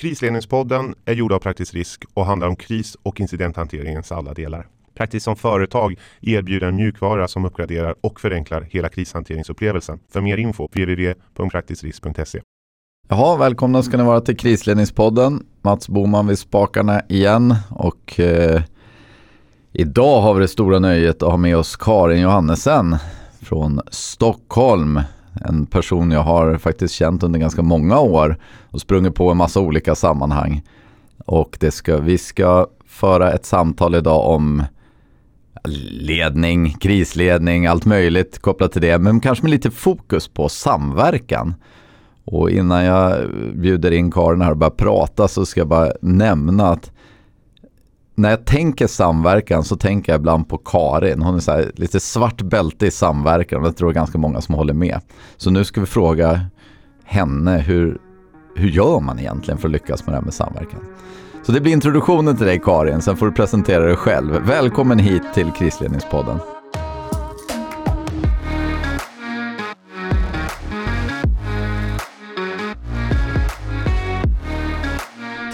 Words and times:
Krisledningspodden 0.00 0.94
är 1.04 1.14
gjord 1.14 1.32
av 1.32 1.38
Praktisk 1.38 1.74
Risk 1.74 2.04
och 2.14 2.26
handlar 2.26 2.48
om 2.48 2.56
kris 2.56 2.96
och 3.02 3.20
incidenthanteringens 3.20 4.12
alla 4.12 4.34
delar. 4.34 4.66
Praktiskt 4.94 5.24
som 5.24 5.36
företag 5.36 5.98
erbjuder 6.20 6.66
en 6.66 6.76
mjukvara 6.76 7.28
som 7.28 7.44
uppgraderar 7.44 7.94
och 8.00 8.20
förenklar 8.20 8.66
hela 8.70 8.88
krishanteringsupplevelsen. 8.88 9.98
För 10.12 10.20
mer 10.20 10.36
info 10.36 10.66
www.praktiskrisk.se. 10.66 12.40
Jaha, 13.08 13.36
välkomna 13.36 13.82
ska 13.82 13.96
ni 13.96 14.02
vara 14.02 14.20
till 14.20 14.36
Krisledningspodden. 14.36 15.46
Mats 15.62 15.88
Boman 15.88 16.26
vid 16.26 16.38
spakarna 16.38 17.02
igen 17.08 17.54
och 17.70 18.20
eh, 18.20 18.62
idag 19.72 20.20
har 20.20 20.34
vi 20.34 20.40
det 20.40 20.48
stora 20.48 20.78
nöjet 20.78 21.22
att 21.22 21.30
ha 21.30 21.36
med 21.36 21.56
oss 21.56 21.76
Karin 21.76 22.20
Johannesen 22.20 22.96
från 23.42 23.80
Stockholm. 23.90 25.00
En 25.44 25.66
person 25.66 26.10
jag 26.10 26.22
har 26.22 26.58
faktiskt 26.58 26.94
känt 26.94 27.22
under 27.22 27.38
ganska 27.38 27.62
många 27.62 28.00
år 28.00 28.36
och 28.70 28.80
sprungit 28.80 29.14
på 29.14 29.30
en 29.30 29.36
massa 29.36 29.60
olika 29.60 29.94
sammanhang. 29.94 30.62
Och 31.26 31.56
det 31.60 31.70
ska, 31.70 31.98
vi 31.98 32.18
ska 32.18 32.66
föra 32.86 33.32
ett 33.32 33.44
samtal 33.44 33.94
idag 33.94 34.26
om 34.26 34.62
ledning, 35.90 36.70
krisledning, 36.70 37.66
allt 37.66 37.84
möjligt 37.84 38.38
kopplat 38.38 38.72
till 38.72 38.82
det. 38.82 38.98
Men 38.98 39.20
kanske 39.20 39.44
med 39.44 39.50
lite 39.50 39.70
fokus 39.70 40.28
på 40.28 40.48
samverkan. 40.48 41.54
Och 42.24 42.50
innan 42.50 42.84
jag 42.84 43.30
bjuder 43.54 43.90
in 43.90 44.10
Karin 44.10 44.40
här 44.40 44.50
och 44.50 44.56
börjar 44.56 44.70
prata 44.70 45.28
så 45.28 45.46
ska 45.46 45.60
jag 45.60 45.68
bara 45.68 45.92
nämna 46.00 46.68
att 46.68 46.92
när 48.20 48.30
jag 48.30 48.44
tänker 48.44 48.86
samverkan 48.86 49.64
så 49.64 49.76
tänker 49.76 50.12
jag 50.12 50.18
ibland 50.18 50.48
på 50.48 50.58
Karin. 50.58 51.22
Hon 51.22 51.34
är 51.34 51.40
så 51.40 51.64
lite 51.74 52.00
svart 52.00 52.42
bälte 52.42 52.86
i 52.86 52.90
samverkan 52.90 53.58
och 53.58 53.64
det 53.64 53.72
tror 53.72 53.90
jag 53.90 53.94
ganska 53.94 54.18
många 54.18 54.40
som 54.40 54.54
håller 54.54 54.74
med. 54.74 55.00
Så 55.36 55.50
nu 55.50 55.64
ska 55.64 55.80
vi 55.80 55.86
fråga 55.86 56.40
henne 57.04 57.58
hur, 57.58 57.98
hur 58.56 58.68
gör 58.68 59.00
man 59.00 59.18
egentligen 59.18 59.58
för 59.58 59.68
att 59.68 59.72
lyckas 59.72 60.06
med 60.06 60.12
det 60.12 60.16
här 60.16 60.24
med 60.24 60.34
samverkan? 60.34 60.80
Så 61.42 61.52
det 61.52 61.60
blir 61.60 61.72
introduktionen 61.72 62.36
till 62.36 62.46
dig 62.46 62.60
Karin, 62.64 63.02
sen 63.02 63.16
får 63.16 63.26
du 63.26 63.32
presentera 63.32 63.84
dig 63.84 63.96
själv. 63.96 64.32
Välkommen 64.46 64.98
hit 64.98 65.22
till 65.34 65.50
Krisledningspodden. 65.50 66.38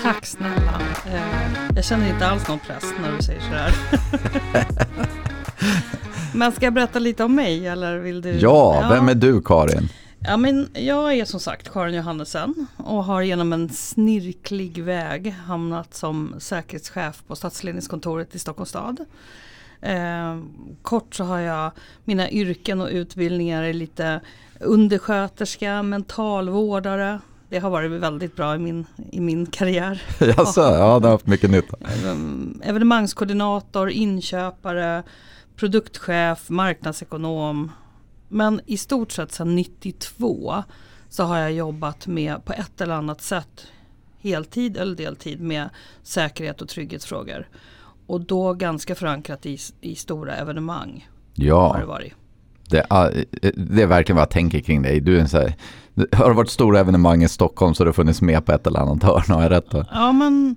Tack 0.03 0.27
snälla. 0.27 0.66
Jag 1.77 1.85
känner 1.85 2.09
inte 2.09 2.27
alls 2.27 2.49
någon 2.49 2.59
press 2.59 2.85
när 3.01 3.17
du 3.17 3.23
säger 3.23 3.41
sådär. 3.41 3.75
Men 6.35 6.53
ska 6.53 6.67
jag 6.67 6.73
berätta 6.73 6.99
lite 6.99 7.25
om 7.25 7.35
mig 7.35 7.67
eller 7.67 7.99
vill 7.99 8.21
du? 8.21 8.31
Ja, 8.31 8.79
ja. 8.83 8.89
vem 8.89 9.09
är 9.09 9.15
du 9.15 9.43
Karin? 9.43 9.89
Ja, 10.19 10.37
men 10.37 10.69
jag 10.75 11.13
är 11.13 11.25
som 11.25 11.41
sagt 11.41 11.73
Karin 11.73 11.95
Johannesen 11.95 12.67
och 12.77 13.05
har 13.05 13.23
genom 13.23 13.53
en 13.53 13.69
snirklig 13.69 14.83
väg 14.83 15.31
hamnat 15.31 15.95
som 15.95 16.35
säkerhetschef 16.39 17.23
på 17.27 17.37
stadsledningskontoret 17.37 18.35
i 18.35 18.39
Stockholms 18.39 18.69
stad. 18.69 19.05
Eh, 19.81 20.39
kort 20.83 21.15
så 21.15 21.25
har 21.25 21.39
jag 21.39 21.71
mina 22.05 22.31
yrken 22.31 22.81
och 22.81 22.89
utbildningar 22.89 23.63
är 23.63 23.73
lite 23.73 24.21
undersköterska, 24.61 25.83
mentalvårdare. 25.83 27.21
Det 27.49 27.59
har 27.59 27.71
varit 27.71 27.91
väldigt 27.91 28.37
bra 28.37 28.55
i 28.55 28.59
min, 28.59 28.87
i 29.13 29.21
min 29.21 29.47
karriär. 29.47 30.03
Jaså, 30.21 30.61
ja 30.61 30.99
det 31.01 31.07
har 31.07 31.11
haft 31.11 31.27
mycket 31.27 31.51
nytta. 31.51 31.77
Ehm, 32.05 32.61
evenemangskoordinator, 32.65 33.91
inköpare, 33.91 35.03
produktchef, 35.57 36.49
marknadsekonom 36.51 37.71
men 38.29 38.61
i 38.67 38.77
stort 38.77 39.13
sett 39.13 39.33
sedan 39.33 39.55
92 39.55 40.63
så 41.09 41.25
har 41.25 41.39
jag 41.39 41.53
jobbat 41.53 42.07
med 42.07 42.45
på 42.45 42.53
ett 42.53 42.81
eller 42.81 42.95
annat 42.95 43.23
sätt 43.23 43.67
heltid 44.21 44.77
eller 44.77 44.97
deltid 44.97 45.41
med 45.41 45.69
säkerhet 46.03 46.63
och 46.63 46.69
trygghetsfrågor. 46.69 47.49
Och 48.07 48.21
då 48.21 48.53
ganska 48.53 48.95
förankrat 48.95 49.47
i, 49.47 49.59
i 49.81 49.95
stora 49.95 50.37
evenemang. 50.37 51.09
Ja, 51.35 51.73
har 51.73 51.81
det, 51.81 51.87
varit. 51.87 52.13
Det, 52.69 52.87
är, 52.91 53.25
det 53.55 53.83
är 53.83 53.87
verkligen 53.87 54.17
vad 54.17 54.23
jag 54.23 54.31
tänker 54.31 54.61
kring 54.61 54.83
dig. 54.83 55.01
Du 55.01 55.17
är 55.17 55.21
en 55.21 55.29
så 55.29 55.39
här, 55.39 55.55
har 56.13 56.29
det 56.29 56.35
varit 56.35 56.51
stora 56.51 56.81
evenemang 56.81 57.23
i 57.23 57.29
Stockholm 57.29 57.75
så 57.75 57.81
har 57.81 57.87
du 57.87 57.93
funnits 57.93 58.23
med 58.23 58.47
på 58.47 58.53
ett 58.53 58.67
eller 58.67 58.81
annat 58.81 59.03
hörn, 59.03 59.23
har 59.29 59.43
jag 59.43 59.51
rätt 59.51 59.71
då? 59.71 59.85
Ja, 59.93 60.13
men 60.13 60.57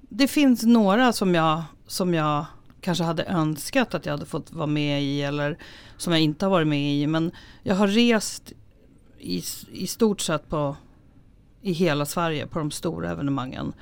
det 0.00 0.28
finns 0.28 0.62
några 0.62 1.12
som 1.12 1.34
jag, 1.34 1.62
som 1.86 2.14
jag 2.14 2.44
kanske 2.80 3.04
hade 3.04 3.24
önskat 3.24 3.94
att 3.94 4.06
jag 4.06 4.12
hade 4.12 4.26
fått 4.26 4.52
vara 4.52 4.66
med 4.66 5.02
i 5.02 5.22
eller 5.22 5.58
som 5.96 6.12
jag 6.12 6.22
inte 6.22 6.46
har 6.46 6.50
varit 6.50 6.68
med 6.68 6.94
i. 6.94 7.06
Men 7.06 7.30
jag 7.62 7.74
har 7.74 7.86
rest 7.86 8.52
i, 9.18 9.42
i 9.72 9.86
stort 9.86 10.20
sett 10.20 10.48
på 10.48 10.76
i 11.62 11.72
hela 11.72 12.06
Sverige 12.06 12.46
på 12.46 12.58
de 12.58 12.70
stora 12.70 13.10
evenemangen. 13.10 13.72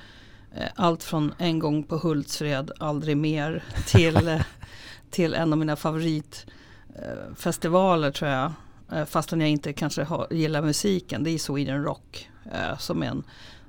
Eh, 0.55 0.67
allt 0.75 1.03
från 1.03 1.33
en 1.37 1.59
gång 1.59 1.83
på 1.83 1.97
Hultsfred, 1.97 2.71
aldrig 2.79 3.17
mer, 3.17 3.63
till, 3.87 4.39
till 5.09 5.33
en 5.33 5.53
av 5.53 5.59
mina 5.59 5.75
favoritfestivaler 5.75 8.11
tror 8.11 8.31
jag. 8.31 8.51
Eh, 8.91 9.05
fastän 9.05 9.41
jag 9.41 9.49
inte 9.49 9.73
kanske 9.73 10.03
har, 10.03 10.27
gillar 10.31 10.61
musiken. 10.61 11.23
Det 11.23 11.31
är 11.31 11.37
Sweden 11.37 11.83
Rock. 11.83 12.27
Som, 12.79 13.03
en, 13.03 13.23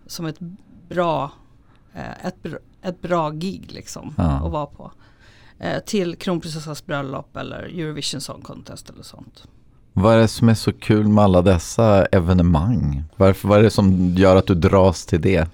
som 0.06 0.26
ett 0.26 0.38
bra 0.88 1.30
ett, 2.22 2.36
ett 2.82 3.02
bra 3.02 3.30
gig 3.30 3.72
liksom 3.72 4.14
ja. 4.18 4.24
att 4.24 4.52
vara 4.52 4.66
på 4.66 4.92
eh, 5.58 5.78
till 5.78 6.16
kronprinsessans 6.16 6.86
bröllop 6.86 7.36
eller 7.36 7.58
Eurovision 7.58 8.20
Song 8.20 8.42
Contest 8.42 8.90
eller 8.90 9.02
sånt. 9.02 9.44
Vad 9.92 10.14
är 10.14 10.18
det 10.18 10.28
som 10.28 10.48
är 10.48 10.54
så 10.54 10.72
kul 10.72 11.08
med 11.08 11.24
alla 11.24 11.42
dessa 11.42 12.06
evenemang? 12.06 13.04
Varför, 13.16 13.48
vad 13.48 13.58
är 13.58 13.62
det 13.62 13.70
som 13.70 14.14
gör 14.14 14.36
att 14.36 14.46
du 14.46 14.54
dras 14.54 15.06
till 15.06 15.20
det? 15.20 15.48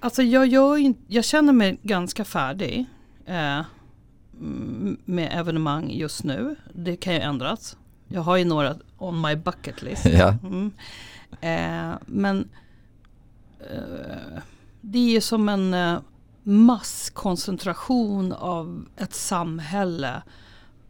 Alltså 0.00 0.22
jag, 0.22 0.46
gör, 0.46 0.94
jag 1.06 1.24
känner 1.24 1.52
mig 1.52 1.78
ganska 1.82 2.24
färdig 2.24 2.84
eh, 3.26 3.60
med 5.04 5.38
evenemang 5.40 5.90
just 5.90 6.24
nu. 6.24 6.56
Det 6.72 6.96
kan 6.96 7.14
ju 7.14 7.20
ändras. 7.20 7.76
Jag 8.08 8.20
har 8.20 8.36
ju 8.36 8.44
några 8.44 8.76
on 8.98 9.20
my 9.20 9.36
bucket 9.36 9.82
list. 9.82 10.06
Ja. 10.12 10.36
Mm. 10.42 10.72
Eh, 11.40 11.98
men 12.06 12.48
eh, 13.60 14.42
det 14.80 14.98
är 14.98 15.10
ju 15.10 15.20
som 15.20 15.48
en 15.48 15.74
eh, 15.74 15.98
masskoncentration 16.42 18.32
av 18.32 18.86
ett 18.96 19.14
samhälle 19.14 20.22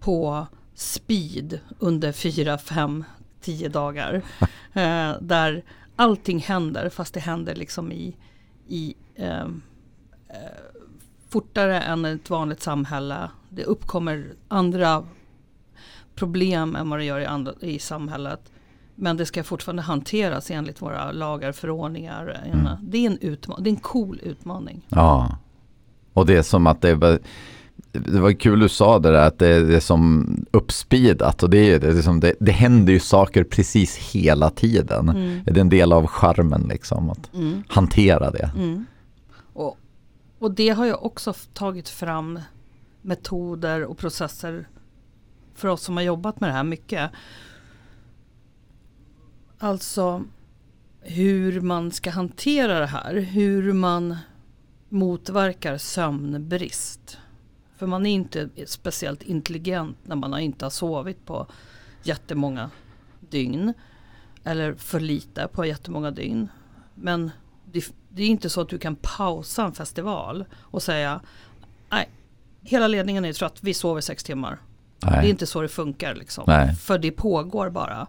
på 0.01 0.47
speed 0.75 1.61
under 1.79 2.13
fyra, 2.13 2.59
fem, 2.59 3.05
tio 3.41 3.69
dagar. 3.69 4.15
eh, 4.73 5.13
där 5.21 5.65
allting 5.97 6.39
händer 6.39 6.89
fast 6.89 7.15
det 7.15 7.21
händer 7.21 7.55
liksom 7.55 7.93
i, 7.93 8.17
i 8.69 8.95
ehm, 9.17 9.63
eh, 10.29 10.37
fortare 11.29 11.81
än 11.81 12.05
ett 12.05 12.31
vanligt 12.31 12.63
samhälle. 12.63 13.31
Det 13.49 13.65
uppkommer 13.65 14.33
andra 14.49 15.07
problem 16.15 16.77
än 16.77 16.91
vad 16.91 16.99
det 16.99 17.05
gör 17.05 17.21
i, 17.21 17.27
andra, 17.27 17.53
i 17.61 17.79
samhället. 17.79 18.41
Men 18.95 19.17
det 19.17 19.27
ska 19.27 19.45
fortfarande 19.45 19.83
hanteras 19.83 20.51
enligt 20.51 20.83
våra 20.83 21.13
lagar, 21.13 21.53
förordningar. 21.53 22.43
Mm. 22.53 22.69
Det, 22.83 22.99
är 22.99 23.07
en 23.07 23.19
utma- 23.19 23.61
det 23.61 23.71
är 23.71 23.73
en 23.73 23.77
cool 23.77 24.21
utmaning. 24.23 24.87
Ja, 24.89 25.39
och 26.13 26.27
det 26.27 26.37
är 26.37 26.43
som 26.43 26.67
att 26.67 26.81
det 26.81 26.95
var, 26.95 27.19
det 27.93 28.21
var 28.21 28.33
kul 28.33 28.61
du 28.61 28.69
sa 28.69 28.99
det 28.99 29.11
där 29.11 29.27
att 29.27 29.39
det, 29.39 29.49
är 29.49 29.81
som 29.81 30.27
uppspeedat 30.51 31.43
och 31.43 31.51
det, 31.51 31.59
är, 31.59 31.81
det, 31.81 31.87
är 31.87 32.03
som 32.03 32.21
det, 32.21 32.35
det 32.41 32.53
händer 32.53 32.93
ju 32.93 33.01
saker 33.01 33.45
precis 33.45 33.97
hela 33.97 34.51
tiden. 34.51 35.09
Mm. 35.09 35.41
Det 35.45 35.51
är 35.51 35.59
en 35.59 35.69
del 35.69 35.93
av 35.93 36.07
charmen 36.07 36.67
liksom 36.69 37.11
att 37.11 37.35
mm. 37.35 37.63
hantera 37.69 38.31
det. 38.31 38.51
Mm. 38.57 38.87
Och, 39.53 39.79
och 40.39 40.51
det 40.51 40.69
har 40.69 40.87
jag 40.87 41.05
också 41.05 41.35
tagit 41.53 41.89
fram 41.89 42.41
metoder 43.03 43.85
och 43.85 43.99
processer 43.99 44.69
för 45.55 45.69
oss 45.69 45.83
som 45.83 45.97
har 45.97 46.05
jobbat 46.05 46.41
med 46.41 46.49
det 46.49 46.55
här 46.55 46.65
mycket. 46.65 47.11
Alltså 49.59 50.25
hur 51.01 51.61
man 51.61 51.91
ska 51.91 52.11
hantera 52.11 52.79
det 52.79 52.87
här. 52.87 53.15
Hur 53.15 53.73
man 53.73 54.17
motverkar 54.89 55.79
sömnbrist. 55.79 57.19
För 57.77 57.87
man 57.87 58.07
är 58.07 58.11
inte 58.11 58.49
speciellt 58.67 59.23
intelligent 59.23 59.97
när 60.03 60.17
man 60.17 60.39
inte 60.41 60.65
har 60.65 60.71
sovit 60.71 61.27
på 61.27 61.47
jättemånga 62.03 62.71
dygn. 63.21 63.75
Eller 64.45 64.75
för 64.75 65.01
lite 65.01 65.49
på 65.53 65.67
jättemånga 65.67 66.11
dygn. 66.11 66.49
Men 66.95 67.31
det, 67.65 67.95
det 68.09 68.23
är 68.23 68.29
inte 68.29 68.51
så 68.51 68.61
att 68.61 68.69
du 68.69 68.79
kan 68.79 68.97
pausa 68.97 69.65
en 69.65 69.73
festival 69.73 70.45
och 70.55 70.83
säga 70.83 71.21
nej, 71.91 72.11
hela 72.61 72.89
ledningen 72.89 73.25
är 73.25 73.33
trött, 73.33 73.59
vi 73.61 73.75
sover 73.75 74.01
sex 74.01 74.25
timmar. 74.25 74.59
Nej. 75.05 75.21
Det 75.21 75.29
är 75.29 75.31
inte 75.31 75.47
så 75.47 75.63
det 75.63 75.69
funkar 75.69 76.15
liksom. 76.15 76.45
Nej. 76.47 76.75
För 76.75 76.99
det 76.99 77.11
pågår 77.11 77.71
bara. 77.71 78.07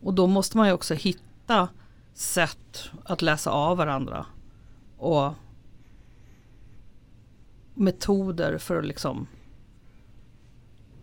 Och 0.00 0.14
då 0.14 0.26
måste 0.26 0.56
man 0.56 0.66
ju 0.66 0.72
också 0.72 0.94
hitta 0.94 1.68
sätt 2.14 2.90
att 3.04 3.22
läsa 3.22 3.50
av 3.50 3.76
varandra. 3.76 4.26
Och 4.98 5.34
metoder 7.74 8.58
för 8.58 8.78
att 8.78 8.86
liksom 8.86 9.26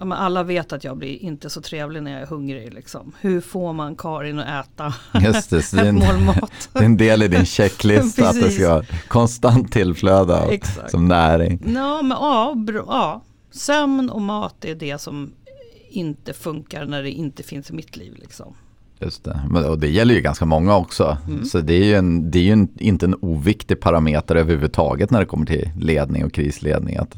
ja, 0.03 0.05
men 0.05 0.17
alla 0.17 0.43
vet 0.43 0.73
att 0.73 0.83
jag 0.83 0.97
blir 0.97 1.17
inte 1.17 1.49
så 1.49 1.61
trevlig 1.61 2.03
när 2.03 2.11
jag 2.11 2.21
är 2.21 2.25
hungrig. 2.25 2.73
Liksom. 2.73 3.11
Hur 3.21 3.41
får 3.41 3.73
man 3.73 3.95
Karin 3.95 4.39
att 4.39 4.65
äta 4.65 4.93
Just 5.19 5.49
det, 5.49 5.61
så 5.61 5.75
det, 5.75 5.81
är 5.81 5.85
en, 5.85 5.99
det 6.73 6.79
är 6.79 6.83
en 6.83 6.97
del 6.97 7.23
i 7.23 7.27
din 7.27 7.45
checklista 7.45 8.29
att 8.29 8.41
det 8.41 8.51
ska 8.51 8.83
konstant 9.07 9.71
tillflöda 9.71 10.51
Exakt. 10.51 10.91
som 10.91 11.07
näring. 11.07 11.73
Ja, 11.75 12.01
men, 12.01 12.17
ja, 12.21 12.53
bra, 12.57 12.83
ja, 12.87 13.21
sömn 13.53 14.09
och 14.09 14.21
mat 14.21 14.65
är 14.65 14.75
det 14.75 15.01
som 15.01 15.31
inte 15.89 16.33
funkar 16.33 16.85
när 16.85 17.03
det 17.03 17.11
inte 17.11 17.43
finns 17.43 17.69
i 17.69 17.73
mitt 17.73 17.97
liv. 17.97 18.15
Liksom. 18.15 18.53
Just 18.99 19.23
det. 19.23 19.67
Och 19.69 19.79
det 19.79 19.89
gäller 19.89 20.15
ju 20.15 20.21
ganska 20.21 20.45
många 20.45 20.75
också. 20.75 21.17
Mm. 21.27 21.45
Så 21.45 21.59
det 21.59 21.73
är 21.73 21.85
ju, 21.85 21.95
en, 21.95 22.31
det 22.31 22.39
är 22.39 22.43
ju 22.43 22.51
en, 22.51 22.67
inte 22.79 23.05
en 23.05 23.15
oviktig 23.21 23.79
parameter 23.79 24.35
överhuvudtaget 24.35 25.11
när 25.11 25.19
det 25.19 25.25
kommer 25.25 25.45
till 25.45 25.69
ledning 25.79 26.25
och 26.25 26.33
krisledning. 26.33 26.97
Att, 26.97 27.17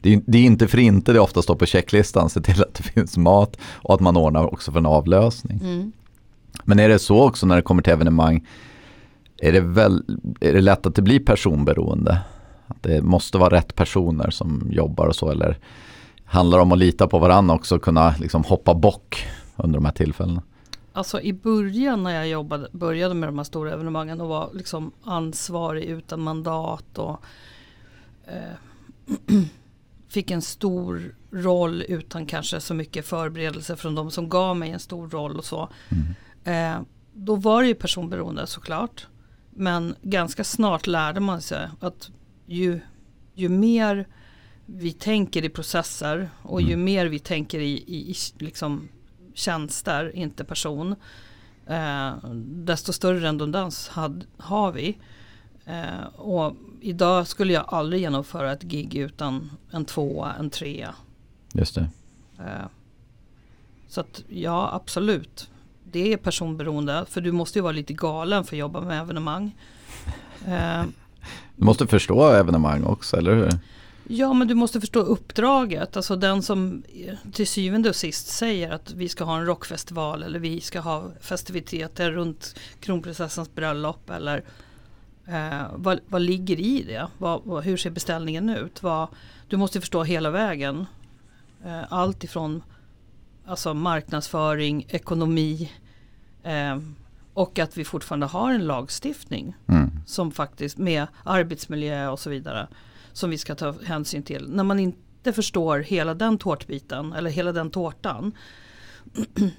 det, 0.00 0.14
är, 0.14 0.20
det 0.26 0.38
är 0.38 0.42
inte 0.42 0.68
för 0.68 0.78
inte 0.78 1.12
det 1.12 1.20
ofta 1.20 1.42
står 1.42 1.54
på 1.54 1.66
checklistan, 1.66 2.30
se 2.30 2.40
till 2.40 2.62
att 2.62 2.74
det 2.74 2.82
finns 2.94 3.16
mat 3.16 3.56
och 3.62 3.94
att 3.94 4.00
man 4.00 4.16
ordnar 4.16 4.52
också 4.52 4.72
för 4.72 4.78
en 4.78 4.86
avlösning. 4.86 5.60
Mm. 5.62 5.92
Men 6.64 6.78
är 6.78 6.88
det 6.88 6.98
så 6.98 7.22
också 7.22 7.46
när 7.46 7.56
det 7.56 7.62
kommer 7.62 7.82
till 7.82 7.92
evenemang, 7.92 8.46
är 9.38 9.52
det, 9.52 9.60
väl, 9.60 10.04
är 10.40 10.52
det 10.52 10.60
lätt 10.60 10.86
att 10.86 10.94
det 10.94 11.02
blir 11.02 11.20
personberoende? 11.20 12.20
Att 12.66 12.82
det 12.82 13.02
måste 13.02 13.38
vara 13.38 13.56
rätt 13.56 13.74
personer 13.74 14.30
som 14.30 14.68
jobbar 14.70 15.06
och 15.06 15.16
så 15.16 15.30
eller 15.30 15.58
handlar 16.24 16.58
det 16.58 16.62
om 16.62 16.72
att 16.72 16.78
lita 16.78 17.06
på 17.06 17.18
varandra 17.18 17.54
också 17.54 17.76
och 17.76 17.82
kunna 17.82 18.14
liksom 18.18 18.44
hoppa 18.44 18.74
bock 18.74 19.26
under 19.56 19.78
de 19.78 19.84
här 19.84 19.92
tillfällena? 19.92 20.42
Alltså 20.92 21.20
i 21.20 21.32
början 21.32 22.02
när 22.02 22.14
jag 22.14 22.28
jobbade, 22.28 22.68
började 22.72 23.14
med 23.14 23.28
de 23.28 23.38
här 23.38 23.44
stora 23.44 23.72
evenemangen 23.72 24.20
och 24.20 24.28
var 24.28 24.50
liksom 24.54 24.92
ansvarig 25.04 25.84
utan 25.84 26.20
mandat 26.20 26.98
och 26.98 27.24
eh, 28.26 29.36
fick 30.08 30.30
en 30.30 30.42
stor 30.42 31.14
roll 31.30 31.84
utan 31.88 32.26
kanske 32.26 32.60
så 32.60 32.74
mycket 32.74 33.06
förberedelse 33.06 33.76
från 33.76 33.94
de 33.94 34.10
som 34.10 34.28
gav 34.28 34.56
mig 34.56 34.70
en 34.70 34.78
stor 34.78 35.08
roll 35.08 35.38
och 35.38 35.44
så. 35.44 35.68
Eh, 36.44 36.80
då 37.12 37.36
var 37.36 37.62
det 37.62 37.68
ju 37.68 37.74
personberoende 37.74 38.46
såklart. 38.46 39.06
Men 39.50 39.94
ganska 40.02 40.44
snart 40.44 40.86
lärde 40.86 41.20
man 41.20 41.40
sig 41.40 41.68
att 41.80 42.10
ju, 42.46 42.80
ju 43.34 43.48
mer 43.48 44.06
vi 44.66 44.92
tänker 44.92 45.44
i 45.44 45.48
processer 45.48 46.30
och 46.42 46.62
ju 46.62 46.76
mer 46.76 47.06
vi 47.06 47.18
tänker 47.18 47.60
i, 47.60 47.72
i, 47.72 48.10
i 48.10 48.14
liksom 48.38 48.88
tjänster, 49.34 50.16
inte 50.16 50.44
person, 50.44 50.96
eh, 51.66 52.12
desto 52.44 52.92
större 52.92 53.20
redundans 53.20 53.88
had, 53.88 54.24
har 54.36 54.72
vi. 54.72 54.98
Eh, 55.64 56.06
och 56.16 56.56
idag 56.80 57.26
skulle 57.26 57.52
jag 57.52 57.64
aldrig 57.68 58.02
genomföra 58.02 58.52
ett 58.52 58.62
gig 58.62 58.94
utan 58.94 59.50
en 59.70 59.84
tvåa, 59.84 60.34
en 60.38 60.50
trea. 60.50 60.94
Just 61.52 61.74
det. 61.74 61.88
Eh, 62.38 62.66
så 63.88 64.00
att 64.00 64.22
ja, 64.28 64.70
absolut. 64.72 65.50
Det 65.84 66.12
är 66.12 66.16
personberoende, 66.16 67.04
för 67.08 67.20
du 67.20 67.32
måste 67.32 67.58
ju 67.58 67.62
vara 67.62 67.72
lite 67.72 67.92
galen 67.92 68.44
för 68.44 68.56
att 68.56 68.60
jobba 68.60 68.80
med 68.80 69.00
evenemang. 69.00 69.54
Du 71.62 71.66
måste 71.66 71.86
förstå 71.86 72.30
evenemang 72.30 72.84
också, 72.84 73.16
eller 73.16 73.34
hur? 73.34 73.50
Ja 74.08 74.32
men 74.32 74.48
du 74.48 74.54
måste 74.54 74.80
förstå 74.80 75.00
uppdraget. 75.00 75.96
Alltså 75.96 76.16
den 76.16 76.42
som 76.42 76.82
till 77.32 77.46
syvende 77.46 77.88
och 77.88 77.96
sist 77.96 78.26
säger 78.26 78.70
att 78.70 78.92
vi 78.92 79.08
ska 79.08 79.24
ha 79.24 79.38
en 79.38 79.46
rockfestival 79.46 80.22
eller 80.22 80.38
vi 80.38 80.60
ska 80.60 80.80
ha 80.80 81.10
festiviteter 81.20 82.10
runt 82.10 82.54
kronprinsessans 82.80 83.54
bröllop. 83.54 84.10
Eller 84.10 84.44
eh, 85.26 85.62
vad, 85.74 86.00
vad 86.06 86.22
ligger 86.22 86.60
i 86.60 86.82
det? 86.82 87.08
Vad, 87.18 87.40
vad, 87.44 87.64
hur 87.64 87.76
ser 87.76 87.90
beställningen 87.90 88.50
ut? 88.50 88.82
Vad, 88.82 89.08
du 89.48 89.56
måste 89.56 89.80
förstå 89.80 90.02
hela 90.02 90.30
vägen. 90.30 90.86
Eh, 91.64 91.82
allt 91.88 92.24
ifrån 92.24 92.62
alltså 93.46 93.74
marknadsföring, 93.74 94.86
ekonomi 94.88 95.72
eh, 96.42 96.76
och 97.34 97.58
att 97.58 97.76
vi 97.76 97.84
fortfarande 97.84 98.26
har 98.26 98.52
en 98.52 98.66
lagstiftning 98.66 99.56
Mm. 99.66 99.90
som 100.06 100.30
faktiskt 100.32 100.78
med 100.78 101.06
arbetsmiljö 101.24 102.08
och 102.08 102.18
så 102.18 102.30
vidare 102.30 102.68
som 103.12 103.30
vi 103.30 103.38
ska 103.38 103.54
ta 103.54 103.74
hänsyn 103.84 104.22
till. 104.22 104.48
När 104.50 104.64
man 104.64 104.78
inte 104.78 105.32
förstår 105.32 105.78
hela 105.78 106.14
den 106.14 106.38
tårtbiten 106.38 107.12
eller 107.12 107.30
hela 107.30 107.52
den 107.52 107.70
tårtan 107.70 108.32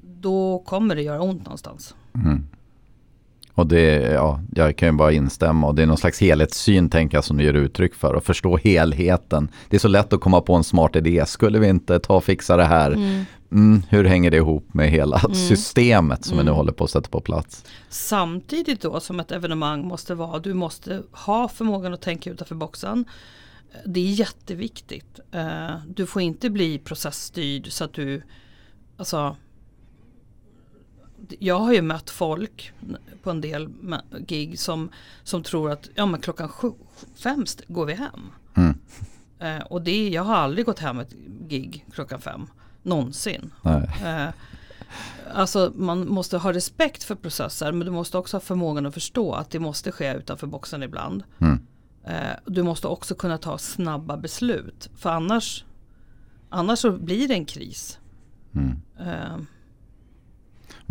då 0.00 0.62
kommer 0.66 0.94
det 0.94 1.02
göra 1.02 1.22
ont 1.22 1.44
någonstans. 1.44 1.94
Mm. 2.14 2.46
Och 3.54 3.66
det, 3.66 4.12
ja, 4.12 4.40
jag 4.54 4.76
kan 4.76 4.88
ju 4.88 4.92
bara 4.92 5.12
instämma 5.12 5.66
och 5.66 5.74
det 5.74 5.82
är 5.82 5.86
någon 5.86 5.96
slags 5.96 6.20
helhetssyn 6.20 6.90
tänker 6.90 7.16
jag 7.16 7.24
som 7.24 7.36
du 7.36 7.44
ger 7.44 7.54
uttryck 7.54 7.94
för 7.94 8.14
och 8.14 8.24
förstå 8.24 8.56
helheten. 8.56 9.48
Det 9.68 9.76
är 9.76 9.80
så 9.80 9.88
lätt 9.88 10.12
att 10.12 10.20
komma 10.20 10.40
på 10.40 10.54
en 10.54 10.64
smart 10.64 10.96
idé. 10.96 11.24
Skulle 11.26 11.58
vi 11.58 11.68
inte 11.68 11.98
ta 11.98 12.16
och 12.16 12.24
fixa 12.24 12.56
det 12.56 12.64
här? 12.64 12.90
Mm, 13.52 13.82
hur 13.88 14.04
hänger 14.04 14.30
det 14.30 14.36
ihop 14.36 14.74
med 14.74 14.90
hela 14.90 15.18
systemet 15.34 16.24
som 16.24 16.38
vi 16.38 16.44
nu 16.44 16.50
håller 16.50 16.72
på 16.72 16.84
att 16.84 16.90
sätta 16.90 17.08
på 17.08 17.20
plats? 17.20 17.64
Samtidigt 17.88 18.80
då 18.80 19.00
som 19.00 19.20
ett 19.20 19.32
evenemang 19.32 19.84
måste 19.84 20.14
vara, 20.14 20.38
du 20.38 20.54
måste 20.54 21.02
ha 21.12 21.48
förmågan 21.48 21.94
att 21.94 22.00
tänka 22.02 22.30
utanför 22.30 22.54
boxen. 22.54 23.04
Det 23.86 24.00
är 24.00 24.12
jätteviktigt. 24.12 25.20
Eh, 25.32 25.70
Du 25.86 26.06
får 26.06 26.22
inte 26.22 26.50
bli 26.50 26.78
processstyrd 26.78 27.72
så 27.72 27.84
att 27.84 27.92
du, 27.92 28.22
alltså 28.96 29.36
jag 31.38 31.58
har 31.58 31.72
ju 31.72 31.82
mött 31.82 32.10
folk 32.10 32.72
på 33.22 33.30
en 33.30 33.40
del 33.40 33.68
gig 34.26 34.58
som, 34.58 34.90
som 35.22 35.42
tror 35.42 35.70
att 35.70 35.88
ja, 35.94 36.06
men 36.06 36.20
klockan 36.20 36.48
sju, 36.48 36.72
fem 37.14 37.44
går 37.68 37.86
vi 37.86 37.94
hem. 37.94 38.20
Mm. 38.54 38.78
Eh, 39.38 39.62
och 39.66 39.82
det, 39.82 40.08
jag 40.08 40.22
har 40.22 40.34
aldrig 40.34 40.66
gått 40.66 40.78
hem 40.78 40.98
ett 40.98 41.14
gig 41.48 41.86
klockan 41.92 42.20
fem. 42.20 42.46
Någonsin. 42.82 43.52
Eh, 44.04 44.28
alltså 45.34 45.72
man 45.76 46.08
måste 46.08 46.38
ha 46.38 46.52
respekt 46.52 47.04
för 47.04 47.14
processer 47.14 47.72
men 47.72 47.86
du 47.86 47.92
måste 47.92 48.18
också 48.18 48.36
ha 48.36 48.40
förmågan 48.40 48.86
att 48.86 48.94
förstå 48.94 49.32
att 49.32 49.50
det 49.50 49.58
måste 49.58 49.92
ske 49.92 50.14
utanför 50.14 50.46
boxen 50.46 50.82
ibland. 50.82 51.22
Mm. 51.38 51.58
Eh, 52.04 52.36
du 52.46 52.62
måste 52.62 52.88
också 52.88 53.14
kunna 53.14 53.38
ta 53.38 53.58
snabba 53.58 54.16
beslut 54.16 54.90
för 54.96 55.10
annars, 55.10 55.64
annars 56.50 56.78
så 56.78 56.92
blir 56.92 57.28
det 57.28 57.34
en 57.34 57.44
kris. 57.44 57.98
Mm. 58.54 58.76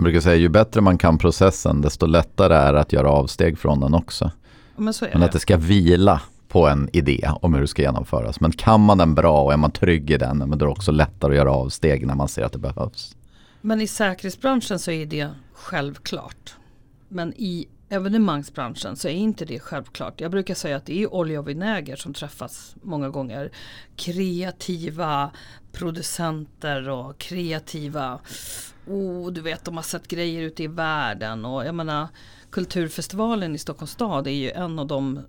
Jag 0.01 0.03
brukar 0.03 0.21
säga 0.21 0.35
ju 0.35 0.49
bättre 0.49 0.81
man 0.81 0.97
kan 0.97 1.17
processen 1.17 1.81
desto 1.81 2.05
lättare 2.05 2.53
är 2.53 2.73
det 2.73 2.79
att 2.79 2.93
göra 2.93 3.09
avsteg 3.09 3.59
från 3.59 3.79
den 3.79 3.93
också. 3.93 4.31
men 4.75 4.93
Men 5.13 5.23
att 5.23 5.31
det 5.31 5.39
ska 5.39 5.57
vila 5.57 6.21
på 6.47 6.67
en 6.67 6.89
idé 6.93 7.29
om 7.41 7.53
hur 7.53 7.61
det 7.61 7.67
ska 7.67 7.81
genomföras. 7.81 8.39
Men 8.39 8.51
kan 8.51 8.81
man 8.81 8.97
den 8.97 9.15
bra 9.15 9.43
och 9.43 9.53
är 9.53 9.57
man 9.57 9.71
trygg 9.71 10.11
i 10.11 10.17
den, 10.17 10.37
men 10.37 10.49
då 10.49 10.65
är 10.65 10.67
det 10.67 10.71
också 10.71 10.91
lättare 10.91 11.31
att 11.31 11.37
göra 11.37 11.51
avsteg 11.51 12.07
när 12.07 12.15
man 12.15 12.27
ser 12.27 12.43
att 12.43 12.51
det 12.51 12.59
behövs. 12.59 13.15
Men 13.61 13.81
i 13.81 13.87
säkerhetsbranschen 13.87 14.79
så 14.79 14.91
är 14.91 15.05
det 15.05 15.29
självklart. 15.53 16.55
Men 17.07 17.33
i 17.37 17.67
evenemangsbranschen 17.89 18.95
så 18.95 19.07
är 19.07 19.13
inte 19.13 19.45
det 19.45 19.59
självklart. 19.59 20.21
Jag 20.21 20.31
brukar 20.31 20.55
säga 20.55 20.77
att 20.77 20.85
det 20.85 21.01
är 21.03 21.13
olja 21.13 21.39
och 21.39 21.47
vinäger 21.47 21.95
som 21.95 22.13
träffas 22.13 22.75
många 22.81 23.09
gånger. 23.09 23.51
Kreativa 23.95 25.31
producenter 25.71 26.89
och 26.89 27.17
kreativa, 27.17 28.19
oh, 28.91 29.31
du 29.31 29.41
vet 29.41 29.65
de 29.65 29.75
har 29.75 29.83
sett 29.83 30.07
grejer 30.07 30.41
ute 30.41 30.63
i 30.63 30.67
världen 30.67 31.45
och 31.45 31.65
jag 31.65 31.75
menar 31.75 32.07
Kulturfestivalen 32.49 33.55
i 33.55 33.57
Stockholms 33.57 33.91
stad 33.91 34.27
är 34.27 34.31
ju 34.31 34.51
en 34.51 34.79
av 34.79 34.87
de, 34.87 35.19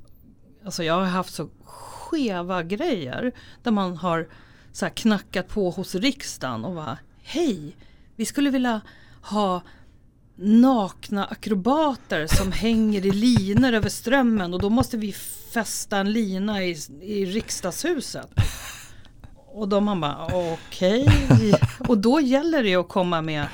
alltså 0.64 0.85
jag 0.85 0.95
har 0.95 1.04
haft 1.04 1.35
så 1.35 1.49
skeva 1.64 2.62
grejer 2.62 3.33
där 3.62 3.71
man 3.71 3.97
har 3.97 4.28
så 4.73 4.85
här 4.85 4.92
knackat 4.92 5.49
på 5.49 5.71
hos 5.71 5.95
riksdagen 5.95 6.64
och 6.64 6.75
bara 6.75 6.99
hej, 7.23 7.76
vi 8.16 8.25
skulle 8.25 8.50
vilja 8.50 8.81
ha 9.23 9.62
nakna 10.37 11.25
akrobater 11.25 12.26
som 12.26 12.52
hänger 12.52 13.07
i 13.07 13.11
linor 13.11 13.73
över 13.73 13.88
strömmen 13.88 14.54
och 14.54 14.61
då 14.61 14.71
måste 14.71 14.97
vi 14.97 15.12
fästa 15.52 15.99
en 15.99 16.12
lina 16.12 16.64
i, 16.64 16.76
i 17.00 17.25
riksdagshuset. 17.25 18.31
Och 19.54 19.68
de 19.68 19.88
har 19.88 19.97
bara 19.97 20.26
okej. 20.52 21.09
Och 21.88 21.99
då 21.99 22.21
gäller 22.21 22.62
det 22.62 22.75
att 22.76 22.88
komma 22.88 23.23
med 23.23 23.47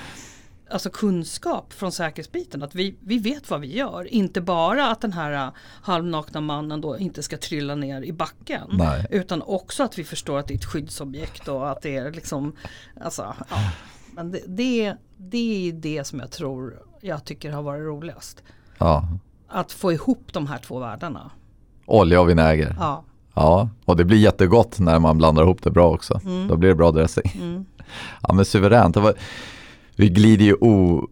alltså 0.70 0.90
kunskap 0.90 1.72
från 1.72 1.92
säkerhetsbiten. 1.92 2.62
Att 2.62 2.74
vi, 2.74 2.96
vi 3.00 3.18
vet 3.18 3.50
vad 3.50 3.60
vi 3.60 3.76
gör. 3.76 4.04
Inte 4.04 4.40
bara 4.40 4.90
att 4.90 5.00
den 5.00 5.12
här 5.12 5.46
äh, 5.46 5.52
halvnakna 5.82 6.40
mannen 6.40 6.80
då 6.80 6.98
inte 6.98 7.22
ska 7.22 7.36
trilla 7.36 7.74
ner 7.74 8.02
i 8.02 8.12
backen. 8.12 8.68
Nej. 8.72 9.06
Utan 9.10 9.42
också 9.42 9.82
att 9.82 9.98
vi 9.98 10.04
förstår 10.04 10.38
att 10.38 10.46
det 10.46 10.54
är 10.54 10.58
ett 10.58 10.64
skyddsobjekt 10.64 11.48
och 11.48 11.70
att 11.70 11.82
det 11.82 11.96
är 11.96 12.12
liksom 12.12 12.56
alltså, 13.00 13.34
ja. 13.50 13.70
Men 14.12 14.30
det, 14.30 14.42
det, 14.46 14.94
det 15.16 15.68
är 15.68 15.72
det 15.72 16.04
som 16.06 16.18
jag 16.18 16.30
tror 16.30 16.82
jag 17.00 17.24
tycker 17.24 17.50
har 17.50 17.62
varit 17.62 17.82
roligast. 17.82 18.42
Ja. 18.78 19.08
Att 19.48 19.72
få 19.72 19.92
ihop 19.92 20.32
de 20.32 20.46
här 20.46 20.58
två 20.58 20.78
världarna. 20.78 21.30
Olja 21.86 22.20
och 22.20 22.28
vinäger. 22.28 22.76
Ja. 22.78 23.04
Ja, 23.38 23.68
och 23.84 23.96
det 23.96 24.04
blir 24.04 24.18
jättegott 24.18 24.78
när 24.78 24.98
man 24.98 25.18
blandar 25.18 25.42
ihop 25.42 25.62
det 25.62 25.70
bra 25.70 25.90
också. 25.90 26.20
Då 26.48 26.56
blir 26.56 26.68
det 26.68 26.74
bra 26.74 26.90
dressing. 26.90 27.32
Mm. 27.34 27.64
Ja 28.22 28.34
men 28.34 28.44
suveränt. 28.44 28.96
Var, 28.96 29.14
vi 29.96 30.08
glider 30.08 30.44
ju 30.44 30.54
o, 30.54 31.08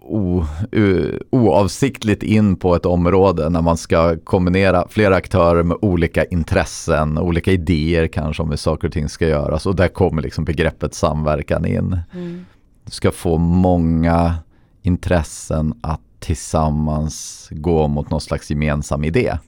o, 0.00 0.44
u, 0.72 1.18
oavsiktligt 1.30 2.22
in 2.22 2.56
på 2.56 2.76
ett 2.76 2.86
område 2.86 3.50
när 3.50 3.62
man 3.62 3.76
ska 3.76 4.16
kombinera 4.24 4.88
flera 4.88 5.16
aktörer 5.16 5.62
med 5.62 5.76
olika 5.82 6.24
intressen, 6.24 7.18
olika 7.18 7.52
idéer 7.52 8.06
kanske 8.06 8.42
om 8.42 8.50
hur 8.50 8.56
saker 8.56 8.88
och 8.88 8.94
ting 8.94 9.08
ska 9.08 9.28
göras 9.28 9.66
och 9.66 9.76
där 9.76 9.88
kommer 9.88 10.22
liksom 10.22 10.44
begreppet 10.44 10.94
samverkan 10.94 11.66
in. 11.66 11.98
Mm. 12.14 12.44
Du 12.84 12.90
ska 12.90 13.10
få 13.10 13.38
många 13.38 14.34
intressen 14.82 15.74
att 15.80 16.00
tillsammans 16.18 17.48
gå 17.50 17.88
mot 17.88 18.10
någon 18.10 18.20
slags 18.20 18.50
gemensam 18.50 19.04
idé. 19.04 19.38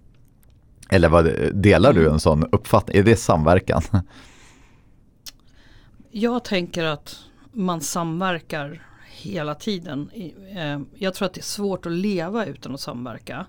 Eller 0.90 1.08
vad, 1.08 1.52
delar 1.54 1.92
du 1.92 2.10
en 2.10 2.20
sån 2.20 2.44
uppfattning? 2.52 2.98
Är 2.98 3.02
det 3.02 3.16
samverkan? 3.16 3.82
Jag 6.10 6.44
tänker 6.44 6.84
att 6.84 7.16
man 7.52 7.80
samverkar 7.80 8.86
hela 9.06 9.54
tiden. 9.54 10.10
Eh, 10.56 10.80
jag 10.94 11.14
tror 11.14 11.26
att 11.26 11.34
det 11.34 11.40
är 11.40 11.42
svårt 11.42 11.86
att 11.86 11.92
leva 11.92 12.46
utan 12.46 12.74
att 12.74 12.80
samverka. 12.80 13.46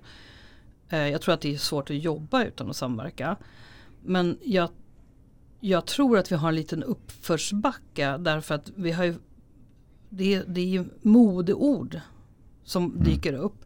Eh, 0.89 1.07
jag 1.07 1.21
tror 1.21 1.33
att 1.33 1.41
det 1.41 1.53
är 1.53 1.57
svårt 1.57 1.89
att 1.89 1.97
jobba 1.97 2.43
utan 2.43 2.69
att 2.69 2.75
samverka. 2.75 3.35
Men 4.01 4.37
jag, 4.43 4.69
jag 5.59 5.85
tror 5.85 6.17
att 6.17 6.31
vi 6.31 6.35
har 6.35 6.49
en 6.49 6.55
liten 6.55 6.83
uppförsbacke 6.83 8.17
därför 8.17 8.55
att 8.55 8.71
vi 8.75 8.91
har 8.91 9.03
ju, 9.03 9.15
det, 10.09 10.43
det 10.47 10.61
är 10.61 10.65
ju 10.65 10.85
modeord 11.01 11.99
som 12.63 12.85
mm. 12.85 13.03
dyker 13.03 13.33
upp. 13.33 13.64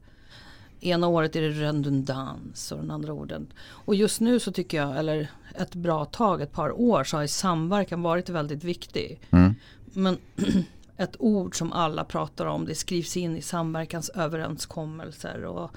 Ena 0.81 1.07
året 1.07 1.35
är 1.35 1.41
det 1.41 1.49
redundans 1.49 2.71
och 2.71 2.77
den 2.77 2.91
andra 2.91 3.13
orden. 3.13 3.47
Och 3.61 3.95
just 3.95 4.21
nu 4.21 4.39
så 4.39 4.51
tycker 4.51 4.77
jag, 4.77 4.97
eller 4.97 5.31
ett 5.55 5.75
bra 5.75 6.05
tag, 6.05 6.41
ett 6.41 6.53
par 6.53 6.81
år, 6.81 7.03
så 7.03 7.17
har 7.17 7.27
samverkan 7.27 8.01
varit 8.01 8.29
väldigt 8.29 8.63
viktig. 8.63 9.21
Mm. 9.31 9.55
Men 9.93 10.17
ett 10.97 11.15
ord 11.19 11.57
som 11.57 11.73
alla 11.73 12.03
pratar 12.03 12.45
om, 12.45 12.65
det 12.65 12.75
skrivs 12.75 13.17
in 13.17 13.37
i 13.37 13.41
samverkansöverenskommelser. 13.41 15.45
Och 15.45 15.71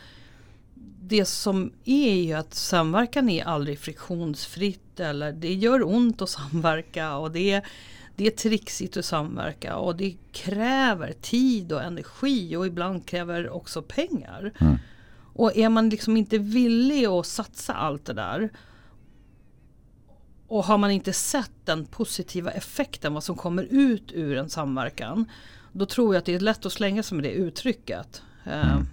det 1.01 1.25
som 1.25 1.73
är 1.85 2.15
ju 2.15 2.33
att 2.33 2.55
samverkan 2.55 3.29
är 3.29 3.45
aldrig 3.45 3.79
friktionsfritt 3.79 5.01
eller 5.01 5.33
det 5.33 5.55
gör 5.55 5.87
ont 5.87 6.23
att 6.23 6.31
samverka 6.31 7.17
och 7.17 7.31
det 7.31 7.63
det 8.17 8.27
är 8.27 8.31
trixigt 8.31 8.97
att 8.97 9.05
samverka 9.05 9.77
och 9.77 9.97
det 9.97 10.17
kräver 10.33 11.13
tid 11.21 11.73
och 11.73 11.83
energi 11.83 12.57
och 12.57 12.67
ibland 12.67 13.07
kräver 13.07 13.51
också 13.51 13.83
pengar. 13.83 14.53
Mm. 14.59 14.79
Och 15.35 15.57
är 15.57 15.69
man 15.69 15.89
liksom 15.89 16.17
inte 16.17 16.39
villig 16.39 17.05
att 17.05 17.27
satsa 17.27 17.73
allt 17.73 18.05
det 18.05 18.13
där 18.13 18.51
och 20.53 20.65
har 20.65 20.79
man 20.79 20.91
inte 20.91 21.13
sett 21.13 21.53
den 21.65 21.87
positiva 21.87 22.51
effekten, 22.51 23.15
vad 23.15 23.25
som 23.25 23.37
kommer 23.37 23.63
ut 23.71 24.13
ur 24.13 24.37
en 24.37 24.51
samverkan, 24.51 25.31
då 25.73 25.87
tror 25.87 26.15
jag 26.15 26.21
att 26.21 26.27
det 26.27 26.35
är 26.35 26.41
lätt 26.41 26.67
att 26.67 26.73
slänga 26.73 27.03
sig 27.03 27.17
med 27.17 27.25
det 27.25 27.31
uttrycket. 27.31 28.23
Eh, 28.45 28.73
mm. 28.73 28.87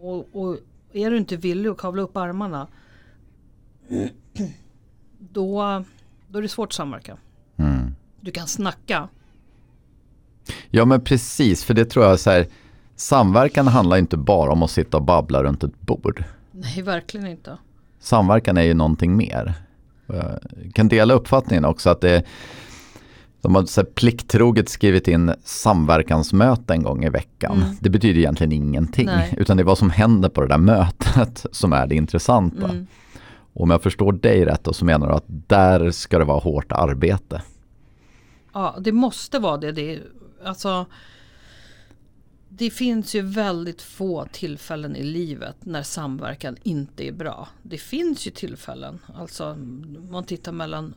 och, 0.00 0.28
och, 0.32 0.56
är 0.92 1.10
du 1.10 1.16
inte 1.16 1.36
villig 1.36 1.70
att 1.70 1.78
kavla 1.78 2.02
upp 2.02 2.16
armarna, 2.16 2.66
då, 5.18 5.84
då 6.28 6.38
är 6.38 6.42
det 6.42 6.48
svårt 6.48 6.68
att 6.68 6.72
samverka. 6.72 7.16
Du 8.20 8.30
kan 8.30 8.46
snacka. 8.46 9.08
Ja 10.70 10.84
men 10.84 11.00
precis, 11.00 11.64
för 11.64 11.74
det 11.74 11.84
tror 11.84 12.04
jag 12.04 12.20
så 12.20 12.30
här, 12.30 12.46
samverkan 12.96 13.66
handlar 13.66 13.96
inte 13.96 14.16
bara 14.16 14.52
om 14.52 14.62
att 14.62 14.70
sitta 14.70 14.96
och 14.96 15.02
babbla 15.02 15.42
runt 15.42 15.64
ett 15.64 15.80
bord. 15.80 16.24
Nej, 16.52 16.82
verkligen 16.82 17.26
inte. 17.26 17.58
Samverkan 18.00 18.56
är 18.56 18.62
ju 18.62 18.74
någonting 18.74 19.16
mer. 19.16 19.54
Jag 20.06 20.40
kan 20.74 20.88
dela 20.88 21.14
uppfattningen 21.14 21.64
också 21.64 21.90
att 21.90 22.00
det 22.00 22.24
de 23.42 23.54
har 23.54 23.64
så 23.64 23.84
plikttroget 23.84 24.68
skrivit 24.68 25.08
in 25.08 25.34
samverkansmöte 25.44 26.74
en 26.74 26.82
gång 26.82 27.04
i 27.04 27.08
veckan. 27.08 27.62
Mm. 27.62 27.76
Det 27.80 27.90
betyder 27.90 28.18
egentligen 28.18 28.52
ingenting, 28.52 29.06
Nej. 29.06 29.34
utan 29.38 29.56
det 29.56 29.62
är 29.62 29.64
vad 29.64 29.78
som 29.78 29.90
händer 29.90 30.28
på 30.28 30.40
det 30.40 30.48
där 30.48 30.58
mötet 30.58 31.46
som 31.52 31.72
är 31.72 31.86
det 31.86 31.94
intressanta. 31.94 32.68
Mm. 32.68 32.86
Och 33.52 33.62
om 33.62 33.70
jag 33.70 33.82
förstår 33.82 34.12
dig 34.12 34.44
rätt 34.44 34.64
då, 34.64 34.72
så 34.72 34.84
menar 34.84 35.08
du 35.08 35.14
att 35.14 35.24
där 35.26 35.90
ska 35.90 36.18
det 36.18 36.24
vara 36.24 36.38
hårt 36.38 36.72
arbete? 36.72 37.42
Ja, 38.52 38.78
det 38.80 38.92
måste 38.92 39.38
vara 39.38 39.56
det. 39.56 39.72
det 39.72 40.02
alltså, 40.44 40.86
det 42.48 42.70
finns 42.70 43.14
ju 43.14 43.20
väldigt 43.20 43.82
få 43.82 44.26
tillfällen 44.32 44.96
i 44.96 45.02
livet 45.02 45.56
när 45.60 45.82
samverkan 45.82 46.56
inte 46.62 47.08
är 47.08 47.12
bra. 47.12 47.48
Det 47.62 47.78
finns 47.78 48.26
ju 48.26 48.30
tillfällen, 48.30 48.98
alltså 49.14 49.50
om 49.50 50.08
man 50.10 50.24
tittar 50.24 50.52
mellan 50.52 50.94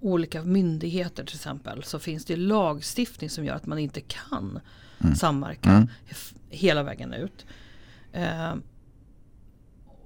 olika 0.00 0.42
myndigheter 0.42 1.24
till 1.24 1.36
exempel 1.36 1.82
så 1.82 1.98
finns 1.98 2.24
det 2.24 2.36
lagstiftning 2.36 3.30
som 3.30 3.44
gör 3.44 3.54
att 3.54 3.66
man 3.66 3.78
inte 3.78 4.00
kan 4.00 4.60
mm. 4.98 5.14
samverka 5.14 5.70
mm. 5.70 5.88
hela 6.48 6.82
vägen 6.82 7.12
ut. 7.12 7.46
Eh, 8.12 8.54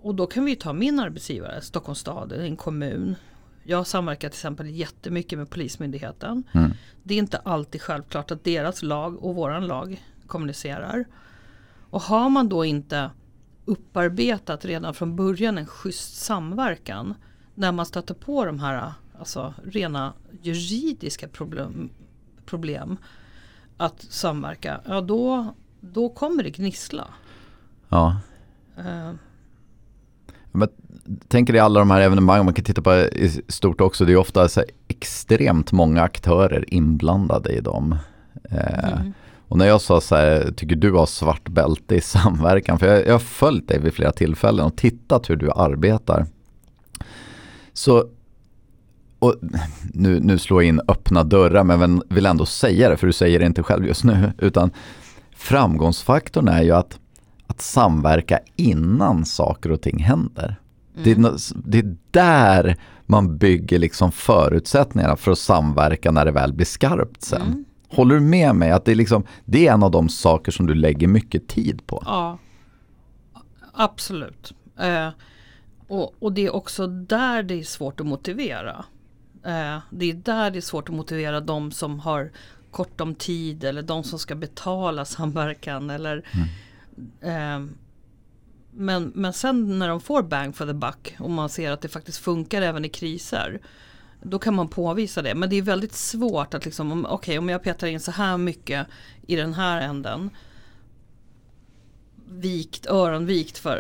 och 0.03 0.15
då 0.15 0.27
kan 0.27 0.45
vi 0.45 0.57
ta 0.57 0.73
min 0.73 1.01
arbetsgivare, 1.01 1.61
Stockholms 1.61 1.99
stad, 1.99 2.33
en 2.33 2.57
kommun. 2.57 3.17
Jag 3.71 3.87
samverkar 3.87 4.29
till 4.29 4.37
exempel 4.37 4.71
jättemycket 4.71 5.39
med 5.39 5.51
Polismyndigheten. 5.51 6.45
Mm. 6.53 6.73
Det 7.03 7.15
är 7.15 7.19
inte 7.19 7.39
alltid 7.39 7.83
självklart 7.83 8.31
att 8.31 8.45
deras 8.45 8.83
lag 8.83 9.25
och 9.25 9.35
våran 9.35 9.67
lag 9.67 10.05
kommunicerar. 10.27 11.05
Och 11.91 12.03
har 12.03 12.31
man 12.31 12.49
då 12.49 12.65
inte 12.65 13.11
upparbetat 13.65 14.65
redan 14.65 14.95
från 14.95 15.17
början 15.17 15.59
en 15.59 15.67
schysst 15.67 16.17
samverkan 16.17 17.15
när 17.55 17.73
man 17.73 17.87
stöter 17.87 18.15
på 18.15 18.45
de 18.45 18.59
här 18.61 18.93
alltså, 19.19 19.55
rena 19.65 20.13
juridiska 20.43 21.29
problem, 21.29 21.91
problem 22.47 22.97
att 23.77 24.03
samverka, 24.03 24.81
ja 24.85 25.01
då, 25.01 25.55
då 25.81 26.09
kommer 26.09 26.43
det 26.43 26.51
gnissla. 26.51 27.09
Ja. 27.89 28.21
Uh. 28.79 29.13
Men, 30.53 30.69
tänker 31.29 31.55
i 31.55 31.59
alla 31.59 31.81
de 31.81 31.91
här 31.91 32.01
evenemangen, 32.01 32.45
man 32.45 32.55
kan 32.55 32.65
titta 32.65 32.83
på 32.83 32.95
i 32.95 33.43
stort 33.49 33.81
också, 33.81 34.05
det 34.05 34.13
är 34.13 34.17
ofta 34.17 34.49
så 34.49 34.63
extremt 34.89 35.73
många 35.73 36.03
aktörer 36.03 36.75
inblandade 36.75 37.53
i 37.53 37.61
dem. 37.61 37.97
Eh, 38.51 38.93
mm. 38.93 39.13
Och 39.49 39.59
när 39.59 39.67
jag 39.67 39.81
sa 39.81 40.01
så 40.01 40.17
här, 40.17 40.53
tycker 40.57 40.77
du 40.77 40.93
har 40.93 41.07
svart 41.07 41.49
bälte 41.49 41.95
i 41.95 42.01
samverkan? 42.01 42.79
För 42.79 42.87
jag, 42.87 43.07
jag 43.07 43.15
har 43.15 43.19
följt 43.19 43.69
dig 43.69 43.81
vid 43.81 43.95
flera 43.95 44.13
tillfällen 44.13 44.67
och 44.67 44.77
tittat 44.77 45.31
hur 45.31 45.37
du 45.37 45.51
arbetar. 45.51 46.27
Så, 47.73 48.05
och 49.19 49.35
nu, 49.93 50.21
nu 50.21 50.39
slår 50.39 50.63
jag 50.63 50.69
in 50.69 50.81
öppna 50.89 51.25
dörrar 51.25 51.65
men 51.65 52.03
vill 52.09 52.27
ändå 52.27 52.47
säga 52.47 52.89
det, 52.89 52.97
för 52.97 53.07
du 53.07 53.13
säger 53.13 53.39
det 53.39 53.47
inte 53.47 53.63
själv 53.63 53.87
just 53.87 54.05
nu. 54.05 54.33
Utan 54.39 54.71
framgångsfaktorn 55.37 56.49
är 56.49 56.63
ju 56.63 56.73
att, 56.73 56.99
att 57.49 57.61
samverka 57.61 58.41
innan 58.57 59.25
saker 59.25 59.73
och 59.73 59.83
ting 59.83 59.99
händer. 59.99 60.57
Mm. 60.97 61.23
Det, 61.23 61.53
det, 61.65 61.79
är 61.79 61.97
där 62.11 62.77
man 63.07 63.39
bygger 63.39 63.79
liksom 63.79 64.13
förutsättningarna 64.13 65.17
för 65.17 65.33
att 65.33 65.39
samverka 65.39 66.11
när 66.11 66.25
det 66.25 66.31
väl 66.31 66.53
blir 66.53 66.67
skarpt 66.67 67.23
sen. 67.23 67.43
Mm. 67.43 67.65
Håller 67.89 68.15
du 68.15 68.21
med 68.21 68.55
mig 68.55 68.71
att 68.71 68.85
det 68.85 68.91
är, 68.91 68.97
liksom, 68.97 69.25
det 69.45 69.69
är 69.69 69.73
en 69.73 69.83
av 69.83 69.91
de 69.91 70.09
saker 70.09 70.53
som 70.53 70.67
du 70.67 70.75
lägger 70.75 71.09
mycket 71.09 71.49
tid 71.49 71.87
på? 71.87 72.03
Ja, 72.07 72.39
absolut. 73.73 74.55
Eh, 74.81 75.09
och, 75.89 76.15
och, 76.23 76.33
det 76.33 76.47
är 76.47 76.55
också 76.55 76.87
där 76.87 77.43
det 77.43 77.55
är 77.55 77.63
svårt 77.63 78.01
att 78.01 78.07
motivera. 78.07 78.85
Eh, 79.45 79.79
det 79.91 80.11
är 80.11 80.15
där 80.15 80.51
det 80.51 80.59
är 80.59 80.61
svårt 80.61 80.89
att 80.89 80.95
motivera 80.95 81.41
de 81.41 81.73
som 81.73 82.01
har 82.01 82.31
kort 82.71 83.01
om 83.01 83.15
tid 83.15 83.65
eller 83.65 83.83
de 83.83 84.05
som 84.05 84.19
ska 84.19 84.35
betala 84.35 85.05
samverkan. 85.05 85.91
Eller, 85.91 86.13
mm. 86.13 86.49
Eh, 87.21 87.65
men, 88.71 89.13
men 89.15 89.33
sen 89.33 89.79
när 89.79 89.89
de 89.89 90.01
får 90.01 90.23
bang 90.23 90.57
for 90.57 90.67
the 90.67 90.73
buck 90.73 91.17
och 91.19 91.31
man 91.31 91.49
ser 91.49 91.71
att 91.71 91.81
det 91.81 91.89
faktiskt 91.89 92.19
funkar 92.19 92.63
även 92.63 92.85
i 92.85 92.89
kriser 92.89 93.61
då 94.23 94.39
kan 94.39 94.55
man 94.55 94.69
påvisa 94.69 95.23
det. 95.23 95.35
Men 95.35 95.51
det 95.51 95.57
är 95.57 95.63
väldigt 95.63 95.93
svårt 95.93 96.55
att 96.55 96.65
liksom, 96.65 97.07
okej 97.07 97.15
okay, 97.15 97.39
om 97.39 97.49
jag 97.49 97.63
petar 97.63 97.87
in 97.87 98.01
så 98.01 98.11
här 98.11 98.39
mycket 98.39 98.87
i 99.27 99.37
den 99.37 99.55
här 99.55 99.81
änden. 99.81 100.31
Vikt, 102.31 102.87
öronvikt 102.87 103.59
för, 103.59 103.77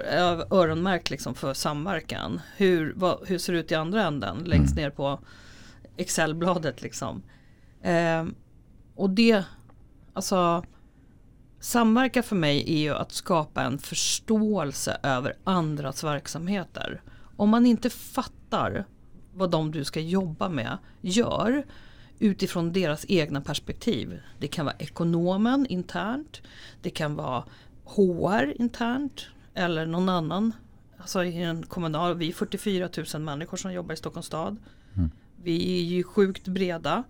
öronmärkt 0.51 1.11
liksom 1.11 1.35
för 1.35 1.55
samverkan. 1.55 2.41
Hur, 2.57 2.93
vad, 2.97 3.29
hur 3.29 3.39
ser 3.39 3.53
det 3.53 3.59
ut 3.59 3.73
i 3.73 3.75
andra 3.75 4.05
änden 4.05 4.39
längst 4.45 4.73
mm. 4.73 4.83
ner 4.83 4.91
på 4.91 5.21
Excelbladet 5.97 6.83
liksom. 6.83 7.23
Eh, 7.83 8.25
och 8.95 9.11
det, 9.11 9.45
alltså 10.13 10.65
samverka 11.61 12.23
för 12.23 12.37
mig 12.37 12.65
är 12.67 12.79
ju 12.79 12.95
att 12.95 13.13
skapa 13.13 13.63
en 13.63 13.79
förståelse 13.79 14.99
över 15.03 15.37
andras 15.45 16.05
verksamheter. 16.05 17.03
Om 17.37 17.51
man 17.51 17.67
inte 17.67 17.91
fattar 17.91 18.85
vad 19.35 19.51
de 19.51 19.73
du 19.73 19.85
ska 19.85 20.01
jobba 20.01 20.49
med 20.49 20.79
gör 21.01 21.65
utifrån 22.19 22.73
deras 22.73 23.05
egna 23.09 23.41
perspektiv. 23.41 24.21
Det 24.39 24.49
kan 24.49 24.67
vara 24.67 24.77
ekonomen 24.79 25.67
internt, 25.67 26.43
det 26.83 26.91
kan 26.91 27.15
vara 27.15 27.45
HR 27.85 28.61
internt 28.61 29.27
eller 29.55 29.87
någon 29.87 30.09
annan. 30.09 30.53
Alltså 30.99 31.25
i 31.25 31.43
en 31.43 31.63
kommunal, 31.63 32.17
vi 32.17 32.29
är 32.29 32.33
44 32.33 32.89
000 33.15 33.23
människor 33.23 33.57
som 33.57 33.73
jobbar 33.73 33.95
i 33.95 33.97
Stockholms 33.97 34.27
stad. 34.27 34.57
Mm. 34.97 35.11
Vi 35.43 35.81
är 35.81 35.85
ju 35.85 36.03
sjukt 36.03 36.49
breda. 36.49 37.05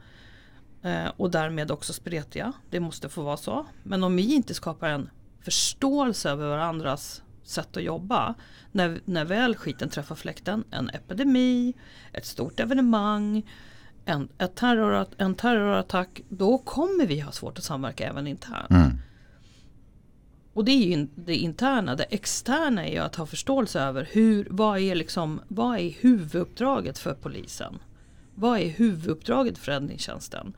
Eh, 0.89 1.13
och 1.17 1.31
därmed 1.31 1.71
också 1.71 1.93
spretiga. 1.93 2.53
Det 2.71 2.81
måste 2.81 3.09
få 3.09 3.23
vara 3.23 3.37
så. 3.37 3.67
Men 3.83 4.05
om 4.05 4.17
vi 4.17 4.35
inte 4.35 4.55
skapar 4.55 4.89
en 4.89 5.11
förståelse 5.43 6.31
över 6.31 6.49
varandras 6.49 7.23
sätt 7.49 7.77
att 7.77 7.83
jobba. 7.83 8.35
När, 8.73 9.01
när 9.05 9.25
väl 9.25 9.57
skiten 9.57 9.89
träffar 9.89 10.15
fläkten, 10.15 10.65
en 10.71 10.91
epidemi, 10.91 11.75
ett 12.13 12.27
stort 12.27 12.61
evenemang, 12.61 13.51
en, 14.05 14.29
ett 14.39 14.57
terror, 14.57 15.07
en 15.19 15.35
terrorattack, 15.35 16.21
då 16.29 16.59
kommer 16.59 17.07
vi 17.07 17.21
ha 17.21 17.33
svårt 17.33 17.59
att 17.59 17.65
samverka 17.65 18.09
även 18.09 18.27
internt. 18.27 18.71
Mm. 18.71 18.99
Och 20.53 20.65
det 20.65 20.73
är 20.73 20.97
ju 20.97 21.09
det 21.15 21.37
interna. 21.37 21.95
Det 21.97 22.05
externa 22.05 22.87
är 22.87 22.93
ju 22.93 22.99
att 22.99 23.17
ha 23.17 23.27
förståelse 23.27 23.81
över 23.81 24.09
hur, 24.13 24.47
vad 24.51 24.79
är, 24.79 24.95
liksom, 24.95 25.41
vad 25.49 25.79
är 25.79 25.91
huvuduppdraget 25.91 26.99
för 26.99 27.15
polisen? 27.15 27.79
Vad 28.35 28.61
är 28.61 28.69
huvuduppdraget 28.69 29.59
för 29.59 29.73
räddningstjänsten? 29.73 30.53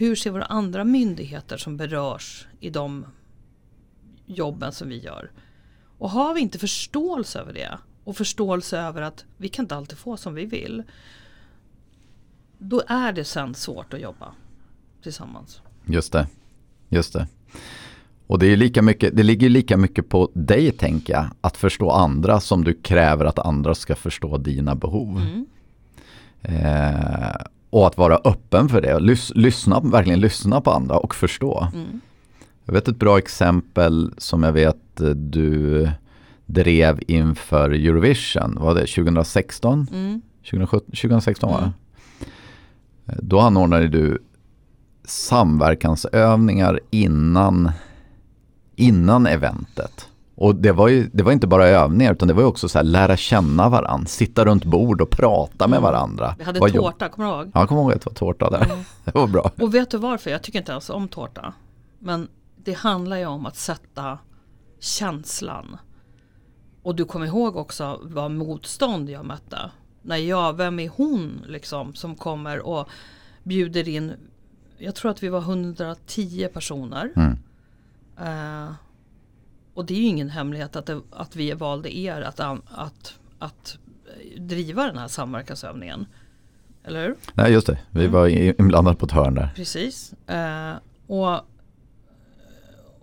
Hur 0.00 0.16
ser 0.16 0.30
våra 0.30 0.44
andra 0.44 0.84
myndigheter 0.84 1.56
som 1.56 1.76
berörs 1.76 2.46
i 2.60 2.70
de 2.70 3.06
jobben 4.26 4.72
som 4.72 4.88
vi 4.88 4.98
gör? 4.98 5.30
Och 5.98 6.10
har 6.10 6.34
vi 6.34 6.40
inte 6.40 6.58
förståelse 6.58 7.38
över 7.40 7.52
det 7.52 7.78
och 8.04 8.16
förståelse 8.16 8.78
över 8.78 9.02
att 9.02 9.24
vi 9.36 9.48
kan 9.48 9.64
inte 9.64 9.76
alltid 9.76 9.98
få 9.98 10.16
som 10.16 10.34
vi 10.34 10.44
vill. 10.44 10.82
Då 12.58 12.82
är 12.86 13.12
det 13.12 13.24
sen 13.24 13.54
svårt 13.54 13.94
att 13.94 14.00
jobba 14.00 14.34
tillsammans. 15.02 15.62
Just 15.86 16.12
det. 16.12 16.26
Just 16.88 17.12
det. 17.12 17.28
Och 18.26 18.38
det, 18.38 18.46
är 18.46 18.56
lika 18.56 18.82
mycket, 18.82 19.16
det 19.16 19.22
ligger 19.22 19.48
lika 19.48 19.76
mycket 19.76 20.08
på 20.08 20.30
dig, 20.34 20.72
tänker 20.72 21.12
jag, 21.12 21.26
att 21.40 21.56
förstå 21.56 21.90
andra 21.90 22.40
som 22.40 22.64
du 22.64 22.74
kräver 22.74 23.24
att 23.24 23.38
andra 23.38 23.74
ska 23.74 23.96
förstå 23.96 24.38
dina 24.38 24.74
behov. 24.74 25.20
Mm. 25.20 25.46
Eh, 26.42 27.46
och 27.70 27.86
att 27.86 27.98
vara 27.98 28.20
öppen 28.24 28.68
för 28.68 28.80
det, 28.80 28.98
Lys, 29.00 29.32
lyssna, 29.34 29.80
verkligen 29.80 30.20
lyssna 30.20 30.60
på 30.60 30.70
andra 30.70 30.96
och 30.96 31.14
förstå. 31.14 31.68
Mm. 31.74 32.00
Jag 32.64 32.72
vet 32.72 32.88
ett 32.88 32.96
bra 32.98 33.18
exempel 33.18 34.14
som 34.18 34.42
jag 34.42 34.52
vet 34.52 35.00
eh, 35.00 35.08
du 35.08 35.88
drev 36.46 37.00
inför 37.06 37.70
Eurovision, 37.70 38.58
var 38.60 38.74
det 38.74 38.86
2016? 38.86 39.86
Mm. 39.92 40.22
2017, 40.50 40.86
2016 40.86 41.50
var 41.52 41.58
det? 41.60 41.64
Mm. 41.64 41.74
Eh, 43.06 43.14
Då 43.22 43.40
anordnade 43.40 43.88
du 43.88 44.18
samverkansövningar 45.04 46.80
innan, 46.90 47.70
innan 48.76 49.26
eventet. 49.26 50.08
Och 50.40 50.54
det 50.54 50.72
var 50.72 50.88
ju 50.88 51.10
det 51.12 51.22
var 51.22 51.32
inte 51.32 51.46
bara 51.46 51.66
övningar 51.68 52.12
utan 52.12 52.28
det 52.28 52.34
var 52.34 52.42
ju 52.42 52.48
också 52.48 52.68
så 52.68 52.78
här 52.78 52.84
lära 52.84 53.16
känna 53.16 53.68
varandra, 53.68 54.06
sitta 54.06 54.44
runt 54.44 54.64
bord 54.64 55.00
och 55.00 55.10
prata 55.10 55.68
med 55.68 55.80
varandra. 55.80 56.34
Vi 56.38 56.44
hade 56.44 56.58
jobb- 56.58 56.72
tårta, 56.72 57.08
kommer 57.08 57.28
du 57.28 57.34
ihåg? 57.34 57.50
Ja, 57.54 57.60
jag 57.60 57.68
kommer 57.68 57.82
ihåg 57.82 57.92
att 57.92 58.00
det 58.00 58.10
var 58.10 58.14
tårta 58.14 58.50
där. 58.50 58.64
Mm. 58.64 58.78
Det 59.04 59.14
var 59.14 59.26
bra. 59.26 59.50
Och 59.60 59.74
vet 59.74 59.90
du 59.90 59.98
varför? 59.98 60.30
Jag 60.30 60.42
tycker 60.42 60.58
inte 60.58 60.72
ens 60.72 60.90
om 60.90 61.08
tårta. 61.08 61.52
Men 61.98 62.28
det 62.56 62.72
handlar 62.72 63.16
ju 63.16 63.26
om 63.26 63.46
att 63.46 63.56
sätta 63.56 64.18
känslan. 64.78 65.76
Och 66.82 66.94
du 66.94 67.04
kommer 67.04 67.26
ihåg 67.26 67.56
också 67.56 68.00
vad 68.02 68.30
motstånd 68.30 69.10
jag 69.10 69.24
mötte. 69.24 69.70
När 70.02 70.16
jag, 70.16 70.56
vem 70.56 70.78
är 70.80 70.88
hon 70.96 71.44
liksom 71.48 71.94
som 71.94 72.14
kommer 72.14 72.66
och 72.66 72.88
bjuder 73.42 73.88
in. 73.88 74.12
Jag 74.78 74.94
tror 74.94 75.10
att 75.10 75.22
vi 75.22 75.28
var 75.28 75.40
110 75.40 76.48
personer. 76.52 77.12
Mm. 77.16 77.38
Eh, 78.18 78.72
och 79.80 79.86
det 79.86 79.94
är 79.94 79.98
ju 79.98 80.06
ingen 80.06 80.30
hemlighet 80.30 80.76
att, 80.76 80.86
det, 80.86 81.00
att 81.10 81.36
vi 81.36 81.52
valde 81.52 81.96
er 81.96 82.20
att, 82.20 82.40
att, 82.70 83.18
att 83.38 83.78
driva 84.38 84.86
den 84.86 84.98
här 84.98 85.08
samverkansövningen. 85.08 86.06
Eller 86.84 87.06
hur? 87.06 87.16
Nej, 87.34 87.52
just 87.52 87.66
det. 87.66 87.78
Vi 87.90 88.00
Mm. 88.00 88.12
var 88.12 88.28
inblandade 88.60 88.96
på 88.96 89.06
ett 89.06 89.12
hörn 89.12 89.34
där. 89.34 89.52
Precis. 89.56 90.12
Eh, 90.26 90.72
och, 91.06 91.34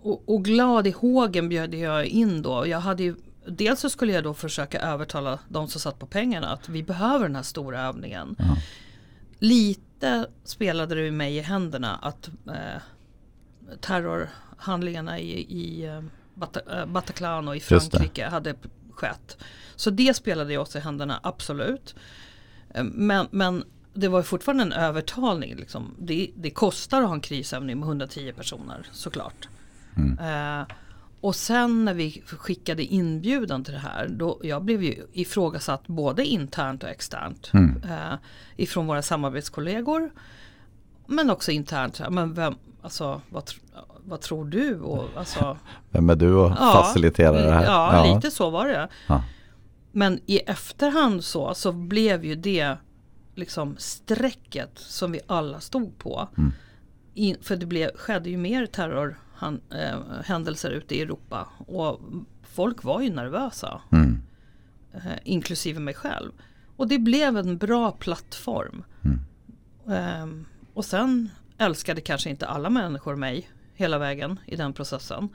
och, 0.02 0.22
och 0.28 0.44
glad 0.44 0.86
i 0.86 0.90
hågen 0.90 1.48
bjöd 1.48 1.74
jag 1.74 2.06
in 2.06 2.42
då. 2.42 2.66
Jag 2.66 2.80
hade 2.80 3.02
ju, 3.02 3.14
dels 3.46 3.80
så 3.80 3.90
skulle 3.90 4.12
jag 4.12 4.24
då 4.24 4.34
försöka 4.34 4.80
övertala 4.80 5.38
de 5.48 5.68
som 5.68 5.80
satt 5.80 5.98
på 5.98 6.06
pengarna 6.06 6.48
att 6.48 6.68
vi 6.68 6.82
behöver 6.82 7.26
den 7.26 7.36
här 7.36 7.42
stora 7.42 7.80
övningen. 7.82 8.36
Ja. 8.38 8.56
Lite 9.38 10.26
spelade 10.44 10.94
det 10.94 11.10
mig 11.10 11.36
i 11.36 11.40
händerna 11.40 11.96
att 11.96 12.30
eh, 12.46 12.82
terrorhandlingarna 13.80 15.18
i, 15.18 15.32
i 15.40 15.86
eh, 15.86 16.02
Bata, 16.38 16.80
eh, 16.80 16.86
Bataclan 16.86 17.48
och 17.48 17.56
i. 17.56 17.60
Frankrike 17.60 18.26
hade 18.26 18.54
skett. 18.90 19.36
Så 19.76 19.90
det 19.90 20.16
spelade 20.16 20.52
jag 20.52 20.62
oss 20.62 20.76
i 20.76 20.78
händerna, 20.78 21.20
absolut. 21.22 21.94
Eh, 22.74 22.84
Men, 22.84 23.26
men 23.30 23.64
det 23.94 24.08
var 24.08 24.18
ju 24.18 24.22
fortfarande 24.22 24.62
en 24.62 24.72
övertalning. 24.72 25.56
Liksom. 25.56 25.94
Det, 25.98 26.30
det 26.36 26.50
kostar 26.50 27.02
att 27.02 27.08
ha 27.08 27.14
en 27.14 27.20
krisövning 27.20 27.78
med 27.78 27.86
110 27.86 28.32
personer 28.32 28.86
såklart. 28.92 29.48
Mm. 29.96 30.18
Eh, 30.18 30.66
och 31.20 31.36
sen 31.36 31.84
när 31.84 31.94
vi 31.94 32.22
skickade 32.26 32.84
inbjudan 32.84 33.64
till 33.64 33.74
det 33.74 33.80
här, 33.80 34.08
då 34.08 34.40
jag 34.42 34.64
blev 34.64 34.82
ju 34.82 35.06
ifrågasatt 35.12 35.86
både 35.86 36.24
internt 36.24 36.82
och 36.82 36.88
externt. 36.88 37.50
Mm. 37.54 37.82
Eh, 37.82 38.14
ifrån 38.56 38.86
våra 38.86 39.02
samarbetskollegor. 39.02 40.10
Men 41.06 41.30
också 41.30 41.52
internt. 41.52 42.00
Men 42.10 42.34
vem, 42.34 42.54
alltså, 42.82 43.20
vad, 43.28 43.50
vad 44.08 44.20
tror 44.20 44.44
du? 44.44 44.80
Och, 44.80 45.04
alltså, 45.16 45.56
Vem 45.90 46.10
är 46.10 46.16
du 46.16 46.34
och 46.34 46.58
faciliterar 46.58 47.42
det 47.42 47.52
här? 47.52 47.64
Ja, 47.64 48.14
lite 48.14 48.30
så 48.30 48.50
var 48.50 48.68
det. 48.68 48.88
Ja. 49.06 49.22
Men 49.92 50.20
i 50.26 50.38
efterhand 50.38 51.24
så, 51.24 51.54
så 51.54 51.72
blev 51.72 52.24
ju 52.24 52.34
det 52.34 52.76
liksom 53.34 53.76
strecket 53.78 54.70
som 54.74 55.12
vi 55.12 55.20
alla 55.26 55.60
stod 55.60 55.98
på. 55.98 56.28
Mm. 56.38 56.52
In, 57.14 57.36
för 57.40 57.56
det 57.56 57.66
blev, 57.66 57.96
skedde 57.96 58.30
ju 58.30 58.36
mer 58.36 58.66
terrorhändelser 58.66 60.70
ute 60.70 60.94
i 60.94 61.00
Europa. 61.00 61.48
Och 61.66 62.00
folk 62.42 62.84
var 62.84 63.00
ju 63.00 63.10
nervösa. 63.10 63.80
Mm. 63.92 64.22
Eh, 64.92 65.00
inklusive 65.24 65.80
mig 65.80 65.94
själv. 65.94 66.32
Och 66.76 66.88
det 66.88 66.98
blev 66.98 67.36
en 67.36 67.58
bra 67.58 67.92
plattform. 67.92 68.84
Mm. 69.04 69.20
Ehm, 69.90 70.46
och 70.74 70.84
sen 70.84 71.30
älskade 71.58 72.00
kanske 72.00 72.30
inte 72.30 72.46
alla 72.46 72.70
människor 72.70 73.16
mig 73.16 73.48
hela 73.78 73.98
vägen 73.98 74.38
i 74.46 74.56
den 74.56 74.72
processen. 74.72 75.28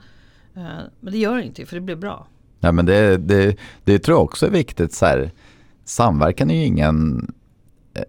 Eh, 0.54 0.62
men 1.00 1.12
det 1.12 1.18
gör 1.18 1.38
inte, 1.38 1.66
för 1.66 1.76
det 1.76 1.80
blev 1.80 1.98
bra. 1.98 2.26
Ja, 2.60 2.72
men 2.72 2.86
det, 2.86 3.16
det, 3.16 3.56
det 3.84 3.98
tror 3.98 4.16
jag 4.18 4.24
också 4.24 4.46
är 4.46 4.50
viktigt. 4.50 4.92
Så 4.92 5.06
här, 5.06 5.30
samverkan 5.84 6.50
är 6.50 6.54
ju 6.54 6.64
ingen 6.64 7.26
eh, 7.94 8.02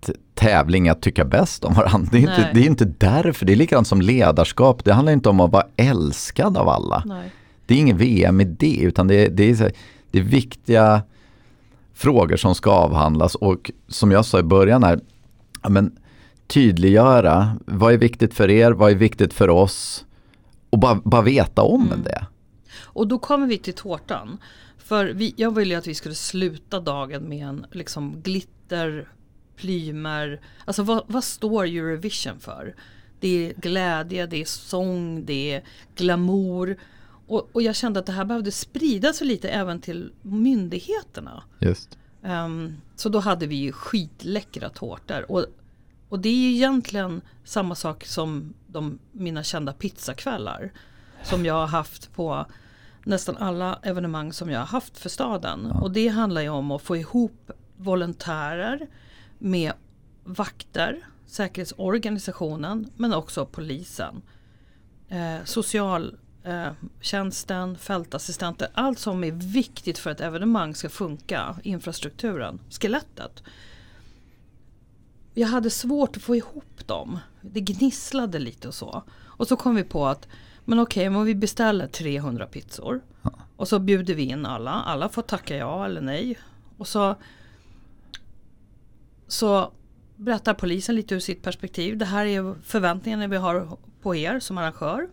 t- 0.00 0.12
tävling 0.34 0.88
att 0.88 1.02
tycka 1.02 1.24
bäst 1.24 1.64
om 1.64 1.74
varandra. 1.74 2.08
Det 2.12 2.18
är, 2.18 2.20
inte, 2.20 2.40
Nej. 2.40 2.50
det 2.54 2.60
är 2.60 2.66
inte 2.66 2.84
därför. 2.84 3.46
Det 3.46 3.52
är 3.52 3.56
likadant 3.56 3.86
som 3.86 4.00
ledarskap. 4.00 4.84
Det 4.84 4.92
handlar 4.92 5.12
inte 5.12 5.28
om 5.28 5.40
att 5.40 5.52
vara 5.52 5.66
älskad 5.76 6.56
av 6.56 6.68
alla. 6.68 7.02
Nej. 7.06 7.30
Det 7.66 7.74
är 7.74 7.78
ingen 7.78 7.96
VM 7.96 8.40
i 8.40 8.44
det, 8.44 8.76
utan 8.80 9.06
det, 9.06 9.28
det, 9.28 9.50
är, 9.50 9.72
det 10.10 10.18
är 10.18 10.22
viktiga 10.22 11.02
frågor 11.94 12.36
som 12.36 12.54
ska 12.54 12.70
avhandlas. 12.70 13.34
Och 13.34 13.70
som 13.88 14.10
jag 14.10 14.24
sa 14.24 14.38
i 14.38 14.42
början 14.42 14.82
här, 14.82 15.00
men, 15.68 15.92
tydliggöra 16.50 17.56
vad 17.66 17.92
är 17.92 17.98
viktigt 17.98 18.34
för 18.34 18.50
er, 18.50 18.72
vad 18.72 18.90
är 18.90 18.94
viktigt 18.96 19.34
för 19.34 19.48
oss 19.50 20.04
och 20.70 20.78
bara, 20.78 20.94
bara 21.04 21.22
veta 21.22 21.62
om 21.62 21.86
Mm. 21.86 22.02
det. 22.02 22.26
Och 22.82 23.08
då 23.08 23.18
kommer 23.18 23.46
vi 23.46 23.58
till 23.58 23.74
tårtan. 23.74 24.38
För 24.78 25.04
vi, 25.06 25.34
jag 25.36 25.54
ville 25.54 25.74
ju 25.74 25.78
att 25.78 25.86
vi 25.86 25.94
skulle 25.94 26.14
sluta 26.14 26.80
dagen 26.80 27.28
med 27.28 27.46
en 27.46 27.66
liksom 27.72 28.20
glitter, 28.22 29.08
plymer. 29.56 30.40
Alltså 30.64 30.82
vad, 30.82 31.02
vad 31.06 31.24
står 31.24 31.64
Eurovision 31.64 32.40
för? 32.40 32.74
Det 33.20 33.28
är 33.48 33.54
glädje, 33.56 34.26
det 34.26 34.40
är 34.40 34.44
sång, 34.44 35.24
det 35.24 35.52
är 35.54 35.62
glamour. 35.96 36.76
Och, 37.26 37.48
och 37.52 37.62
jag 37.62 37.76
kände 37.76 38.00
att 38.00 38.06
det 38.06 38.12
här 38.12 38.24
behövde 38.24 38.52
sprida 38.52 39.12
sig 39.12 39.26
lite 39.26 39.48
även 39.48 39.80
till 39.80 40.12
myndigheterna. 40.22 41.42
Just. 41.58 41.98
Ehm, 42.22 42.76
så 42.96 43.08
då 43.08 43.18
hade 43.18 43.46
vi 43.46 43.56
ju 43.56 43.72
skitläckra 43.72 44.68
tårtor. 44.68 45.30
Och, 45.32 45.46
och 46.10 46.20
det 46.20 46.28
är 46.28 46.34
ju 46.34 46.54
egentligen 46.54 47.20
samma 47.44 47.74
sak 47.74 48.04
som 48.04 48.54
de, 48.66 48.98
mina 49.12 49.42
kända 49.42 49.72
pizzakvällar. 49.72 50.72
Som 51.22 51.44
jag 51.44 51.54
har 51.54 51.66
haft 51.66 52.12
på 52.12 52.46
nästan 53.04 53.36
alla 53.36 53.78
evenemang 53.82 54.32
som 54.32 54.50
jag 54.50 54.58
har 54.58 54.66
haft 54.66 54.98
för 54.98 55.08
staden. 55.08 55.66
Och 55.66 55.90
det 55.90 56.08
handlar 56.08 56.40
ju 56.40 56.48
om 56.48 56.70
att 56.70 56.82
få 56.82 56.96
ihop 56.96 57.50
volontärer 57.76 58.86
med 59.38 59.72
vakter, 60.24 61.06
säkerhetsorganisationen 61.26 62.90
men 62.96 63.14
också 63.14 63.46
polisen. 63.46 64.22
Eh, 65.08 65.36
socialtjänsten, 65.44 67.78
fältassistenter, 67.78 68.68
allt 68.74 68.98
som 68.98 69.24
är 69.24 69.32
viktigt 69.32 69.98
för 69.98 70.10
att 70.10 70.20
evenemang 70.20 70.74
ska 70.74 70.88
funka, 70.88 71.56
infrastrukturen, 71.62 72.60
skelettet. 72.70 73.42
Jag 75.34 75.48
hade 75.48 75.70
svårt 75.70 76.16
att 76.16 76.22
få 76.22 76.36
ihop 76.36 76.86
dem. 76.86 77.18
Det 77.40 77.60
gnisslade 77.60 78.38
lite 78.38 78.68
och 78.68 78.74
så. 78.74 79.02
Och 79.24 79.48
så 79.48 79.56
kom 79.56 79.74
vi 79.74 79.84
på 79.84 80.06
att 80.06 80.28
men 80.64 80.78
okej, 80.78 81.10
men 81.10 81.24
vi 81.24 81.34
beställer 81.34 81.86
300 81.86 82.46
pizzor. 82.46 83.00
Och 83.56 83.68
så 83.68 83.78
bjuder 83.78 84.14
vi 84.14 84.22
in 84.22 84.46
alla. 84.46 84.70
Alla 84.70 85.08
får 85.08 85.22
tacka 85.22 85.56
ja 85.56 85.84
eller 85.84 86.00
nej. 86.00 86.38
Och 86.76 86.88
så, 86.88 87.16
så 89.26 89.72
berättar 90.16 90.54
polisen 90.54 90.96
lite 90.96 91.14
ur 91.14 91.20
sitt 91.20 91.42
perspektiv. 91.42 91.98
Det 91.98 92.04
här 92.04 92.26
är 92.26 92.54
förväntningarna 92.62 93.26
vi 93.26 93.36
har 93.36 93.78
på 94.02 94.16
er 94.16 94.40
som 94.40 94.58
arrangör. 94.58 95.08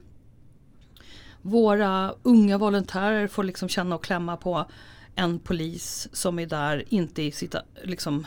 Våra 1.42 2.14
unga 2.24 2.58
volontärer 2.58 3.28
får 3.28 3.44
liksom 3.44 3.70
känna 3.70 3.96
och 3.96 4.04
klämma 4.04 4.38
på 4.38 4.66
en 5.18 5.40
polis 5.40 6.10
som 6.12 6.40
är 6.40 6.46
där, 6.46 6.84
inte 6.90 7.22
i 7.22 7.32
sitt 7.32 7.56
liksom, 7.84 8.26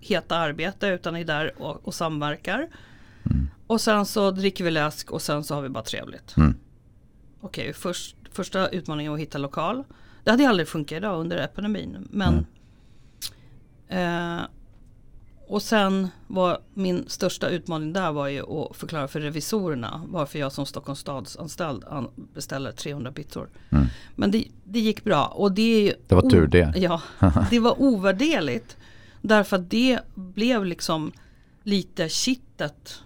heta 0.00 0.36
arbete 0.36 0.86
utan 0.88 1.16
är 1.16 1.24
där 1.24 1.62
och, 1.62 1.86
och 1.86 1.94
samverkar. 1.94 2.68
Mm. 3.30 3.48
Och 3.66 3.80
sen 3.80 4.06
så 4.06 4.30
dricker 4.30 4.64
vi 4.64 4.70
läsk 4.70 5.10
och 5.10 5.22
sen 5.22 5.44
så 5.44 5.54
har 5.54 5.62
vi 5.62 5.68
bara 5.68 5.84
trevligt. 5.84 6.36
Mm. 6.36 6.54
Okej, 7.40 7.62
okay, 7.62 7.72
först, 7.72 8.16
första 8.32 8.68
utmaningen 8.68 9.12
var 9.12 9.18
att 9.18 9.22
hitta 9.22 9.38
lokal. 9.38 9.84
Det 10.24 10.30
hade 10.30 10.48
aldrig 10.48 10.68
funkat 10.68 10.96
idag 10.96 11.20
under 11.20 11.36
epidemin. 11.36 12.08
Men 12.10 12.46
mm. 13.88 14.38
eh, 14.38 14.46
och 15.50 15.62
sen 15.62 16.08
var 16.26 16.58
min 16.74 17.04
största 17.08 17.48
utmaning 17.48 17.92
där 17.92 18.12
var 18.12 18.28
ju 18.28 18.42
att 18.42 18.76
förklara 18.76 19.08
för 19.08 19.20
revisorerna 19.20 20.02
varför 20.08 20.38
jag 20.38 20.52
som 20.52 20.66
Stockholms 20.66 20.98
stadsanställd 20.98 21.84
beställer 22.34 22.72
300 22.72 23.10
bitor. 23.10 23.48
Mm. 23.70 23.86
Men 24.16 24.30
det, 24.30 24.44
det, 24.64 24.80
gick 24.80 25.04
bra 25.04 25.26
och 25.26 25.52
det, 25.52 25.94
det 26.08 26.14
var 26.14 26.30
tur 26.30 26.46
det. 26.46 26.72
Ja, 26.76 27.02
det 27.50 27.58
var 27.58 27.82
ovärderligt. 27.82 28.76
Därför 29.22 29.56
att 29.56 29.70
det 29.70 30.00
blev 30.14 30.64
liksom 30.64 31.12
lite 31.62 32.08
kittet 32.08 33.02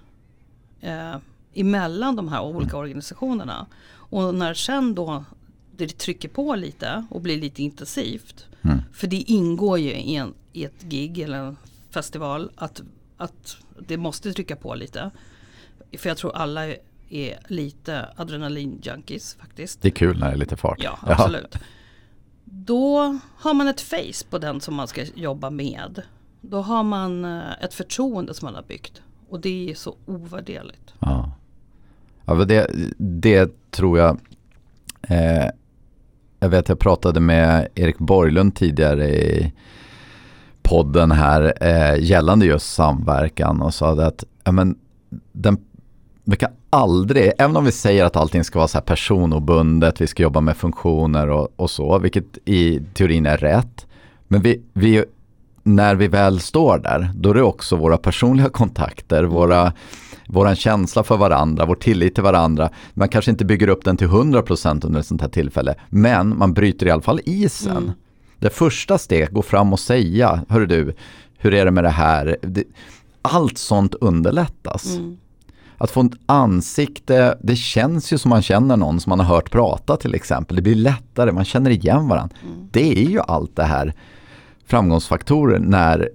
eh, 0.80 1.16
emellan 1.54 2.16
de 2.16 2.28
här 2.28 2.42
olika 2.42 2.70
mm. 2.70 2.80
organisationerna. 2.80 3.66
Och 3.86 4.34
när 4.34 4.54
sen 4.54 4.94
då 4.94 5.24
det 5.76 5.98
trycker 5.98 6.28
på 6.28 6.54
lite 6.54 7.04
och 7.10 7.20
blir 7.20 7.40
lite 7.40 7.62
intensivt. 7.62 8.46
Mm. 8.62 8.78
För 8.92 9.06
det 9.06 9.16
ingår 9.16 9.78
ju 9.78 9.90
i, 9.90 10.16
en, 10.16 10.34
i 10.52 10.64
ett 10.64 10.82
gig 10.82 11.18
eller 11.18 11.38
en 11.38 11.56
festival 11.94 12.50
att, 12.56 12.82
att 13.16 13.56
det 13.86 13.96
måste 13.96 14.32
trycka 14.32 14.56
på 14.56 14.74
lite. 14.74 15.10
För 15.98 16.08
jag 16.08 16.16
tror 16.16 16.36
alla 16.36 16.66
är 17.08 17.38
lite 17.48 18.08
adrenalin-junkies 18.16 19.38
faktiskt. 19.38 19.82
Det 19.82 19.88
är 19.88 19.92
kul 19.92 20.18
när 20.18 20.26
det 20.26 20.32
är 20.32 20.38
lite 20.38 20.56
fart. 20.56 20.82
Ja, 20.82 20.98
absolut. 21.02 21.48
Ja. 21.52 21.60
Då 22.44 23.18
har 23.36 23.54
man 23.54 23.68
ett 23.68 23.80
face 23.80 24.26
på 24.30 24.38
den 24.38 24.60
som 24.60 24.74
man 24.74 24.88
ska 24.88 25.04
jobba 25.14 25.50
med. 25.50 26.02
Då 26.40 26.60
har 26.60 26.82
man 26.82 27.24
eh, 27.24 27.62
ett 27.62 27.74
förtroende 27.74 28.34
som 28.34 28.46
man 28.46 28.54
har 28.54 28.62
byggt. 28.62 29.02
Och 29.28 29.40
det 29.40 29.70
är 29.70 29.74
så 29.74 29.96
ovärderligt. 30.06 30.94
Ja, 30.98 31.32
ja 32.24 32.34
det, 32.34 32.70
det 32.98 33.70
tror 33.70 33.98
jag. 33.98 34.20
Eh, 35.02 35.48
jag 36.40 36.48
vet 36.48 36.68
jag 36.68 36.78
pratade 36.78 37.20
med 37.20 37.68
Erik 37.74 37.98
Borglund 37.98 38.56
tidigare 38.56 39.08
i 39.08 39.52
podden 40.64 41.10
här 41.10 41.54
eh, 41.60 42.02
gällande 42.04 42.46
just 42.46 42.74
samverkan 42.74 43.62
och 43.62 43.74
sa 43.74 44.02
att 44.02 44.24
ja, 44.44 44.52
men, 44.52 44.76
den, 45.32 45.58
vi 46.24 46.36
kan 46.36 46.50
aldrig, 46.70 47.32
även 47.38 47.56
om 47.56 47.64
vi 47.64 47.72
säger 47.72 48.04
att 48.04 48.16
allting 48.16 48.44
ska 48.44 48.58
vara 48.58 48.68
så 48.68 48.78
här 48.78 48.84
personobundet, 48.84 50.00
vi 50.00 50.06
ska 50.06 50.22
jobba 50.22 50.40
med 50.40 50.56
funktioner 50.56 51.28
och, 51.28 51.48
och 51.56 51.70
så, 51.70 51.98
vilket 51.98 52.38
i 52.44 52.80
teorin 52.94 53.26
är 53.26 53.36
rätt. 53.36 53.86
Men 54.28 54.40
vi, 54.40 54.62
vi, 54.72 55.04
när 55.62 55.94
vi 55.94 56.08
väl 56.08 56.40
står 56.40 56.78
där, 56.78 57.10
då 57.14 57.30
är 57.30 57.34
det 57.34 57.42
också 57.42 57.76
våra 57.76 57.98
personliga 57.98 58.48
kontakter, 58.52 59.24
våra 59.24 59.72
våran 60.26 60.56
känsla 60.56 61.02
för 61.02 61.16
varandra, 61.16 61.66
vår 61.66 61.74
tillit 61.74 62.14
till 62.14 62.24
varandra. 62.24 62.70
Man 62.94 63.08
kanske 63.08 63.30
inte 63.30 63.44
bygger 63.44 63.68
upp 63.68 63.84
den 63.84 63.96
till 63.96 64.08
100% 64.08 64.86
under 64.86 65.00
ett 65.00 65.06
sånt 65.06 65.20
här 65.20 65.28
tillfälle, 65.28 65.74
men 65.88 66.38
man 66.38 66.52
bryter 66.54 66.86
i 66.86 66.90
alla 66.90 67.02
fall 67.02 67.20
isen. 67.24 67.76
Mm. 67.76 67.92
Det 68.38 68.50
första 68.50 68.98
steget, 68.98 69.30
gå 69.30 69.42
fram 69.42 69.72
och 69.72 69.80
säga, 69.80 70.44
hörru 70.48 70.66
du, 70.66 70.94
hur 71.38 71.54
är 71.54 71.64
det 71.64 71.70
med 71.70 71.84
det 71.84 71.90
här? 71.90 72.36
allt 73.24 73.58
sånt 73.58 73.94
underlättas. 73.94 74.96
Mm. 74.96 75.16
Att 75.78 75.90
få 75.90 76.00
ett 76.00 76.12
ansikte, 76.26 77.38
det 77.42 77.56
känns 77.56 78.12
ju 78.12 78.18
som 78.18 78.28
man 78.28 78.42
känner 78.42 78.76
någon 78.76 79.00
som 79.00 79.10
man 79.10 79.20
har 79.20 79.26
hört 79.26 79.50
prata 79.50 79.96
till 79.96 80.14
exempel. 80.14 80.56
Det 80.56 80.62
blir 80.62 80.74
lättare, 80.74 81.32
man 81.32 81.44
känner 81.44 81.70
igen 81.70 82.08
varandra. 82.08 82.36
Mm. 82.42 82.68
Det 82.72 83.04
är 83.04 83.10
ju 83.10 83.20
allt 83.20 83.56
det 83.56 83.64
här 83.64 83.94
framgångsfaktorer 84.66 85.58
när, 85.58 86.10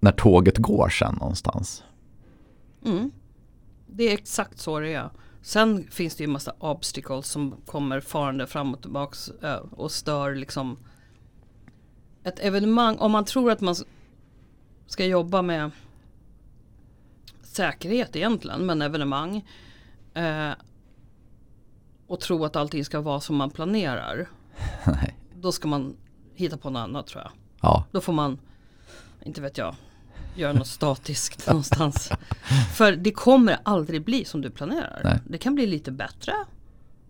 när 0.00 0.12
tåget 0.12 0.58
går 0.58 0.88
sen 0.88 1.14
någonstans. 1.14 1.82
Mm. 2.84 3.10
Det 3.86 4.08
är 4.08 4.14
exakt 4.14 4.58
så 4.58 4.80
det 4.80 4.92
är. 4.92 5.10
Sen 5.42 5.86
finns 5.90 6.16
det 6.16 6.24
ju 6.24 6.28
massa 6.28 6.52
obstacles 6.58 7.26
som 7.26 7.54
kommer 7.66 8.00
farande 8.00 8.46
fram 8.46 8.74
och 8.74 8.82
tillbaks 8.82 9.28
eh, 9.28 9.56
och 9.56 9.92
stör 9.92 10.34
liksom 10.34 10.76
ett 12.24 12.38
evenemang, 12.38 12.98
om 12.98 13.12
man 13.12 13.24
tror 13.24 13.50
att 13.50 13.60
man 13.60 13.74
ska 14.86 15.06
jobba 15.06 15.42
med 15.42 15.70
säkerhet 17.42 18.16
egentligen, 18.16 18.66
men 18.66 18.82
evenemang 18.82 19.48
eh, 20.14 20.50
och 22.06 22.20
tro 22.20 22.44
att 22.44 22.56
allting 22.56 22.84
ska 22.84 23.00
vara 23.00 23.20
som 23.20 23.36
man 23.36 23.50
planerar. 23.50 24.28
Nej. 24.86 25.18
Då 25.34 25.52
ska 25.52 25.68
man 25.68 25.96
hitta 26.34 26.56
på 26.56 26.70
något 26.70 26.80
annat 26.80 27.06
tror 27.06 27.22
jag. 27.22 27.32
Ja. 27.60 27.84
Då 27.92 28.00
får 28.00 28.12
man, 28.12 28.38
inte 29.22 29.40
vet 29.40 29.58
jag, 29.58 29.76
göra 30.36 30.52
något 30.52 30.66
statiskt 30.66 31.46
någonstans. 31.48 32.10
För 32.74 32.92
det 32.92 33.12
kommer 33.12 33.58
aldrig 33.62 34.04
bli 34.04 34.24
som 34.24 34.40
du 34.40 34.50
planerar. 34.50 35.00
Nej. 35.04 35.20
Det 35.28 35.38
kan 35.38 35.54
bli 35.54 35.66
lite 35.66 35.92
bättre, 35.92 36.32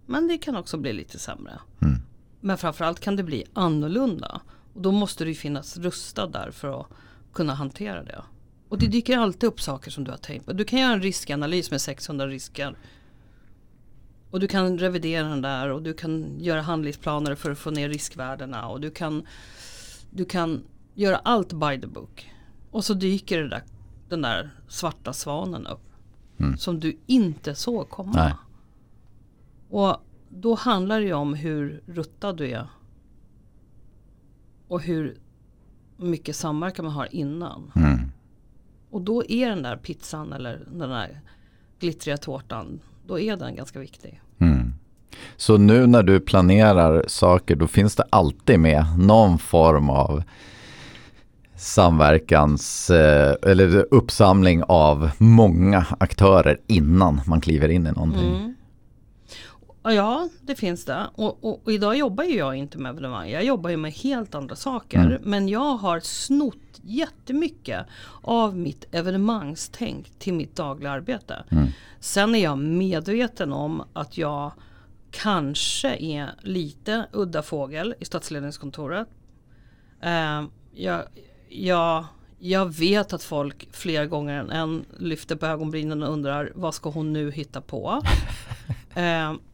men 0.07 0.29
det 0.29 0.39
kan 0.39 0.57
också 0.57 0.77
bli 0.77 0.93
lite 0.93 1.19
sämre. 1.19 1.59
Mm. 1.83 1.99
Men 2.41 2.59
framförallt 2.59 3.01
kan 3.01 3.17
det 3.17 3.23
bli 3.23 3.45
annorlunda. 3.53 4.41
Och 4.75 4.83
då 4.83 4.93
måste 4.93 5.25
du 5.25 5.35
finnas 5.35 5.77
rustad 5.77 6.27
där 6.27 6.51
för 6.51 6.81
att 6.81 6.87
kunna 7.33 7.55
hantera 7.55 8.03
det. 8.03 8.23
Och 8.69 8.79
det 8.79 8.87
dyker 8.87 9.19
alltid 9.19 9.49
upp 9.49 9.61
saker 9.61 9.91
som 9.91 10.05
du 10.05 10.11
har 10.11 10.19
tänkt 10.19 10.47
på. 10.47 10.53
Du 10.53 10.65
kan 10.65 10.79
göra 10.79 10.93
en 10.93 11.03
riskanalys 11.03 11.71
med 11.71 11.81
600 11.81 12.27
risker. 12.27 12.77
Och 14.31 14.41
du 14.41 14.49
kan 14.49 14.79
revidera 14.79 15.29
den 15.29 15.43
där 15.43 15.69
och 15.69 15.83
du 15.83 15.95
kan 15.95 16.41
göra 16.41 16.63
handlingsplaner 16.63 17.35
för 17.35 17.51
att 17.51 17.59
få 17.59 17.71
ner 17.71 17.89
riskvärdena. 17.89 18.69
Och 18.69 18.81
du 18.81 18.91
kan, 18.91 19.27
du 20.11 20.25
kan 20.25 20.65
göra 20.95 21.17
allt 21.17 21.53
by 21.53 21.81
the 21.81 21.87
book. 21.87 22.31
Och 22.71 22.85
så 22.85 22.95
dyker 22.95 23.43
det 23.43 23.49
där, 23.49 23.63
den 24.09 24.23
där 24.23 24.51
svarta 24.69 25.13
svanen 25.13 25.67
upp. 25.67 25.93
Mm. 26.39 26.57
Som 26.57 26.81
du 26.81 26.99
inte 27.07 27.55
såg 27.55 27.91
komma. 27.91 28.13
Nej. 28.15 28.33
Och 29.71 29.97
då 30.29 30.55
handlar 30.55 31.01
det 31.01 31.07
ju 31.07 31.13
om 31.13 31.35
hur 31.35 31.83
ruttad 31.87 32.37
du 32.37 32.51
är 32.51 32.67
och 34.75 34.83
hur 34.83 35.17
mycket 35.97 36.37
samverkan 36.37 36.85
man 36.85 36.95
har 36.95 37.15
innan. 37.15 37.73
Mm. 37.77 38.13
Och 38.91 39.01
då 39.01 39.25
är 39.29 39.49
den 39.49 39.63
där 39.63 39.77
pizzan 39.77 40.33
eller 40.33 40.67
den 40.73 40.89
där 40.89 41.21
glittriga 41.81 42.17
tårtan, 42.17 42.81
då 43.07 43.21
är 43.21 43.37
den 43.37 43.57
ganska 43.57 43.79
viktig. 43.79 44.21
Mm. 44.39 44.75
Så 45.37 45.57
nu 45.57 45.87
när 45.87 46.03
du 46.03 46.21
planerar 46.21 47.05
saker, 47.07 47.57
då 47.57 47.67
finns 47.67 47.97
det 47.97 48.05
alltid 48.11 48.61
med 48.61 48.85
någon 48.99 49.39
form 49.39 49.91
av 49.91 50.23
samverkans 51.57 52.91
eh, 52.91 53.35
eller 53.43 53.87
uppsamling 53.91 54.63
av 54.69 55.11
många 55.19 55.87
aktörer 55.99 56.61
innan 56.67 57.21
man 57.27 57.41
kliver 57.41 57.69
in 57.69 57.87
i 57.87 57.93
någonting. 57.93 58.37
Mm. 58.37 58.55
Ja, 59.93 60.29
det 60.43 60.55
finns 60.55 60.85
det. 60.85 61.07
Och, 61.15 61.45
och, 61.45 61.67
och, 61.67 61.73
idag 61.73 61.97
jobbar 61.97 62.25
ju 62.25 62.37
jag 62.37 62.57
inte 62.57 62.79
med 62.79 62.91
evenemang. 62.91 63.31
Jag 63.31 63.45
jobbar 63.45 63.71
ju 63.71 63.77
med 63.77 63.93
helt 63.93 64.35
andra 64.35 64.57
saker. 64.57 64.99
Mm. 64.99 65.23
Men 65.23 65.49
jag 65.49 65.77
har 65.77 66.01
snott 66.01 66.81
jättemycket 66.83 67.87
av 68.23 68.57
mitt 68.57 68.95
evenemangstänk 68.95 70.13
till 70.19 70.35
mitt 70.35 70.57
dagliga 70.57 70.91
arbete. 70.91 71.45
Mm. 71.51 71.67
Sen 72.01 72.35
är 72.35 72.39
jag 72.39 72.59
medveten 72.59 73.53
om 73.53 73.83
att 73.93 74.19
jag 74.19 74.53
kanske 75.11 75.97
är 75.97 76.31
lite 76.43 77.07
udda 77.13 77.43
fågel 77.43 77.95
i 77.99 78.05
statsledningskontoret. 78.05 79.09
Uh, 80.05 80.49
jag, 80.75 81.03
jag, 81.49 82.05
jag 82.39 82.79
vet 82.79 83.13
att 83.13 83.23
folk 83.23 83.69
flera 83.73 84.07
gånger 84.07 84.41
än 84.41 84.51
en 84.51 84.85
lyfter 84.99 85.37
på 85.37 85.47
ögonbrynen 85.47 86.03
och 86.03 86.13
undrar 86.13 86.53
vad 86.55 86.75
ska 86.75 86.91
hon 86.91 87.13
nu 87.13 87.31
hitta 87.31 87.61
på? 87.61 88.03
uh, 88.97 89.35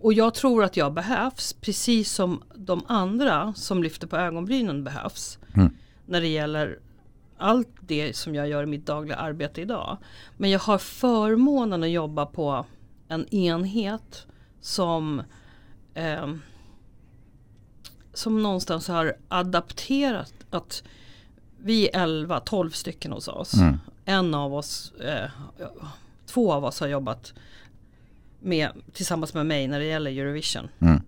Och 0.00 0.12
jag 0.12 0.34
tror 0.34 0.64
att 0.64 0.76
jag 0.76 0.92
behövs 0.92 1.52
precis 1.52 2.12
som 2.12 2.42
de 2.54 2.84
andra 2.86 3.54
som 3.54 3.82
lyfter 3.82 4.06
på 4.06 4.16
ögonbrynen 4.16 4.84
behövs. 4.84 5.38
Mm. 5.54 5.76
När 6.06 6.20
det 6.20 6.28
gäller 6.28 6.78
allt 7.38 7.68
det 7.80 8.16
som 8.16 8.34
jag 8.34 8.48
gör 8.48 8.62
i 8.62 8.66
mitt 8.66 8.86
dagliga 8.86 9.16
arbete 9.16 9.60
idag. 9.60 9.98
Men 10.36 10.50
jag 10.50 10.60
har 10.60 10.78
förmånen 10.78 11.82
att 11.82 11.90
jobba 11.90 12.26
på 12.26 12.66
en 13.08 13.34
enhet 13.34 14.26
som 14.60 15.22
eh, 15.94 16.26
som 18.12 18.42
någonstans 18.42 18.88
har 18.88 19.16
adapterat 19.28 20.34
att 20.50 20.82
vi 21.58 21.88
är 21.88 22.02
11, 22.02 22.40
12 22.40 22.70
stycken 22.70 23.12
hos 23.12 23.28
oss. 23.28 23.54
Mm. 23.54 23.78
En 24.04 24.34
av 24.34 24.54
oss, 24.54 24.92
eh, 24.92 25.30
två 26.26 26.52
av 26.52 26.64
oss 26.64 26.80
har 26.80 26.86
jobbat 26.88 27.34
med, 28.46 28.68
tillsammans 28.92 29.34
med 29.34 29.46
mig 29.46 29.68
när 29.68 29.78
det 29.78 29.84
gäller 29.84 30.10
Eurovision. 30.10 30.68
Mm. 30.78 31.02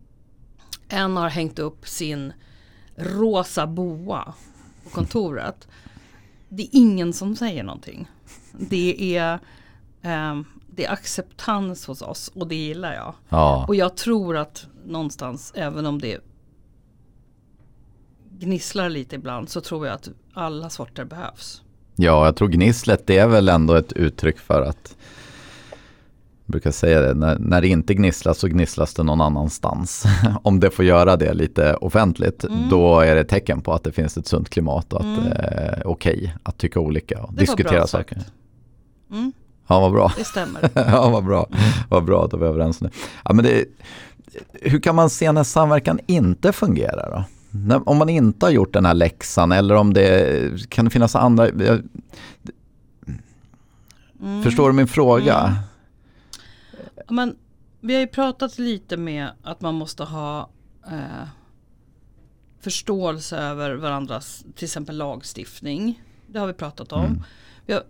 En 0.89 1.17
har 1.17 1.29
hängt 1.29 1.59
upp 1.59 1.89
sin 1.89 2.33
rosa 2.97 3.67
boa 3.67 4.35
på 4.85 4.91
kontoret. 4.91 5.69
det 6.49 6.63
är 6.63 6.69
ingen 6.73 7.13
som 7.13 7.37
säger 7.37 7.63
någonting. 7.63 8.09
Det 8.53 9.17
är, 9.17 9.33
eh, 10.03 10.41
det 10.67 10.85
är 10.85 10.93
acceptans 10.93 11.87
hos 11.87 12.03
oss 12.03 12.31
och 12.35 12.49
det 12.49 12.55
gillar 12.55 12.95
jag. 12.95 13.15
Ja, 13.29 13.65
Och 13.69 13.75
jag 13.75 13.97
tror 13.97 14.37
att 14.37 14.67
någonstans, 14.87 15.53
även 15.57 15.87
om 15.87 16.01
det 16.01 16.21
gnisslar 18.39 18.89
lite 18.89 19.17
ibland, 19.17 19.49
så 19.49 19.61
tror 19.61 19.87
jag 19.87 19.95
att 19.95 20.09
alla 20.35 20.71
sorter 20.71 21.05
behövs. 21.05 21.63
ja, 21.97 22.25
jag 22.25 22.37
tror 22.37 22.49
gnisslet 22.49 23.07
det 23.07 23.19
är 23.19 23.27
väl 23.29 23.49
ändå 23.49 23.75
ett 23.75 23.93
uttryck 23.93 24.39
för 24.39 24.63
att 24.63 24.97
jag 26.49 26.53
brukar 26.53 26.71
säga 26.71 27.01
det, 27.01 27.15
när, 27.15 27.39
när 27.39 27.61
det 27.61 27.69
inte 27.69 27.95
gnisslas 27.95 28.39
så 28.39 28.47
gnisslas 28.49 28.95
det 28.95 29.03
någon 29.03 29.21
annanstans. 29.21 30.05
Om 30.43 30.61
det 30.61 30.71
får 30.71 30.85
göra 30.85 31.17
det 31.17 31.35
lite 31.35 31.75
offentligt, 31.75 32.45
Mm. 32.45 32.69
då 32.71 33.01
är 33.01 33.15
det 33.15 33.21
ett 33.21 33.29
tecken 33.29 33.61
på 33.61 33.73
att 33.73 33.85
det 33.85 33.93
finns 33.93 34.17
ett 34.17 34.27
sunt 34.27 34.51
klimat 34.51 34.93
och 34.93 35.01
att 35.01 35.07
Mm. 35.07 35.25
det 35.25 35.31
är 35.35 35.83
okej 35.87 36.35
att 36.43 36.59
tycka 36.59 36.81
olika 36.81 37.23
och 37.23 37.35
Det 37.35 37.41
diskutera 37.41 37.87
saker. 37.87 38.23
Mm, 39.11 39.33
Ja, 39.67 39.81
vad 39.81 39.93
bra. 39.93 40.13
det 40.19 40.25
stämmer. 40.25 40.71
ja, 40.75 41.09
vad 41.11 41.25
bra. 41.25 41.47
Vad 41.89 42.05
bra 42.05 42.25
att 42.25 42.35
vi 42.35 42.37
är 42.37 42.43
överens 42.49 42.81
nu. 42.81 42.91
Ja, 43.25 43.33
men 43.33 43.45
det, 43.45 43.65
hur 44.53 44.81
kan 44.81 44.95
man 44.95 45.11
se 45.11 45.33
när 45.33 45.45
samverkan 45.45 46.01
inte 46.07 46.53
fungerar 46.53 47.25
då? 47.71 47.83
Om 47.87 47.97
man 47.97 48.09
inte 48.09 48.47
har 48.47 48.51
gjort 48.51 48.73
den 48.73 48.87
här 48.87 48.95
läxan 48.95 49.53
eller 49.53 49.75
om 49.75 49.95
det 49.95 50.71
kan 50.71 50.85
det 50.85 50.91
finnas 50.91 51.17
andra... 51.17 51.49
Jag, 51.49 51.81
Mm. 54.23 54.43
Förstår 54.43 54.67
du 54.69 54.73
min 54.75 54.87
fråga? 54.89 55.57
Men, 57.11 57.37
vi 57.81 57.95
har 57.95 58.01
ju 58.01 58.07
pratat 58.07 58.59
lite 58.59 58.97
med 58.97 59.31
att 59.43 59.61
man 59.61 59.75
måste 59.75 60.05
ha 60.05 60.51
eh, 60.87 61.29
förståelse 62.61 63.39
över 63.39 63.75
varandras 63.75 64.45
till 64.55 64.65
exempel 64.65 64.97
lagstiftning. 64.97 66.03
Det 66.27 66.39
har 66.39 66.47
vi 66.47 66.53
pratat 66.53 66.93
om. 66.93 67.05
Mm. 67.05 67.23
Vi, 67.67 67.73
har, 67.73 67.83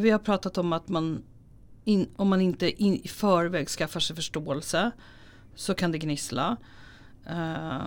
vi 0.00 0.10
har 0.10 0.18
pratat 0.18 0.58
om 0.58 0.72
att 0.72 0.88
man 0.88 1.22
in, 1.84 2.08
om 2.16 2.28
man 2.28 2.40
inte 2.40 2.82
in, 2.82 2.94
i 2.94 3.08
förväg 3.08 3.68
skaffar 3.68 4.00
sig 4.00 4.16
förståelse 4.16 4.90
så 5.54 5.74
kan 5.74 5.92
det 5.92 5.98
gnissla. 5.98 6.56
Eh, 7.26 7.82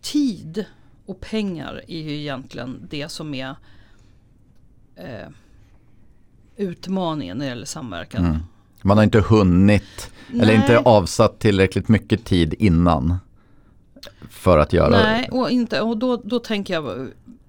tid 0.00 0.64
och 1.06 1.20
pengar 1.20 1.82
är 1.88 2.00
ju 2.00 2.16
egentligen 2.16 2.86
det 2.90 3.08
som 3.08 3.34
är 3.34 3.54
eh, 4.96 5.28
utmaningen 6.56 7.38
när 7.38 7.44
det 7.44 7.48
gäller 7.48 7.66
samverkan. 7.66 8.24
Mm. 8.24 8.38
Man 8.86 8.96
har 8.96 9.04
inte 9.04 9.20
hunnit 9.20 10.10
eller 10.30 10.46
Nej. 10.46 10.56
inte 10.56 10.78
avsatt 10.78 11.38
tillräckligt 11.38 11.88
mycket 11.88 12.24
tid 12.24 12.54
innan 12.58 13.18
för 14.30 14.58
att 14.58 14.72
göra 14.72 14.88
Nej, 14.88 15.28
och, 15.32 15.50
inte, 15.50 15.80
och 15.80 15.96
då, 15.96 16.16
då 16.16 16.38
tänker 16.38 16.74
jag, 16.74 17.08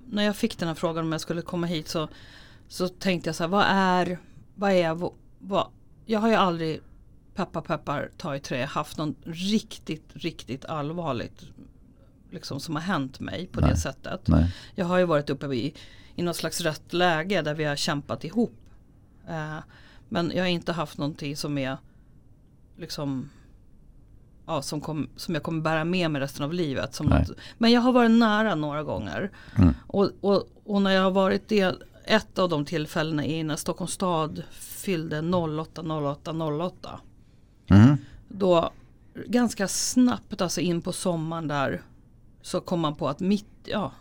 när 0.09 0.23
jag 0.23 0.35
fick 0.35 0.57
den 0.57 0.67
här 0.67 0.75
frågan 0.75 1.05
om 1.05 1.11
jag 1.11 1.21
skulle 1.21 1.41
komma 1.41 1.67
hit 1.67 1.87
så, 1.87 2.07
så 2.67 2.87
tänkte 2.87 3.29
jag 3.29 3.35
så 3.35 3.43
här, 3.43 3.49
vad 3.49 3.65
är, 3.67 4.19
vad 4.55 4.71
är, 4.71 5.11
vad, 5.39 5.67
jag 6.05 6.19
har 6.19 6.29
ju 6.29 6.35
aldrig, 6.35 6.79
peppar 7.35 7.61
peppar, 7.61 8.09
ta 8.17 8.35
i 8.35 8.39
trä, 8.39 8.65
haft 8.65 8.97
någon 8.97 9.15
riktigt, 9.23 10.05
riktigt 10.13 10.65
allvarligt 10.65 11.43
liksom 12.29 12.59
som 12.59 12.75
har 12.75 12.81
hänt 12.81 13.19
mig 13.19 13.47
på 13.51 13.61
Nej. 13.61 13.69
det 13.69 13.77
sättet. 13.77 14.27
Nej. 14.27 14.55
Jag 14.75 14.85
har 14.85 14.97
ju 14.97 15.05
varit 15.05 15.29
uppe 15.29 15.45
i, 15.45 15.73
i 16.15 16.21
något 16.21 16.35
slags 16.35 16.61
rätt 16.61 16.93
läge 16.93 17.41
där 17.41 17.53
vi 17.53 17.63
har 17.63 17.75
kämpat 17.75 18.23
ihop. 18.23 18.59
Eh, 19.27 19.57
men 20.09 20.31
jag 20.35 20.43
har 20.43 20.47
inte 20.47 20.71
haft 20.71 20.97
någonting 20.97 21.37
som 21.37 21.57
är 21.57 21.77
liksom 22.77 23.29
ja, 24.45 24.61
som, 24.61 24.81
kom, 24.81 25.09
som 25.15 25.33
jag 25.33 25.43
kommer 25.43 25.61
bära 25.61 25.83
med 25.83 26.11
mig 26.11 26.21
resten 26.21 26.43
av 26.43 26.53
livet. 26.53 26.99
Något, 27.01 27.31
men 27.57 27.71
jag 27.71 27.81
har 27.81 27.91
varit 27.91 28.11
nära 28.11 28.55
några 28.55 28.83
gånger. 28.83 29.31
Mm. 29.55 29.73
Och, 29.87 30.11
och, 30.21 30.47
och 30.63 30.81
när 30.81 30.91
jag 30.91 31.03
har 31.03 31.11
varit 31.11 31.47
det, 31.47 31.75
ett 32.05 32.39
av 32.39 32.49
de 32.49 32.65
tillfällena 32.65 33.25
är 33.25 33.43
när 33.43 33.55
Stockholms 33.55 33.91
stad 33.91 34.43
fyllde 34.51 35.19
08 35.19 35.81
08 35.81 36.31
08. 36.31 36.99
Mhm. 37.67 37.97
Då 38.27 38.71
ganska 39.25 39.67
snabbt, 39.67 40.41
alltså 40.41 40.61
in 40.61 40.81
på 40.81 40.91
sommaren 40.91 41.47
där, 41.47 41.81
så 42.41 42.61
kom 42.61 42.79
man 42.79 42.95
på 42.95 43.09
att 43.09 43.19
mitt, 43.19 43.45
ja, 43.63 43.91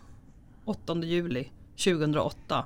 8 0.65 0.95
juli 0.95 1.51
2008, 1.75 2.65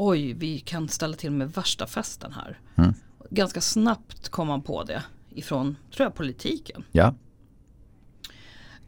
oj, 0.00 0.32
vi 0.32 0.58
kan 0.60 0.88
ställa 0.88 1.16
till 1.16 1.30
med 1.30 1.52
värsta 1.52 1.86
festen 1.86 2.32
här. 2.32 2.58
Mm. 2.76 2.94
Ganska 3.30 3.60
snabbt 3.60 4.28
kom 4.28 4.48
man 4.48 4.62
på 4.62 4.84
det 4.84 5.02
ifrån, 5.30 5.76
tror 5.94 6.04
jag, 6.06 6.14
politiken. 6.14 6.84
Ja. 6.92 7.14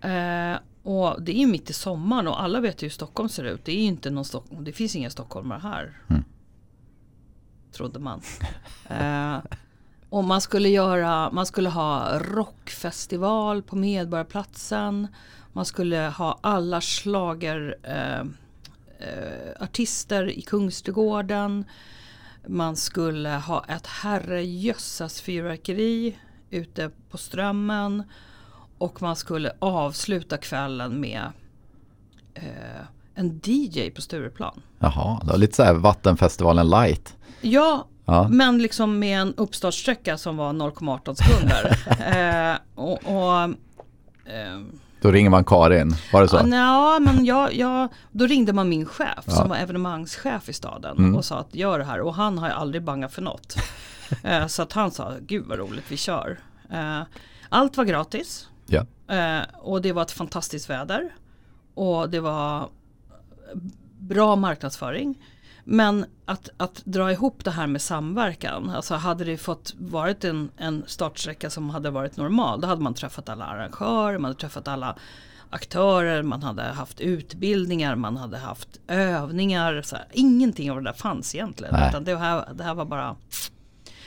Eh, 0.00 0.56
och 0.82 1.22
det 1.22 1.32
är 1.32 1.38
ju 1.40 1.46
mitt 1.46 1.70
i 1.70 1.72
sommaren 1.72 2.28
och 2.28 2.42
alla 2.42 2.60
vet 2.60 2.82
ju 2.82 2.84
hur 2.84 2.90
Stockholm 2.90 3.28
ser 3.28 3.44
ut. 3.44 3.64
Det 3.64 3.72
är 3.72 3.76
ju 3.76 3.82
inte 3.82 4.10
någon 4.10 4.24
Stockholm, 4.24 4.64
det 4.64 4.72
finns 4.72 4.96
inga 4.96 5.10
stockholmare 5.10 5.60
här. 5.62 5.98
Mm. 6.08 6.24
Trodde 7.72 7.98
man. 7.98 8.20
Eh, 8.88 9.38
och 10.08 10.24
man 10.24 10.40
skulle 10.40 10.68
göra, 10.68 11.30
man 11.30 11.46
skulle 11.46 11.68
ha 11.68 12.18
rockfestival 12.18 13.62
på 13.62 13.76
Medborgarplatsen. 13.76 15.06
Man 15.52 15.64
skulle 15.64 15.98
ha 15.98 16.38
alla 16.40 16.80
slager 16.80 17.76
eh, 17.82 18.24
eh, 19.06 19.62
artister 19.64 20.30
i 20.30 20.42
Kungsträdgården. 20.42 21.64
Man 22.46 22.76
skulle 22.76 23.28
ha 23.28 23.64
ett 23.68 23.86
herrejösses 23.86 25.20
fyrverkeri 25.20 26.18
ute 26.50 26.90
på 27.10 27.18
Strömmen. 27.18 28.02
Och 28.78 29.02
man 29.02 29.16
skulle 29.16 29.52
avsluta 29.58 30.36
kvällen 30.36 31.00
med 31.00 31.22
eh, 32.34 32.42
en 33.14 33.40
DJ 33.44 33.90
på 33.90 34.00
Stureplan. 34.00 34.62
Jaha, 34.78 35.20
det 35.24 35.30
var 35.30 35.38
lite 35.38 35.56
så 35.56 35.62
här 35.62 35.74
Vattenfestivalen 35.74 36.70
light. 36.70 37.16
Ja, 37.40 37.86
Ja. 38.04 38.28
men 38.28 38.58
liksom 38.58 38.98
med 38.98 39.20
en 39.20 39.34
uppstartsträcka 39.34 40.18
som 40.18 40.36
var 40.36 40.52
0,18 40.52 41.14
sekunder. 41.14 41.76
eh, 42.52 42.56
och, 42.74 42.92
och, 43.04 43.42
eh, 44.32 44.60
Då 45.02 45.10
ringer 45.10 45.30
man 45.30 45.44
Karin, 45.44 45.94
var 46.12 46.22
det 46.22 46.28
så? 46.28 46.40
Ja, 46.52 46.98
men 47.00 47.24
jag, 47.24 47.54
jag, 47.54 47.88
då 48.12 48.26
ringde 48.26 48.52
man 48.52 48.68
min 48.68 48.86
chef 48.86 49.24
Ja. 49.24 49.32
som 49.32 49.48
var 49.48 49.56
evenemangschef 49.56 50.48
i 50.48 50.52
staden 50.52 50.96
Mm. 50.98 51.16
och 51.16 51.24
sa 51.24 51.38
att 51.38 51.54
gör 51.54 51.78
det 51.78 51.84
här 51.84 52.00
och 52.00 52.14
han 52.14 52.38
har 52.38 52.48
ju 52.48 52.54
aldrig 52.54 52.82
bangat 52.82 53.12
för 53.12 53.22
något. 53.22 53.56
eh, 54.22 54.46
så 54.46 54.62
att 54.62 54.72
han 54.72 54.90
sa, 54.90 55.12
gud 55.20 55.46
vad 55.46 55.58
roligt 55.58 55.84
vi 55.88 55.96
kör. 55.96 56.38
Eh, 56.72 57.00
allt 57.48 57.76
var 57.76 57.84
gratis 57.84 58.48
Ja. 58.66 58.86
eh, 59.16 59.42
och 59.60 59.82
det 59.82 59.92
var 59.92 60.02
ett 60.02 60.10
fantastiskt 60.10 60.70
väder. 60.70 61.08
Och 61.74 62.10
det 62.10 62.20
var 62.20 62.68
bra 63.98 64.36
marknadsföring. 64.36 65.18
Men 65.64 66.06
att, 66.24 66.48
att 66.56 66.82
dra 66.84 67.12
ihop 67.12 67.44
det 67.44 67.50
här 67.50 67.66
med 67.66 67.82
samverkan, 67.82 68.70
alltså 68.70 68.94
hade 68.94 69.24
det 69.24 69.36
fått 69.36 69.74
varit 69.78 70.24
en, 70.24 70.50
en 70.56 70.84
startsträcka 70.86 71.50
som 71.50 71.70
hade 71.70 71.90
varit 71.90 72.16
normal, 72.16 72.60
då 72.60 72.68
hade 72.68 72.82
man 72.82 72.94
träffat 72.94 73.28
alla 73.28 73.44
arrangörer, 73.44 74.18
man 74.18 74.24
hade 74.28 74.40
träffat 74.40 74.68
alla 74.68 74.96
aktörer, 75.52 76.22
man 76.22 76.42
hade 76.42 76.62
haft 76.62 77.00
utbildningar, 77.00 77.96
man 77.96 78.16
hade 78.16 78.38
haft 78.38 78.80
övningar. 78.88 79.82
Så 79.82 79.96
här. 79.96 80.04
Ingenting 80.12 80.70
av 80.70 80.76
det 80.76 80.82
där 80.82 80.92
fanns 80.92 81.34
egentligen. 81.34 81.74
Nej. 81.74 81.88
Utan 81.88 82.04
det, 82.04 82.16
här, 82.16 82.48
det 82.54 82.64
här 82.64 82.74
var 82.74 82.84
bara... 82.84 83.16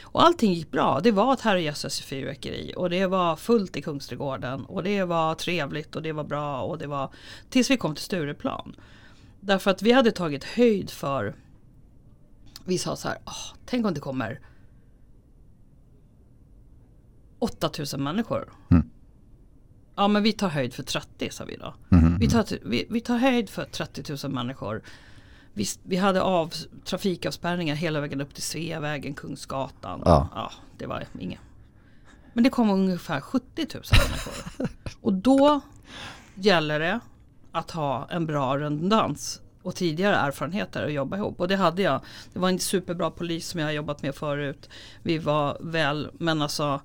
Och 0.02 0.24
allting 0.24 0.54
gick 0.54 0.72
bra. 0.72 1.00
Det 1.04 1.12
var 1.12 1.34
ett 1.34 1.42
herrejösses 1.42 2.02
fyrverkeri 2.02 2.74
och 2.78 2.90
det 2.90 3.08
var 3.08 3.36
fullt 3.36 3.78
i 3.78 3.82
Kungsträdgården 3.82 4.66
och 4.66 4.84
det 4.84 5.04
var 5.04 5.36
trevligt 5.36 5.96
och 5.96 6.02
det 6.02 6.12
var 6.12 6.24
bra 6.24 6.62
och 6.62 6.78
det 6.78 6.88
var 6.88 7.10
tills 7.50 7.70
vi 7.70 7.78
kom 7.78 7.96
till 7.96 8.04
Stureplan. 8.04 8.76
Därför 9.40 9.72
att 9.72 9.82
vi 9.82 9.92
hade 9.92 10.12
tagit 10.12 10.44
höjd 10.44 10.90
för 10.90 11.36
vi 12.66 12.78
sa 12.78 12.96
så 12.96 13.08
här, 13.08 13.18
"Åh, 13.26 13.56
tänk 13.66 13.86
om 13.86 13.94
det 13.94 14.00
kommer 14.00 14.40
8000 17.40 18.04
människor. 18.04 18.54
Mm. 18.72 18.90
Ja 19.96 20.08
men 20.08 20.24
vi 20.24 20.34
tar 20.34 20.50
höjd 20.50 20.74
för 20.74 20.84
30 20.84 21.30
sa 21.30 21.46
vi 21.46 21.56
då. 21.56 21.74
Mhm. 21.90 22.18
Vi 22.20 22.30
tar, 22.30 22.46
vi, 22.66 22.88
vi 22.90 23.02
tar 23.02 23.18
höjd 23.18 23.50
för 23.50 23.64
30 23.64 24.28
000 24.28 24.34
människor. 24.34 24.82
Vi, 25.54 25.66
vi 25.84 25.96
hade 25.96 26.22
av, 26.22 26.54
trafikavspärrningar 26.84 27.76
hela 27.76 28.02
vägen 28.02 28.22
upp 28.22 28.34
till 28.34 28.44
Sveavägen, 28.44 29.14
Kungsgatan. 29.14 30.02
Ja. 30.06 30.52
det 30.78 30.86
var 30.86 31.06
inget. 31.20 31.40
Men 32.34 32.44
det 32.44 32.50
kom 32.50 32.70
ungefär 32.70 33.22
70 33.22 33.68
000 33.74 33.84
människor. 34.10 34.70
Och 35.02 35.14
då 35.14 35.62
gäller 36.36 36.80
det 36.80 37.00
att 37.52 37.72
ha 37.72 38.08
en 38.12 38.26
bra 38.26 38.58
redundans 38.58 39.42
och 39.66 39.76
tidigare 39.76 40.16
erfarenheter 40.16 40.86
att 40.86 40.94
jobba 40.94 41.18
ihop. 41.18 41.40
Och 41.40 41.48
det 41.48 41.56
hade 41.56 41.82
jag. 41.82 42.02
Det 42.34 42.40
var 42.40 42.50
en 42.50 42.60
superbra 42.60 43.12
polis 43.12 43.48
som 43.48 43.60
jag 43.60 43.68
har 43.68 43.74
jobbat 43.74 44.02
med 44.02 44.16
förut. 44.16 44.70
Vi 45.04 45.18
var 45.18 45.58
väl, 45.62 46.10
men 46.14 46.42
alltså 46.42 46.82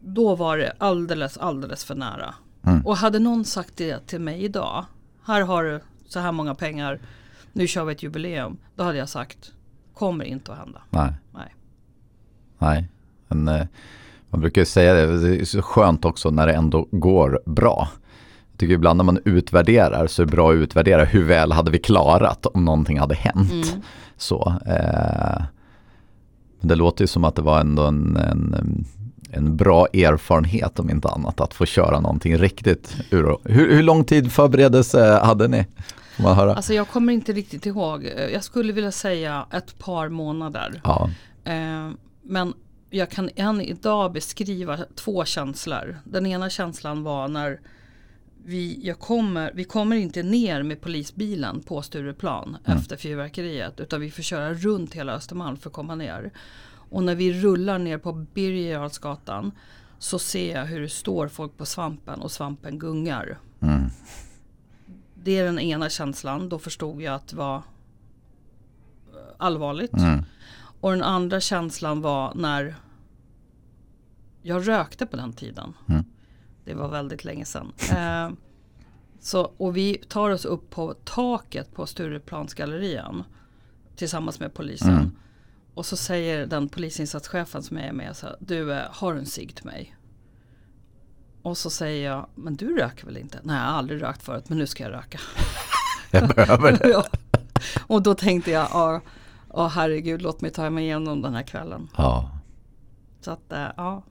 då 0.00 0.34
var 0.34 0.58
det 0.58 0.72
alldeles, 0.78 1.38
alldeles 1.38 1.84
för 1.84 1.94
nära. 1.94 2.34
Mm. 2.66 2.86
Och 2.86 2.96
hade 2.96 3.18
någon 3.18 3.44
sagt 3.44 3.76
det 3.76 4.06
till 4.06 4.20
mig 4.20 4.44
idag. 4.44 4.84
Här 5.24 5.42
har 5.42 5.64
du 5.64 5.80
så 6.06 6.20
här 6.20 6.32
många 6.32 6.54
pengar. 6.54 7.00
Nu 7.52 7.66
kör 7.66 7.84
vi 7.84 7.92
ett 7.92 8.02
jubileum. 8.02 8.56
Då 8.76 8.84
hade 8.84 8.98
jag 8.98 9.08
sagt. 9.08 9.52
Kommer 9.94 10.24
inte 10.24 10.52
att 10.52 10.58
hända. 10.58 10.82
Nej. 10.90 11.12
Nej. 11.34 11.54
Nej. 12.58 12.88
Men, 13.28 13.48
eh, 13.48 13.66
man 14.30 14.40
brukar 14.40 14.60
ju 14.62 14.66
säga 14.66 14.94
det, 14.94 15.20
det 15.20 15.40
är 15.40 15.44
så 15.44 15.62
skönt 15.62 16.04
också 16.04 16.30
när 16.30 16.46
det 16.46 16.52
ändå 16.52 16.88
går 16.90 17.42
bra. 17.46 17.88
Tycker 18.60 18.74
ibland 18.74 18.96
när 18.96 19.04
man 19.04 19.18
utvärderar 19.24 20.06
så 20.06 20.22
är 20.22 20.26
det 20.26 20.32
bra 20.32 20.50
att 20.50 20.54
utvärdera 20.54 21.04
hur 21.04 21.24
väl 21.24 21.52
hade 21.52 21.70
vi 21.70 21.78
klarat 21.78 22.46
om 22.46 22.64
någonting 22.64 22.98
hade 22.98 23.14
hänt. 23.14 23.52
Mm. 23.52 23.82
Så, 24.16 24.54
eh, 24.66 25.42
det 26.60 26.74
låter 26.74 27.02
ju 27.02 27.06
som 27.06 27.24
att 27.24 27.34
det 27.34 27.42
var 27.42 27.60
ändå 27.60 27.82
en, 27.86 28.16
en, 28.16 28.84
en 29.30 29.56
bra 29.56 29.86
erfarenhet 29.86 30.78
om 30.78 30.90
inte 30.90 31.08
annat 31.08 31.40
att 31.40 31.54
få 31.54 31.66
köra 31.66 32.00
någonting 32.00 32.38
riktigt 32.38 32.96
ur. 33.10 33.36
Hur, 33.44 33.74
hur 33.74 33.82
lång 33.82 34.04
tid 34.04 34.32
förberedelse 34.32 35.20
hade 35.24 35.48
ni? 35.48 35.66
Får 36.16 36.22
man 36.22 36.36
höra? 36.36 36.54
Alltså 36.54 36.74
jag 36.74 36.88
kommer 36.88 37.12
inte 37.12 37.32
riktigt 37.32 37.66
ihåg. 37.66 38.10
Jag 38.32 38.44
skulle 38.44 38.72
vilja 38.72 38.92
säga 38.92 39.46
ett 39.52 39.78
par 39.78 40.08
månader. 40.08 40.80
Ja. 40.84 41.10
Eh, 41.44 41.90
men 42.22 42.52
jag 42.90 43.10
kan 43.10 43.30
än 43.36 43.60
idag 43.60 44.12
beskriva 44.12 44.78
två 44.94 45.24
känslor. 45.24 45.98
Den 46.04 46.26
ena 46.26 46.50
känslan 46.50 47.02
var 47.02 47.28
när 47.28 47.60
vi, 48.44 48.80
jag 48.86 48.98
kommer, 48.98 49.52
vi 49.54 49.64
kommer 49.64 49.96
inte 49.96 50.22
ner 50.22 50.62
med 50.62 50.80
polisbilen 50.80 51.60
på 51.60 51.82
Stureplan 51.82 52.56
Mm. 52.64 52.78
efter 52.78 52.96
fyrverkeriet. 52.96 53.80
Utan 53.80 54.00
vi 54.00 54.10
får 54.10 54.22
köra 54.22 54.54
runt 54.54 54.94
hela 54.94 55.12
Östermalm 55.12 55.56
för 55.56 55.70
att 55.70 55.74
komma 55.74 55.94
ner. 55.94 56.30
Och 56.90 57.02
när 57.04 57.14
vi 57.14 57.32
rullar 57.32 57.78
ner 57.78 57.98
på 57.98 58.12
Birger 58.12 58.90
så 59.98 60.18
ser 60.18 60.56
jag 60.56 60.64
hur 60.64 60.80
det 60.80 60.88
står 60.88 61.28
folk 61.28 61.56
på 61.56 61.66
svampen 61.66 62.20
och 62.20 62.30
svampen 62.32 62.78
gungar. 62.78 63.38
Mm. 63.60 63.90
Det 65.14 65.38
är 65.38 65.44
den 65.44 65.58
ena 65.58 65.88
känslan. 65.88 66.48
Då 66.48 66.58
förstod 66.58 67.02
jag 67.02 67.14
att 67.14 67.28
det 67.28 67.36
var 67.36 67.56
eh, 67.56 67.62
allvarligt. 69.36 69.92
Mm. 69.92 70.24
Och 70.80 70.90
den 70.90 71.02
andra 71.02 71.40
känslan 71.40 72.00
var 72.00 72.34
när 72.34 72.74
jag 74.42 74.68
rökte 74.68 75.06
på 75.06 75.16
den 75.16 75.32
tiden. 75.32 75.72
Mm. 75.88 76.04
Det 76.70 76.78
var 76.78 76.88
väldigt 76.88 77.24
länge 77.24 77.44
sedan. 77.44 77.72
Eh, 77.90 78.30
så, 79.20 79.52
och 79.56 79.76
vi 79.76 79.94
tar 80.08 80.30
oss 80.30 80.44
upp 80.44 80.70
på 80.70 80.94
taket 81.04 81.74
på 81.74 81.86
Stureplansgallerian 81.86 83.24
tillsammans 83.96 84.40
med 84.40 84.54
polisen. 84.54 84.90
Mm. 84.90 85.10
Och 85.74 85.86
så 85.86 85.96
säger 85.96 86.46
den 86.46 86.68
polisinsatschefen 86.68 87.62
som 87.62 87.78
är 87.78 87.92
med 87.92 88.16
så 88.16 88.26
här, 88.26 88.36
du 88.40 88.72
eh, 88.72 88.82
har 88.90 89.14
en 89.14 89.26
cigg 89.26 89.54
till 89.54 89.66
mig. 89.66 89.96
Och 91.42 91.58
så 91.58 91.70
säger 91.70 92.10
jag, 92.10 92.26
men 92.34 92.56
du 92.56 92.76
röker 92.76 93.06
väl 93.06 93.16
inte? 93.16 93.40
Nej, 93.42 93.56
jag 93.56 93.64
har 93.64 93.78
aldrig 93.78 94.02
rökt 94.02 94.22
förut, 94.22 94.48
men 94.48 94.58
nu 94.58 94.66
ska 94.66 94.82
jag 94.82 94.92
röka. 94.92 95.20
Jag 96.12 96.28
behöver 96.28 96.72
det. 96.72 96.88
ja. 96.88 97.04
Och 97.86 98.02
då 98.02 98.14
tänkte 98.14 98.50
jag, 98.50 98.68
ja, 98.72 99.00
ja 99.54 99.66
herregud, 99.66 100.22
låt 100.22 100.40
mig 100.40 100.50
ta 100.50 100.70
mig 100.70 100.84
igenom 100.84 101.22
den 101.22 101.34
här 101.34 101.42
kvällen. 101.42 101.88
Ja. 101.96 102.30
Så 103.20 103.30
att, 103.30 103.52
eh, 103.52 103.66
ja. 103.76 104.02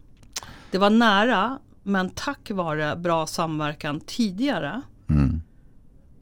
Det 0.71 0.77
var 0.77 0.89
nära, 0.89 1.59
men 1.83 2.09
tack 2.09 2.51
vare 2.51 2.95
bra 2.95 3.27
samverkan 3.27 3.99
tidigare 3.99 4.81
Mm. 5.09 5.41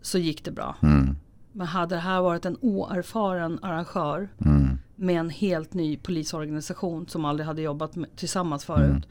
så 0.02 0.18
gick 0.18 0.44
det 0.46 0.52
bra. 0.52 0.76
Mm. 0.82 1.16
Men 1.52 1.68
hade 1.68 1.96
det 1.96 2.02
här 2.02 2.22
varit 2.22 2.46
en 2.46 2.58
oerfaren 2.62 3.60
arrangör 3.62 4.30
Mm. 4.46 4.78
med 4.96 5.20
en 5.20 5.30
helt 5.30 5.74
ny 5.74 5.98
polisorganisation 5.98 7.08
som 7.08 7.26
aldrig 7.26 7.48
hade 7.48 7.62
jobbat 7.62 7.96
med, 7.96 8.16
tillsammans 8.16 8.66
förut. 8.66 8.90
Mm. 8.90 9.02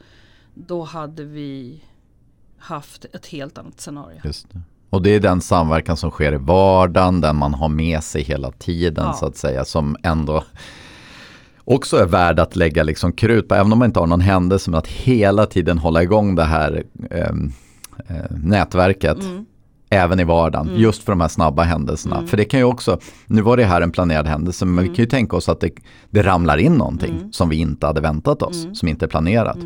Då 0.53 0.83
hade 0.83 1.23
vi 1.23 1.83
haft 2.57 3.05
ett 3.05 3.25
helt 3.25 3.57
annat 3.57 3.81
scenario. 3.81 4.19
Och 4.89 5.01
det 5.01 5.09
är 5.09 5.19
den 5.19 5.41
samverkan 5.41 5.97
som 5.97 6.11
sker 6.11 6.33
i 6.33 6.37
vardagen, 6.37 7.21
den 7.21 7.35
man 7.35 7.53
har 7.53 7.69
med 7.69 8.03
sig 8.03 8.23
hela 8.23 8.51
tiden 8.51 9.05
Ja. 9.05 9.13
så 9.13 9.25
att 9.25 9.37
säga, 9.37 9.65
som 9.65 9.97
ändå 10.03 10.43
också 11.67 11.97
är 11.97 12.05
värd 12.05 12.39
att 12.39 12.55
lägga 12.55 12.83
liksom 12.83 13.11
krut 13.11 13.47
på, 13.47 13.55
även 13.55 13.71
om 13.73 13.79
man 13.79 13.85
inte 13.85 13.99
har 13.99 14.07
någon 14.07 14.21
händelse, 14.21 14.71
men 14.71 14.77
att 14.77 14.87
hela 14.87 15.45
tiden 15.45 15.77
hålla 15.77 16.03
igång 16.03 16.35
det 16.35 16.43
här 16.43 16.83
ehm, 17.11 17.51
eh, 18.07 18.15
nätverket. 18.43 19.23
Mm. 19.23 19.45
Även 19.89 20.19
i 20.19 20.23
vardagen, 20.23 20.69
just 20.75 21.03
för 21.03 21.11
de 21.11 21.21
här 21.21 21.27
snabba 21.27 21.63
händelserna. 21.63 22.27
För 22.27 22.37
det 22.37 22.45
kan 22.45 22.59
ju 22.59 22.63
också, 22.63 22.99
nu 23.25 23.41
var 23.41 23.57
det 23.57 23.65
här 23.65 23.81
en 23.81 23.91
planerad 23.91 24.27
händelse, 24.27 24.65
men 24.65 24.73
Mm. 24.73 24.83
vi 24.83 24.95
kan 24.95 25.03
ju 25.03 25.09
tänka 25.09 25.35
oss 25.35 25.49
att 25.49 25.59
det, 25.59 25.71
det 26.09 26.21
ramlar 26.23 26.57
in 26.57 26.73
någonting 26.73 27.29
som 27.31 27.49
vi 27.49 27.55
inte 27.55 27.85
hade 27.87 28.01
väntat 28.01 28.41
oss, 28.41 28.63
Mm. 28.63 28.75
som 28.75 28.87
inte 28.87 29.05
är 29.05 29.09
planerat. 29.09 29.57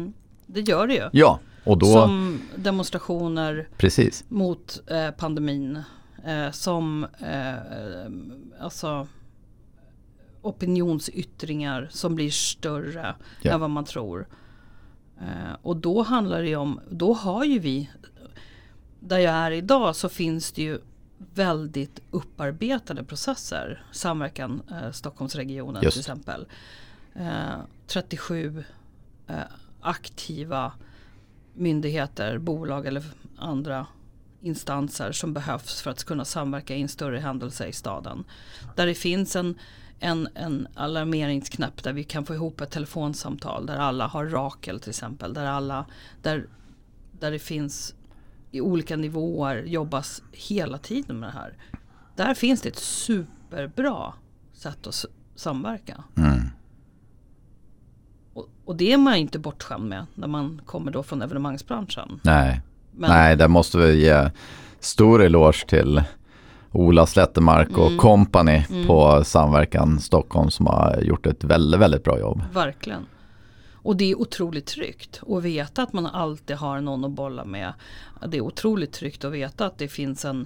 Det 0.47 0.59
gör 0.61 0.87
det 0.87 0.93
ju. 0.93 1.09
Ja, 1.11 1.39
och 1.63 1.77
då, 1.77 1.85
Som 1.85 2.39
demonstrationer 2.55 3.67
precis. 3.77 4.23
mot 4.29 4.81
eh, 4.87 5.11
pandemin. 5.17 5.79
Eh, 6.27 6.51
som 6.51 7.03
eh, 7.19 8.63
alltså 8.63 9.07
opinionsyttringar 10.41 11.87
som 11.91 12.15
blir 12.15 12.29
större 12.31 13.15
Ja. 13.41 13.53
än 13.53 13.59
vad 13.59 13.69
man 13.69 13.85
tror. 13.85 14.27
Eh, 15.21 15.53
och 15.61 15.77
då 15.77 16.01
handlar 16.03 16.41
det 16.41 16.47
ju 16.47 16.55
om, 16.55 16.79
då 16.89 17.13
har 17.13 17.43
ju 17.45 17.59
vi, 17.59 17.89
där 18.99 19.19
jag 19.19 19.33
är 19.33 19.51
idag 19.51 19.95
så 19.95 20.09
finns 20.09 20.51
det 20.51 20.61
ju 20.61 20.79
väldigt 21.33 21.99
upparbetade 22.11 23.03
processer. 23.03 23.83
Samverkan 23.91 24.61
eh, 24.71 24.91
Stockholmsregionen 24.91 25.83
Just. 25.83 25.93
till 25.93 26.01
exempel. 26.01 26.45
Eh, 27.15 27.59
37 27.87 28.63
eh, 29.27 29.35
aktiva 29.81 30.71
myndigheter, 31.53 32.37
bolag 32.37 32.85
eller 32.85 33.03
andra 33.37 33.85
instanser 34.41 35.11
som 35.11 35.33
behövs 35.33 35.81
för 35.81 35.91
att 35.91 36.03
kunna 36.03 36.25
samverka 36.25 36.75
i 36.75 36.81
en 36.81 36.87
större 36.87 37.19
händelse 37.19 37.67
i 37.67 37.73
staden. 37.73 38.23
Där 38.75 38.85
det 38.87 38.95
finns 38.95 39.35
en, 39.35 39.59
en, 40.01 40.27
en 40.35 40.67
alarmeringsknapp 40.75 41.83
där 41.83 41.93
vi 41.93 42.03
kan 42.03 42.25
få 42.25 42.33
ihop 42.33 42.61
ett 42.61 42.71
telefonsamtal 42.71 43.65
där 43.65 43.77
alla 43.77 44.07
har 44.07 44.25
Rakel 44.25 44.79
till 44.79 44.89
exempel. 44.89 45.33
Där, 45.33 45.45
alla, 45.45 45.85
där, 46.21 46.47
där 47.19 47.31
det 47.31 47.39
finns 47.39 47.95
i 48.51 48.61
olika 48.61 48.95
nivåer 48.95 49.63
jobbas 49.63 50.23
hela 50.31 50.77
tiden 50.77 51.19
med 51.19 51.29
det 51.29 51.33
här. 51.33 51.53
Där 52.15 52.33
finns 52.33 52.61
det 52.61 52.69
ett 52.69 52.79
superbra 52.79 54.13
sätt 54.53 54.87
att 54.87 55.05
samverka. 55.35 56.03
Mm. 56.17 56.39
Och, 58.33 58.49
och 58.65 58.75
det 58.75 58.93
är 58.93 58.97
man 58.97 59.15
inte 59.15 59.39
bortskämd 59.39 59.89
med 59.89 60.05
när 60.15 60.27
man 60.27 60.61
kommer 60.65 60.91
då 60.91 61.03
från 61.03 61.21
evenemangsbranschen. 61.21 62.19
Nej. 62.23 62.61
Men, 62.91 63.09
Nej, 63.09 63.35
där 63.35 63.47
måste 63.47 63.77
vi 63.77 64.05
ge 64.05 64.31
stor 64.79 65.23
eloge 65.23 65.65
till 65.67 66.03
Ola 66.71 67.05
Slättemark 67.05 67.77
och 67.77 67.87
Mm. 67.87 67.97
company 67.97 68.63
på 68.87 69.23
Samverkan 69.23 69.99
Stockholm 69.99 70.51
som 70.51 70.65
har 70.65 70.99
gjort 71.01 71.25
ett 71.25 71.43
väldigt, 71.43 71.79
väldigt 71.81 72.03
bra 72.03 72.19
jobb. 72.19 72.41
Verkligen. 72.53 73.05
Och 73.73 73.95
det 73.97 74.11
är 74.11 74.21
otroligt 74.21 74.65
tryggt 74.65 75.21
att 75.29 75.43
veta 75.43 75.83
att 75.83 75.93
man 75.93 76.05
alltid 76.05 76.55
har 76.55 76.81
någon 76.81 77.05
att 77.05 77.11
bolla 77.11 77.45
med. 77.45 77.73
Det 78.27 78.37
är 78.37 78.41
otroligt 78.41 78.91
tryggt 78.93 79.25
att 79.25 79.31
veta 79.31 79.65
att 79.65 79.77
det 79.77 79.87
finns 79.87 80.25
en, 80.25 80.45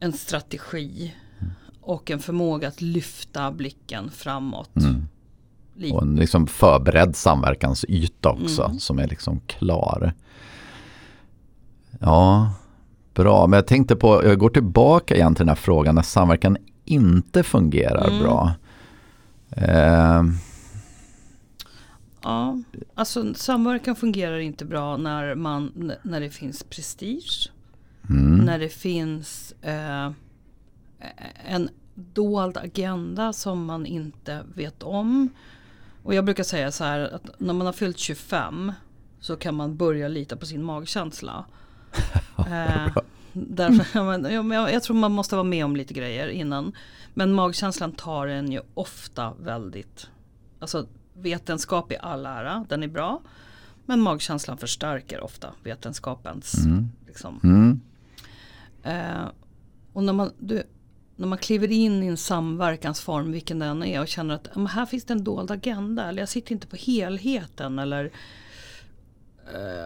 en 0.00 0.12
strategi 0.12 1.14
och 1.80 2.10
en 2.10 2.18
förmåga 2.18 2.68
att 2.68 2.80
lyfta 2.80 3.52
blicken 3.52 4.10
framåt. 4.10 4.76
Mm. 4.76 5.06
Och 5.94 6.02
en 6.02 6.16
liksom 6.16 6.46
förberedd 6.46 7.16
samverkansyta 7.16 8.28
också 8.30 8.62
Mm. 8.64 8.78
som 8.78 8.98
är 8.98 9.08
liksom 9.08 9.40
klar. 9.46 10.12
Ja, 12.00 12.52
bra. 13.14 13.46
Men 13.46 13.56
jag 13.56 13.66
tänkte 13.66 13.96
på, 13.96 14.24
jag 14.24 14.38
går 14.38 14.50
tillbaka 14.50 15.14
igen 15.14 15.34
till 15.34 15.40
den 15.42 15.48
här 15.48 15.56
frågan 15.56 15.94
när 15.94 16.02
samverkan 16.02 16.56
inte 16.84 17.42
fungerar 17.42 18.08
Mm. 18.08 18.22
bra. 18.22 18.52
Eh, 19.50 20.22
Ja, 22.22 22.58
alltså 22.94 23.34
samverkan 23.34 23.96
fungerar 23.96 24.38
inte 24.38 24.64
bra 24.64 24.96
när, 24.96 25.34
man, 25.34 25.92
när 26.02 26.20
det 26.20 26.30
finns 26.30 26.62
prestige. 26.62 27.50
mm, 28.10 28.36
När 28.44 28.58
det 28.58 28.68
finns 28.68 29.54
eh, 29.62 30.10
en 31.46 31.68
dold 31.94 32.56
agenda 32.56 33.32
som 33.32 33.64
man 33.64 33.86
inte 33.86 34.42
vet 34.54 34.82
om. 34.82 35.28
Och 36.02 36.14
jag 36.14 36.24
brukar 36.24 36.42
säga 36.44 36.72
så 36.72 36.84
här 36.84 37.00
att 37.14 37.40
när 37.40 37.54
man 37.54 37.66
har 37.66 37.72
fyllt 37.72 37.98
25 37.98 38.72
så 39.20 39.36
kan 39.36 39.54
man 39.54 39.76
börja 39.76 40.08
lita 40.08 40.36
på 40.36 40.46
sin 40.46 40.62
magkänsla. 40.64 41.44
eh, 42.38 42.96
därför, 43.32 44.02
men, 44.18 44.32
ja, 44.32 44.42
men 44.42 44.58
jag, 44.58 44.72
jag 44.72 44.82
tror 44.82 44.96
man 44.96 45.12
måste 45.12 45.34
vara 45.36 45.44
med 45.44 45.64
om 45.64 45.76
lite 45.76 45.94
grejer 45.94 46.28
innan. 46.28 46.72
Men 47.14 47.32
magkänslan 47.32 47.92
tar 47.92 48.26
en 48.26 48.52
ju 48.52 48.60
ofta 48.74 49.32
väldigt, 49.40 50.06
alltså 50.58 50.86
vetenskap 51.14 51.92
i 51.92 51.96
all 52.00 52.26
ära, 52.26 52.66
den 52.68 52.82
är 52.82 52.88
bra. 52.88 53.20
Men 53.86 54.00
magkänslan 54.00 54.58
förstärker 54.58 55.20
ofta 55.20 55.48
vetenskapens 55.62 56.54
mm, 56.64 56.88
liksom, 57.06 57.40
mm, 57.44 57.80
Eh, 58.84 59.28
och 59.92 60.04
när 60.04 60.12
man, 60.12 60.30
du, 60.38 60.62
när 61.16 61.26
man 61.26 61.38
kliver 61.38 61.70
in 61.72 62.02
i 62.02 62.06
en 62.06 62.16
samverkansform, 62.16 63.32
vilken 63.32 63.58
den 63.58 63.82
är, 63.82 64.00
och 64.00 64.08
känner 64.08 64.34
att 64.34 64.46
"Ja, 64.46 64.58
men 64.58 64.66
här 64.66 64.86
finns 64.86 65.04
det 65.04 65.12
en 65.12 65.24
dold 65.24 65.50
agenda, 65.50 66.08
eller 66.08 66.22
jag 66.22 66.28
sitter 66.28 66.52
inte 66.52 66.66
på 66.66 66.76
helheten. 66.76 67.78
Eller, 67.78 68.12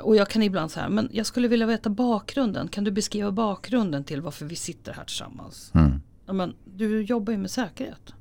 och 0.02 0.16
jag 0.16 0.28
kan 0.28 0.42
ibland 0.42 0.70
säga, 0.70 0.88
men 0.88 1.08
jag 1.12 1.26
skulle 1.26 1.48
vilja 1.48 1.66
veta 1.66 1.90
bakgrunden. 1.90 2.68
Kan 2.68 2.84
du 2.84 2.90
beskriva 2.90 3.32
bakgrunden 3.32 4.04
till 4.04 4.20
varför 4.20 4.46
vi 4.46 4.56
sitter 4.56 4.92
här 4.92 5.04
tillsammans? 5.04 5.70
mm, 5.74 6.00
Ja, 6.26 6.32
men, 6.32 6.54
du 6.64 7.02
jobbar 7.02 7.32
ju 7.32 7.38
med 7.38 7.50
säkerhet. 7.50 8.12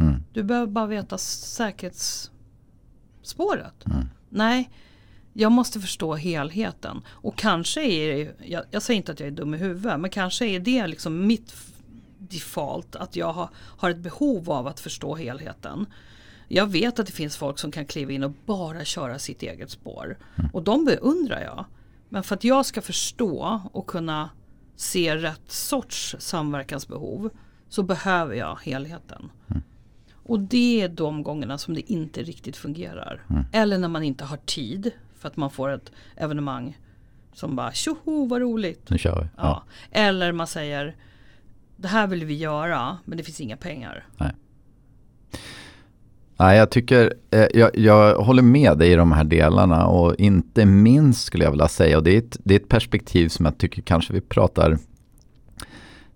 mm, 0.00 0.22
Du 0.32 0.42
behöver 0.42 0.66
bara 0.66 0.86
veta 0.86 1.18
säkerhetsspåret. 1.18 3.86
Mm. 3.86 4.06
Nej, 4.28 4.70
Jag 5.32 5.52
måste 5.52 5.80
förstå 5.80 6.14
helheten. 6.14 7.02
Och 7.08 7.36
kanske 7.36 7.82
är 7.82 8.16
det, 8.16 8.34
jag, 8.46 8.64
jag 8.70 8.82
säger 8.82 8.96
inte 8.96 9.12
att 9.12 9.20
jag 9.20 9.26
är 9.26 9.30
dum 9.32 9.54
i 9.54 9.56
huvudet, 9.56 10.00
men 10.00 10.10
kanske 10.10 10.46
är 10.46 10.60
det 10.60 10.86
liksom 10.86 11.26
mitt 11.26 11.54
default 12.18 12.96
att 12.96 13.16
jag 13.16 13.32
har, 13.32 13.48
har 13.56 13.90
ett 13.90 13.98
behov 13.98 14.50
av 14.50 14.66
att 14.66 14.80
förstå 14.80 15.14
helheten. 15.14 15.86
Jag 16.48 16.66
vet 16.66 16.98
att 16.98 17.06
det 17.06 17.12
finns 17.12 17.36
folk 17.36 17.58
som 17.58 17.70
kan 17.70 17.86
kliva 17.86 18.12
in 18.12 18.24
och 18.24 18.32
bara 18.46 18.84
köra 18.84 19.18
sitt 19.18 19.42
eget 19.42 19.70
spår. 19.70 20.18
Mm. 20.36 20.50
Och 20.50 20.62
de 20.62 20.84
beundrar 20.84 21.40
jag. 21.40 21.64
Men 22.08 22.22
för 22.22 22.34
att 22.34 22.44
jag 22.44 22.66
ska 22.66 22.82
förstå 22.82 23.60
och 23.72 23.86
kunna 23.86 24.30
se 24.76 25.16
rätt 25.16 25.52
sorts 25.52 26.16
samverkansbehov 26.18 27.30
så 27.68 27.82
behöver 27.82 28.34
jag 28.34 28.58
helheten. 28.62 29.30
Mm. 29.50 29.62
Och 30.12 30.40
det 30.40 30.82
är 30.82 30.88
de 30.88 31.22
gångerna 31.22 31.58
som 31.58 31.74
det 31.74 31.92
inte 31.92 32.22
riktigt 32.22 32.56
fungerar. 32.56 33.22
Mm. 33.30 33.44
Eller 33.52 33.78
när 33.78 33.88
man 33.88 34.02
inte 34.02 34.24
har 34.24 34.36
tid 34.36 34.90
för 35.18 35.28
att 35.28 35.36
man 35.36 35.50
får 35.50 35.70
ett 35.70 35.92
evenemang 36.16 36.78
som 37.32 37.56
bara 37.56 37.72
tjoho 37.72 38.26
vad 38.26 38.40
roligt. 38.40 38.90
Nu 38.90 38.98
kör 38.98 39.20
vi. 39.22 39.28
Ja. 39.36 39.42
ja. 39.42 39.64
Eller 39.90 40.32
man 40.32 40.46
säger 40.46 40.96
det 41.76 41.88
här 41.88 42.06
vill 42.06 42.24
vi 42.24 42.34
göra 42.34 42.98
men 43.04 43.18
det 43.18 43.24
finns 43.24 43.40
inga 43.40 43.56
pengar. 43.56 44.06
Nej. 44.16 44.34
Nej, 46.36 46.58
jag 46.58 46.70
tycker, 46.70 47.14
eh, 47.30 47.46
jag, 47.54 47.70
jag, 47.74 48.16
håller 48.16 48.42
med 48.42 48.78
dig 48.78 48.92
i 48.92 48.94
de 48.94 49.12
här 49.12 49.24
delarna 49.24 49.86
och 49.86 50.14
inte 50.18 50.66
minst 50.66 51.24
skulle 51.24 51.44
jag 51.44 51.50
vilja 51.50 51.68
säga, 51.68 51.96
och 51.96 52.04
det 52.04 52.14
är, 52.14 52.18
ett, 52.18 52.36
det 52.44 52.54
är 52.54 52.60
ett 52.60 52.68
perspektiv 52.68 53.28
som 53.28 53.44
jag 53.44 53.58
tycker 53.58 53.82
kanske 53.82 54.12
vi 54.12 54.20
pratar 54.20 54.78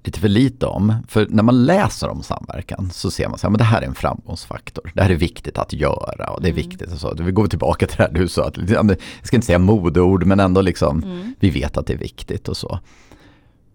lite 0.09 0.21
för 0.21 0.29
lite 0.29 0.66
om. 0.66 0.95
För 1.09 1.27
när 1.31 1.43
man 1.43 1.66
läser 1.66 2.09
om 2.09 2.23
samverkan 2.23 2.91
så 2.91 3.11
ser 3.11 3.29
man 3.29 3.53
att 3.53 3.59
det 3.59 3.64
här 3.64 3.83
är 3.83 3.87
en 3.87 3.95
framgångsfaktor. 3.95 4.93
Det 4.95 5.03
här 5.03 5.11
är 5.11 5.14
viktigt 5.14 5.59
att 5.59 5.73
göra 5.73 6.31
och 6.31 6.43
det 6.43 6.49
är 6.49 6.53
mm. 6.53 6.69
viktigt. 6.69 6.93
Och 6.93 6.99
så. 6.99 7.14
Vi 7.19 7.33
går 7.33 7.47
tillbaka 7.47 7.87
till 7.87 7.97
det 7.97 8.03
här 8.03 8.12
du 8.12 8.29
sa, 8.29 8.47
att, 8.47 8.71
jag 8.71 8.97
ska 9.23 9.37
inte 9.37 9.47
säga 9.47 9.59
modeord 9.59 10.27
men 10.27 10.41
ändå 10.41 10.61
liksom, 10.61 11.03
mm. 11.03 11.35
vi 11.41 11.51
vet 11.51 11.77
att 11.77 11.87
det 11.87 11.93
är 11.93 11.99
viktigt 11.99 12.49
och 12.49 12.57
så. 12.57 12.79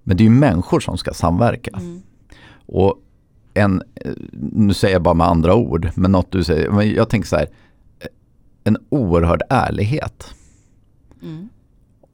Men 0.03 0.17
det 0.17 0.23
är 0.23 0.25
ju 0.25 0.31
människor 0.31 0.79
som 0.79 0.97
ska 0.97 1.13
samverka. 1.13 1.71
Mm. 1.77 2.01
Och 2.65 2.95
en, 3.53 3.83
nu 4.51 4.73
säger 4.73 4.95
jag 4.95 5.01
bara 5.01 5.13
med 5.13 5.27
andra 5.27 5.55
ord, 5.55 5.89
men 5.95 6.11
något 6.11 6.31
du 6.31 6.43
säger, 6.43 6.69
men 6.69 6.93
jag 6.93 7.09
tänker 7.09 7.27
så 7.27 7.35
här, 7.35 7.47
en 8.63 8.77
oerhörd 8.89 9.41
ärlighet. 9.49 10.33
Mm. 11.21 11.49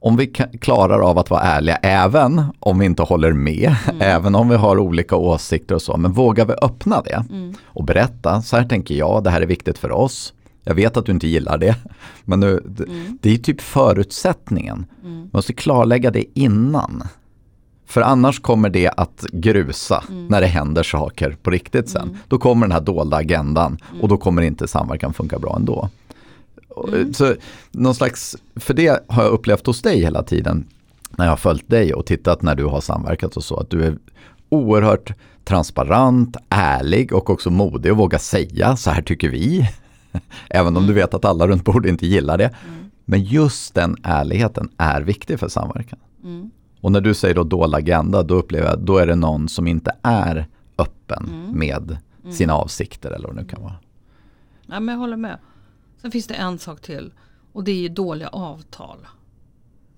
Om 0.02 0.16
vi 0.16 0.26
klarar 0.60 1.00
av 1.00 1.18
att 1.18 1.30
vara 1.30 1.42
ärliga 1.42 1.76
även 1.76 2.42
om 2.60 2.78
vi 2.78 2.86
inte 2.86 3.02
håller 3.02 3.32
med, 3.32 3.76
mm. 3.88 4.00
även 4.00 4.34
om 4.34 4.48
vi 4.48 4.56
har 4.56 4.78
olika 4.78 5.16
åsikter 5.16 5.74
och 5.74 5.82
så, 5.82 5.96
men 5.96 6.12
vågar 6.12 6.46
vi 6.46 6.52
öppna 6.62 7.02
det 7.02 7.24
mm. 7.30 7.54
och 7.64 7.84
berätta, 7.84 8.42
så 8.42 8.56
här 8.56 8.64
tänker 8.64 8.94
jag, 8.94 9.24
det 9.24 9.30
här 9.30 9.40
är 9.40 9.46
viktigt 9.46 9.78
för 9.78 9.92
oss. 9.92 10.34
Jag 10.64 10.74
vet 10.74 10.96
att 10.96 11.06
du 11.06 11.12
inte 11.12 11.28
gillar 11.28 11.58
det, 11.58 11.76
men 12.24 12.40
nu, 12.40 12.58
mm. 12.78 13.18
det 13.22 13.34
är 13.34 13.38
typ 13.38 13.60
förutsättningen. 13.60 14.86
Mm. 15.04 15.18
Man 15.18 15.30
måste 15.32 15.52
klarlägga 15.52 16.10
det 16.10 16.38
innan. 16.38 17.02
För 17.90 18.00
annars 18.00 18.40
kommer 18.40 18.70
det 18.70 18.88
att 18.88 19.24
grusa 19.32 20.04
mm. 20.08 20.26
när 20.26 20.40
det 20.40 20.46
händer 20.46 20.82
saker 20.82 21.36
på 21.42 21.50
riktigt 21.50 21.88
sen. 21.88 22.02
Mm. 22.02 22.16
Då 22.28 22.38
kommer 22.38 22.66
den 22.66 22.72
här 22.72 22.80
dolda 22.80 23.16
agendan 23.16 23.78
mm. 23.90 24.02
och 24.02 24.08
då 24.08 24.16
kommer 24.16 24.42
inte 24.42 24.68
samverkan 24.68 25.12
funka 25.12 25.38
bra 25.38 25.56
ändå. 25.56 25.88
Mm. 26.88 27.14
Så 27.14 27.34
någon 27.70 27.94
slags, 27.94 28.36
för 28.56 28.74
det 28.74 29.04
har 29.08 29.22
jag 29.22 29.32
upplevt 29.32 29.66
hos 29.66 29.82
dig 29.82 30.00
hela 30.00 30.22
tiden 30.22 30.66
när 31.10 31.24
jag 31.24 31.32
har 31.32 31.36
följt 31.36 31.68
dig 31.68 31.94
och 31.94 32.06
tittat 32.06 32.42
när 32.42 32.54
du 32.54 32.64
har 32.64 32.80
samverkat 32.80 33.36
och 33.36 33.44
så. 33.44 33.56
Att 33.56 33.70
du 33.70 33.84
är 33.84 33.98
oerhört 34.48 35.12
transparent, 35.44 36.36
ärlig 36.48 37.12
och 37.12 37.30
också 37.30 37.50
modig 37.50 37.92
och 37.92 37.98
våga 37.98 38.18
säga 38.18 38.76
så 38.76 38.90
här 38.90 39.02
tycker 39.02 39.28
vi. 39.28 39.68
Även 40.50 40.76
om 40.76 40.82
du 40.82 40.92
mm. 40.92 40.94
vet 40.94 41.14
att 41.14 41.24
alla 41.24 41.46
runt 41.46 41.64
bordet 41.64 41.88
inte 41.90 42.06
gillar 42.06 42.38
det. 42.38 42.44
Mm. 42.44 42.90
Men 43.04 43.24
just 43.24 43.74
den 43.74 43.96
ärligheten 44.02 44.68
är 44.76 45.00
viktig 45.00 45.40
för 45.40 45.48
samverkan. 45.48 45.98
Mm. 46.24 46.50
Och 46.80 46.92
när 46.92 47.00
du 47.00 47.14
säger 47.14 47.34
då 47.34 47.44
dold 47.44 47.74
agenda, 47.74 48.22
då 48.22 48.34
upplever 48.34 48.66
jag 48.66 48.74
att 48.74 48.86
då 48.86 48.98
är 48.98 49.06
det 49.06 49.14
någon 49.14 49.48
som 49.48 49.66
inte 49.66 49.96
är 50.02 50.48
öppen 50.78 51.26
mm. 51.28 51.58
med 51.58 51.98
mm. 52.22 52.32
sina 52.32 52.54
avsikter 52.54 53.10
eller 53.10 53.28
vad 53.28 53.36
det 53.36 53.42
nu 53.42 53.48
kan 53.48 53.62
vara. 53.62 53.76
Ja, 54.66 54.80
men 54.80 54.88
jag 54.88 55.00
håller 55.00 55.16
med. 55.16 55.38
Sen 56.02 56.10
finns 56.10 56.26
det 56.26 56.34
en 56.34 56.58
sak 56.58 56.80
till 56.80 57.12
och 57.52 57.64
det 57.64 57.84
är 57.84 57.88
dåliga 57.88 58.28
avtal. 58.28 59.06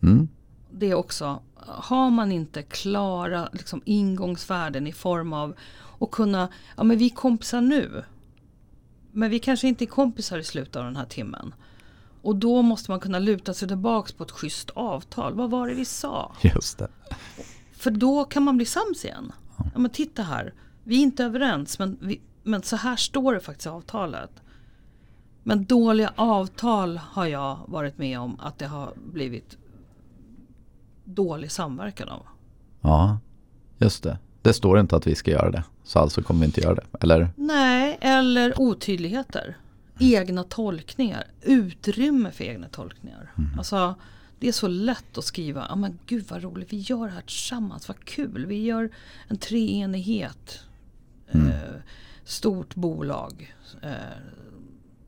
Mm. 0.02 0.28
Det 0.70 0.90
är 0.90 0.94
också, 0.94 1.40
har 1.56 2.10
man 2.10 2.32
inte 2.32 2.62
klara 2.62 3.48
liksom, 3.52 3.82
ingångsvärden 3.84 4.86
i 4.86 4.92
form 4.92 5.32
av 5.32 5.54
att 6.00 6.10
kunna, 6.10 6.48
ja 6.76 6.82
men 6.82 6.98
vi 6.98 7.06
är 7.06 7.10
kompisar 7.10 7.60
nu. 7.60 8.04
Men 9.12 9.30
vi 9.30 9.38
kanske 9.38 9.68
inte 9.68 9.84
är 9.84 9.86
kompisar 9.86 10.38
i 10.38 10.44
slutet 10.44 10.76
av 10.76 10.84
den 10.84 10.96
här 10.96 11.04
timmen. 11.04 11.54
Och 12.22 12.36
då 12.36 12.62
måste 12.62 12.90
man 12.90 13.00
kunna 13.00 13.18
luta 13.18 13.54
sig 13.54 13.68
tillbaka 13.68 14.12
på 14.16 14.24
ett 14.24 14.30
schysst 14.30 14.70
avtal. 14.70 15.34
Vad 15.34 15.50
var 15.50 15.68
det 15.68 15.74
vi 15.74 15.84
sa? 15.84 16.32
Just 16.42 16.78
det. 16.78 16.88
För 17.72 17.90
då 17.90 18.24
kan 18.24 18.42
man 18.42 18.56
bli 18.56 18.66
sams 18.66 19.04
igen. 19.04 19.32
Ja 19.56 19.78
men 19.78 19.90
titta 19.90 20.22
här, 20.22 20.54
vi 20.84 20.96
är 20.98 21.02
inte 21.02 21.24
överens 21.24 21.78
men, 21.78 21.98
vi, 22.00 22.20
men 22.42 22.62
så 22.62 22.76
här 22.76 22.96
står 22.96 23.34
det 23.34 23.40
faktiskt 23.40 23.66
i 23.66 23.68
avtalet. 23.68 24.30
Men 25.42 25.64
dåliga 25.64 26.12
avtal 26.16 26.96
har 26.96 27.26
jag 27.26 27.58
varit 27.66 27.98
med 27.98 28.20
om 28.20 28.40
att 28.40 28.58
det 28.58 28.66
har 28.66 28.92
blivit 29.12 29.56
dålig 31.04 31.50
samverkan 31.50 32.08
av. 32.08 32.26
Ja, 32.80 33.18
just 33.78 34.02
det. 34.02 34.18
Det 34.42 34.52
står 34.52 34.80
inte 34.80 34.96
att 34.96 35.06
vi 35.06 35.14
ska 35.14 35.30
göra 35.30 35.50
det. 35.50 35.64
Så 35.84 35.98
alltså 35.98 36.22
kommer 36.22 36.40
vi 36.40 36.46
inte 36.46 36.60
göra 36.60 36.74
det, 36.74 36.86
eller? 37.00 37.28
Nej, 37.36 37.98
eller 38.00 38.60
otydligheter 38.60 39.56
egna 39.98 40.44
tolkningar, 40.44 41.24
utrymme 41.40 42.30
för 42.30 42.44
egna 42.44 42.68
tolkningar. 42.68 43.32
Mm. 43.38 43.58
Alltså, 43.58 43.94
det 44.38 44.48
är 44.48 44.52
så 44.52 44.68
lätt 44.68 45.18
att 45.18 45.24
skriva, 45.24 45.66
ja 45.68 45.76
men 45.76 45.98
gud 46.06 46.24
vad 46.28 46.42
roligt, 46.42 46.72
vi 46.72 46.78
gör 46.78 47.06
det 47.06 47.12
här 47.12 47.20
tillsammans, 47.20 47.88
vad 47.88 48.04
kul, 48.04 48.46
vi 48.46 48.62
gör 48.62 48.90
en 49.28 49.36
treenighet. 49.36 50.60
Mm. 51.30 51.48
Eh, 51.48 51.80
stort 52.24 52.74
bolag, 52.74 53.54
eh, 53.82 53.92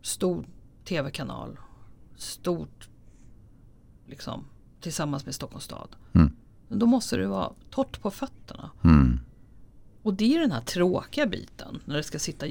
stor 0.03 0.47
tv-kanal, 0.85 1.59
stort 2.17 2.89
liksom 4.07 4.45
tillsammans 4.81 5.25
med 5.25 5.35
Stockholms 5.35 5.65
stad. 5.65 5.89
Mm. 6.13 6.37
Då 6.69 6.87
måste 6.87 7.17
det 7.17 7.27
vara 7.27 7.53
torrt 7.71 8.03
på 8.03 8.11
fötterna. 8.11 8.71
Mm. 8.85 9.21
Och 10.05 10.15
det 10.15 10.37
är 10.37 10.41
den 10.41 10.53
här 10.53 10.61
tråkiga 10.61 11.27
biten 11.27 11.81
när 11.85 11.97
det 11.97 12.03
ska 12.03 12.19
sitta 12.19 12.47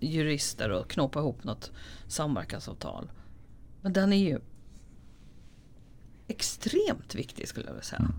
jurister 0.00 0.70
och 0.70 0.90
knåpa 0.90 1.18
ihop 1.18 1.44
något 1.44 1.72
samverkansavtal. 2.06 3.10
Men 3.80 3.92
den 3.92 4.12
är 4.12 4.16
ju 4.16 4.40
extremt 6.28 7.14
viktig 7.14 7.48
skulle 7.48 7.66
jag 7.66 7.72
vilja 7.72 7.84
säga. 7.84 7.98
Mm. 7.98 8.12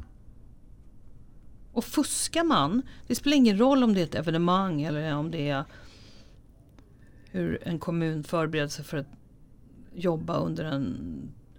Och 1.74 1.84
fuskar 1.84 2.44
man, 2.44 2.82
det 3.08 3.16
spelar 3.16 3.38
ingen 3.38 3.58
roll 3.58 3.84
om 3.84 3.94
det 3.94 4.02
är 4.02 4.04
ett 4.04 4.16
evenemang 4.16 4.82
eller 4.82 5.14
om 5.14 5.32
det 5.32 5.50
är 5.50 5.66
hur 7.32 7.68
en 7.68 7.80
kommun 7.80 8.24
förbereder 8.24 8.70
sig 8.70 8.86
för 8.86 8.98
att 8.98 9.10
jobba 9.94 10.38
under 10.38 10.66
en, 10.66 11.08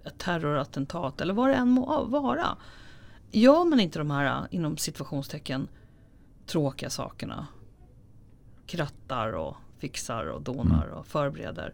ett 0.03 0.17
terrorattentat 0.17 1.21
eller 1.21 1.33
vad 1.33 1.49
det 1.49 1.55
än 1.55 1.69
må 1.69 2.03
vara. 2.03 2.57
Gör 3.31 3.65
man 3.65 3.79
inte 3.79 3.99
de 3.99 4.11
här 4.11 4.47
inom 4.51 4.77
situationstecken 4.77 5.67
tråkiga 6.45 6.89
sakerna. 6.89 7.47
Krattar 8.65 9.33
och 9.33 9.55
fixar 9.77 10.25
och 10.25 10.41
donar 10.41 10.85
mm. 10.85 10.97
och 10.97 11.07
förbereder. 11.07 11.73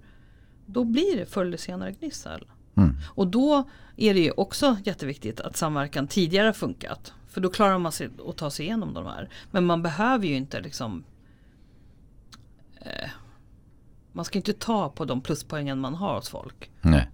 Då 0.66 0.84
blir 0.84 1.18
det 1.18 1.26
förr 1.26 1.46
eller 1.46 1.58
senare 1.58 1.92
gnissel. 1.92 2.46
Mm. 2.76 2.96
Och 3.08 3.28
då 3.28 3.70
är 3.96 4.14
det 4.14 4.20
ju 4.20 4.32
också 4.32 4.78
jätteviktigt 4.84 5.40
att 5.40 5.58
samverkan 5.58 6.08
tidigare 6.08 6.54
funkat. 6.54 7.14
För 7.28 7.42
då 7.42 7.50
klarar 7.50 7.78
man 7.78 7.92
sig 7.92 8.10
att 8.28 8.38
ta 8.38 8.50
sig 8.50 8.66
igenom 8.66 8.94
de 8.94 9.06
här. 9.06 9.30
Men 9.52 9.66
man 9.66 9.82
behöver 9.82 10.28
ju 10.28 10.36
inte 10.36 10.62
liksom 10.62 11.04
eh, 12.82 13.10
Man 14.12 14.26
ska 14.26 14.38
inte 14.40 14.54
ta 14.54 14.90
på 14.90 15.06
de 15.06 15.22
pluspoängen 15.22 15.80
man 15.80 15.96
har 15.96 16.16
hos 16.16 16.30
folk. 16.30 16.72
Nej. 16.82 17.10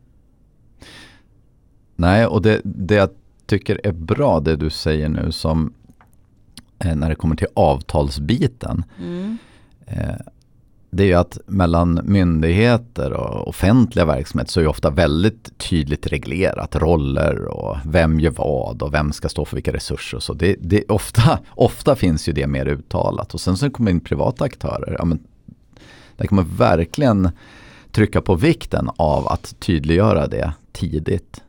Nej, 1.95 2.25
och 2.25 2.41
det, 2.41 2.61
det 2.63 2.95
jag 2.95 3.09
tycker 3.45 3.81
är 3.83 3.91
bra 3.91 4.39
det 4.39 4.55
du 4.55 4.69
säger 4.69 5.09
nu 5.09 5.31
som 5.31 5.73
Eh, 6.79 6.95
när 6.95 7.09
det 7.09 7.15
kommer 7.15 7.35
till 7.35 7.47
avtalsbiten. 7.53 8.83
Mm. 8.99 9.37
Eh, 9.85 10.15
det 10.89 11.03
är 11.03 11.07
ju 11.07 11.13
att 11.13 11.37
mellan 11.45 12.01
myndigheter 12.03 13.13
och 13.13 13.47
offentliga 13.47 14.05
verksamheter 14.05 14.51
så 14.51 14.59
är 14.59 14.63
det 14.63 14.69
ofta 14.69 14.89
väldigt 14.89 15.57
tydligt 15.57 16.07
reglerat 16.07 16.75
roller 16.75 17.45
och 17.45 17.77
vem 17.85 18.19
gör 18.19 18.31
vad 18.31 18.81
och 18.81 18.93
vem 18.93 19.11
ska 19.11 19.29
stå 19.29 19.45
för 19.45 19.55
vilka 19.55 19.73
resurser. 19.73 20.19
Så 20.19 20.33
det, 20.33 20.55
det 20.59 20.83
ofta, 20.85 21.39
ofta 21.49 21.95
finns 21.95 22.29
ju 22.29 22.33
det 22.33 22.47
mer 22.47 22.67
uttalat 22.67 23.33
och 23.33 23.41
sen 23.41 23.57
så 23.57 23.69
kommer 23.69 23.91
in 23.91 23.99
privata 23.99 24.43
aktörer. 24.43 24.95
Ja, 24.99 25.05
men, 25.05 25.19
där 26.17 26.27
kan 26.27 26.35
man 26.35 26.55
verkligen 26.55 27.29
trycka 27.91 28.21
på 28.21 28.35
vikten 28.35 28.89
av 28.97 29.27
att 29.27 29.59
tydliggöra 29.59 30.27
det 30.27 30.53
tidigt 30.71 31.43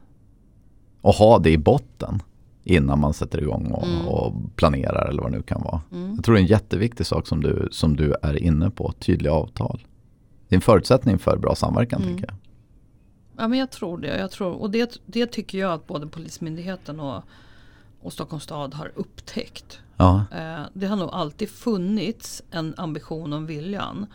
och 1.01 1.14
ha 1.14 1.39
det 1.39 1.51
i 1.51 1.59
botten 1.59 2.22
innan 2.67 3.01
man 3.01 3.14
sätter 3.14 3.43
igång 3.43 3.71
och, 3.71 3.87
mm. 3.87 4.09
och, 4.09 4.57
planerar 4.57 5.09
eller 5.09 5.23
vad 5.23 5.33
det 5.33 5.37
nu 5.37 5.43
kan 5.43 5.62
vara. 5.62 5.81
Mm. 5.93 6.14
Jag 6.14 6.25
tror 6.25 6.35
det 6.35 6.41
är 6.41 6.43
en 6.43 6.49
jätteviktig 6.49 7.07
sak 7.07 7.27
som 7.27 7.43
du, 7.43 7.69
som 7.71 7.97
du 7.97 8.14
är 8.23 8.43
inne 8.43 8.71
på, 8.71 8.93
tydliga 8.93 9.33
avtal. 9.33 9.87
Det 10.49 10.55
är 10.55 10.57
en 10.57 10.62
förutsättning 10.62 11.19
för 11.19 11.37
bra 11.37 11.55
samverkan 11.55 12.03
mm. 12.03 12.14
tänker 12.14 12.27
jag. 12.27 12.37
Ja, 13.43 13.49
men 13.49 13.59
jag 13.59 13.71
tror 13.71 13.99
det. 13.99 14.19
Jag 14.19 14.31
tror, 14.31 14.53
och 14.53 14.71
det, 14.71 15.01
det 15.07 15.27
tycker 15.27 15.59
jag 15.59 15.73
att 15.73 15.87
både 15.87 16.07
Polismyndigheten 16.07 17.01
och, 17.01 17.23
och 18.01 18.12
Stockholms 18.12 18.45
stad 18.45 18.75
har 18.75 18.93
upptäckt. 18.95 19.81
Ja, 19.97 20.25
Eh, 20.33 20.61
det 20.73 20.87
har 20.87 20.97
nog 20.97 21.11
alltid 21.12 21.51
funnits 21.51 22.43
en 22.51 22.75
ambition 22.77 23.33
om 23.33 23.47
viljan. 23.47 24.07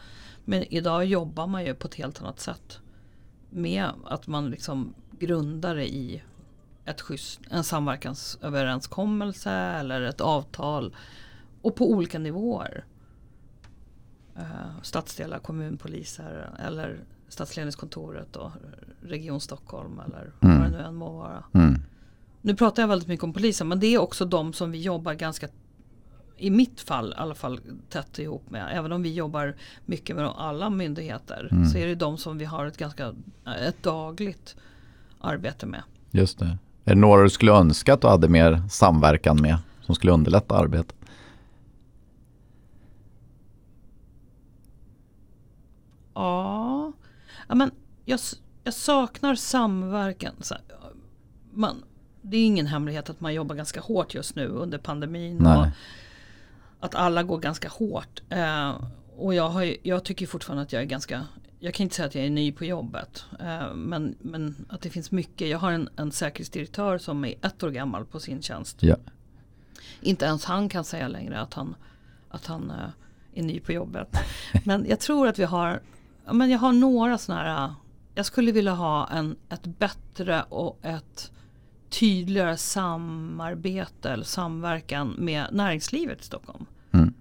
Men 0.45 0.63
idag 0.73 1.05
jobbar 1.05 1.47
man 1.47 1.65
ju 1.65 1.73
på 1.73 1.87
ett 1.87 1.95
helt 1.95 2.21
annat 2.21 2.39
sätt. 2.39 2.79
Med 3.49 3.85
att 4.05 4.27
man 4.27 4.49
liksom 4.49 4.93
grundar 5.19 5.75
det 5.75 5.93
i 5.93 6.21
ett 6.85 7.01
schysst, 7.01 7.39
en 7.49 7.63
samverkansöverenskommelse 7.63 9.51
eller 9.51 10.01
ett 10.01 10.21
avtal. 10.21 10.95
Och 11.61 11.75
på 11.75 11.91
olika 11.91 12.19
nivåer. 12.19 12.85
Eh, 14.37 14.81
stadsdelar, 14.81 15.39
kommunpoliser 15.39 16.49
eller 16.59 16.99
stadsledningskontoret 17.27 18.35
och 18.35 18.51
Region 19.01 19.41
Stockholm 19.41 19.99
eller 20.05 20.31
Mm. 20.41 20.59
vad 20.61 20.71
det 20.71 20.77
nu 20.77 20.83
än 20.83 20.95
må 20.95 21.11
vara. 21.11 21.43
mm. 21.53 21.81
Nu 22.41 22.55
pratar 22.55 22.83
jag 22.83 22.87
väldigt 22.87 23.07
mycket 23.07 23.23
om 23.23 23.33
polisen 23.33 23.67
men 23.67 23.79
det 23.79 23.87
är 23.87 23.97
också 23.97 24.25
de 24.25 24.53
som 24.53 24.71
vi 24.71 24.81
jobbar 24.81 25.13
ganska 25.13 25.47
i 26.37 26.49
mitt 26.49 26.81
fall 26.81 27.11
i 27.11 27.15
alla 27.15 27.35
fall 27.35 27.59
tätt 27.89 28.19
ihop 28.19 28.49
med. 28.49 28.69
Även 28.73 28.91
om 28.91 29.03
vi 29.03 29.13
jobbar 29.13 29.55
mycket 29.85 30.15
med 30.15 30.25
alla 30.25 30.69
myndigheter 30.69 31.47
Mm. 31.51 31.65
så 31.65 31.77
är 31.77 31.87
det 31.87 31.95
de 31.95 32.17
som 32.17 32.37
vi 32.37 32.45
har 32.45 32.65
ett 32.65 32.77
ganska 32.77 33.13
ett 33.59 33.83
dagligt 33.83 34.55
arbete 35.19 35.65
med. 35.65 35.83
just 36.11 36.39
det. 36.39 36.57
Är 36.85 36.95
det 36.95 37.01
några 37.01 37.23
du 37.23 37.29
skulle 37.29 37.51
önska 37.51 37.93
att 37.93 38.01
du 38.01 38.07
hade 38.07 38.27
mer 38.27 38.63
samverkan 38.69 39.41
med 39.41 39.57
som 39.81 39.95
skulle 39.95 40.11
underlätta 40.11 40.55
arbetet? 40.55 40.95
Ja, 46.13 46.91
ja 47.47 47.55
men 47.55 47.71
jag, 48.05 48.19
jag 48.63 48.73
saknar 48.73 49.35
samverkan. 49.35 50.33
Man, 51.53 51.83
det 52.21 52.37
är 52.37 52.45
ingen 52.45 52.67
hemlighet 52.67 53.09
att 53.09 53.21
man 53.21 53.33
jobbar 53.33 53.55
ganska 53.55 53.81
hårt 53.81 54.13
just 54.13 54.35
nu 54.35 54.47
under 54.47 54.77
pandemin. 54.77 55.37
Och 55.37 55.61
Nej. 55.61 55.71
att 56.79 56.95
alla 56.95 57.23
går 57.23 57.37
ganska 57.37 57.69
hårt. 57.69 58.21
Eh, 58.29 58.73
och 59.17 59.33
jag, 59.33 59.49
har, 59.49 59.75
jag 59.83 60.03
tycker 60.03 60.27
fortfarande 60.27 60.63
att 60.63 60.73
jag 60.73 60.81
är 60.81 60.85
ganska, 60.85 61.25
jag 61.63 61.73
kan 61.73 61.83
inte 61.83 61.95
säga 61.95 62.07
att 62.07 62.15
jag 62.15 62.25
är 62.25 62.29
ny 62.29 62.51
på 62.51 62.65
jobbet. 62.65 63.25
Eh, 63.39 63.73
men, 63.73 64.15
men 64.19 64.65
att 64.69 64.81
det 64.81 64.89
finns 64.89 65.11
mycket. 65.11 65.47
Jag 65.47 65.57
har 65.57 65.71
en, 65.71 65.89
en 65.95 66.11
säkerhetsdirektör 66.11 66.97
som 66.97 67.25
är 67.25 67.35
ett 67.41 67.63
år 67.63 67.69
gammal 67.69 68.05
på 68.05 68.19
sin 68.19 68.41
tjänst. 68.41 68.83
Ja. 68.83 68.95
Inte 70.01 70.25
ens 70.25 70.45
han 70.45 70.69
kan 70.69 70.83
säga 70.83 71.07
längre 71.07 71.39
att 71.39 71.53
han, 71.53 71.75
att 72.29 72.45
han 72.45 72.71
eh, 72.71 73.39
är 73.39 73.43
ny 73.43 73.59
på 73.59 73.71
jobbet. 73.71 74.17
Men 74.65 74.85
jag 74.89 74.99
tror 74.99 75.27
att 75.27 75.39
vi 75.39 75.43
har, 75.43 75.81
men 76.31 76.49
jag 76.49 76.59
har 76.59 76.71
några 76.73 77.17
sådana 77.17 77.43
här, 77.43 77.65
eh, 77.65 77.73
jag 78.15 78.25
skulle 78.25 78.51
vilja 78.51 78.73
ha 78.73 79.07
en, 79.07 79.35
ett 79.49 79.65
bättre 79.65 80.43
och 80.43 80.79
ett 80.81 81.31
tydligare 81.89 82.57
samarbete 82.57 84.09
eller 84.09 84.23
samverkan 84.23 85.15
med 85.17 85.47
näringslivet 85.51 86.21
i 86.21 86.23
Stockholm. 86.23 86.65
Mm. 86.91 87.13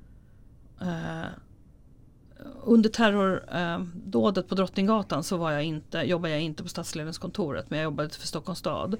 Under 2.64 2.90
terrordådet 2.90 4.48
på 4.48 4.54
Drottninggatan 4.54 5.24
så 5.24 5.36
var 5.36 5.52
jag 5.52 5.64
inte, 5.64 5.98
jobbade 5.98 6.32
jag 6.32 6.42
inte 6.42 6.62
på 6.62 6.68
stadsledningskontoret 6.68 7.70
men 7.70 7.78
jag 7.78 7.84
jobbade 7.84 8.08
för 8.08 8.26
Stockholms 8.26 8.58
stad. 8.58 8.96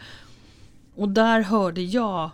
Och 0.95 1.09
där 1.09 1.41
hörde 1.41 1.83
jag 1.83 2.31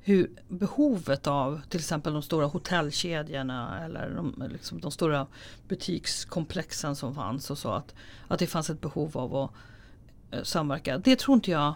hur 0.00 0.30
behovet 0.48 1.26
av 1.26 1.60
till 1.68 1.80
exempel 1.80 2.12
de 2.12 2.22
stora 2.22 2.46
hotellkedjorna 2.46 3.84
eller 3.84 4.10
de, 4.10 4.48
liksom 4.52 4.80
de 4.80 4.90
stora 4.90 5.26
butikskomplexen 5.68 6.96
som 6.96 7.14
fanns 7.14 7.50
och 7.50 7.58
så 7.58 7.70
att, 7.70 7.94
att 8.28 8.38
det 8.38 8.46
fanns 8.46 8.70
ett 8.70 8.80
behov 8.80 9.18
av 9.18 9.36
att 9.36 9.50
eh, 10.30 10.42
samverka. 10.42 10.98
Det 10.98 11.18
tror 11.18 11.34
inte 11.34 11.50
jag. 11.50 11.74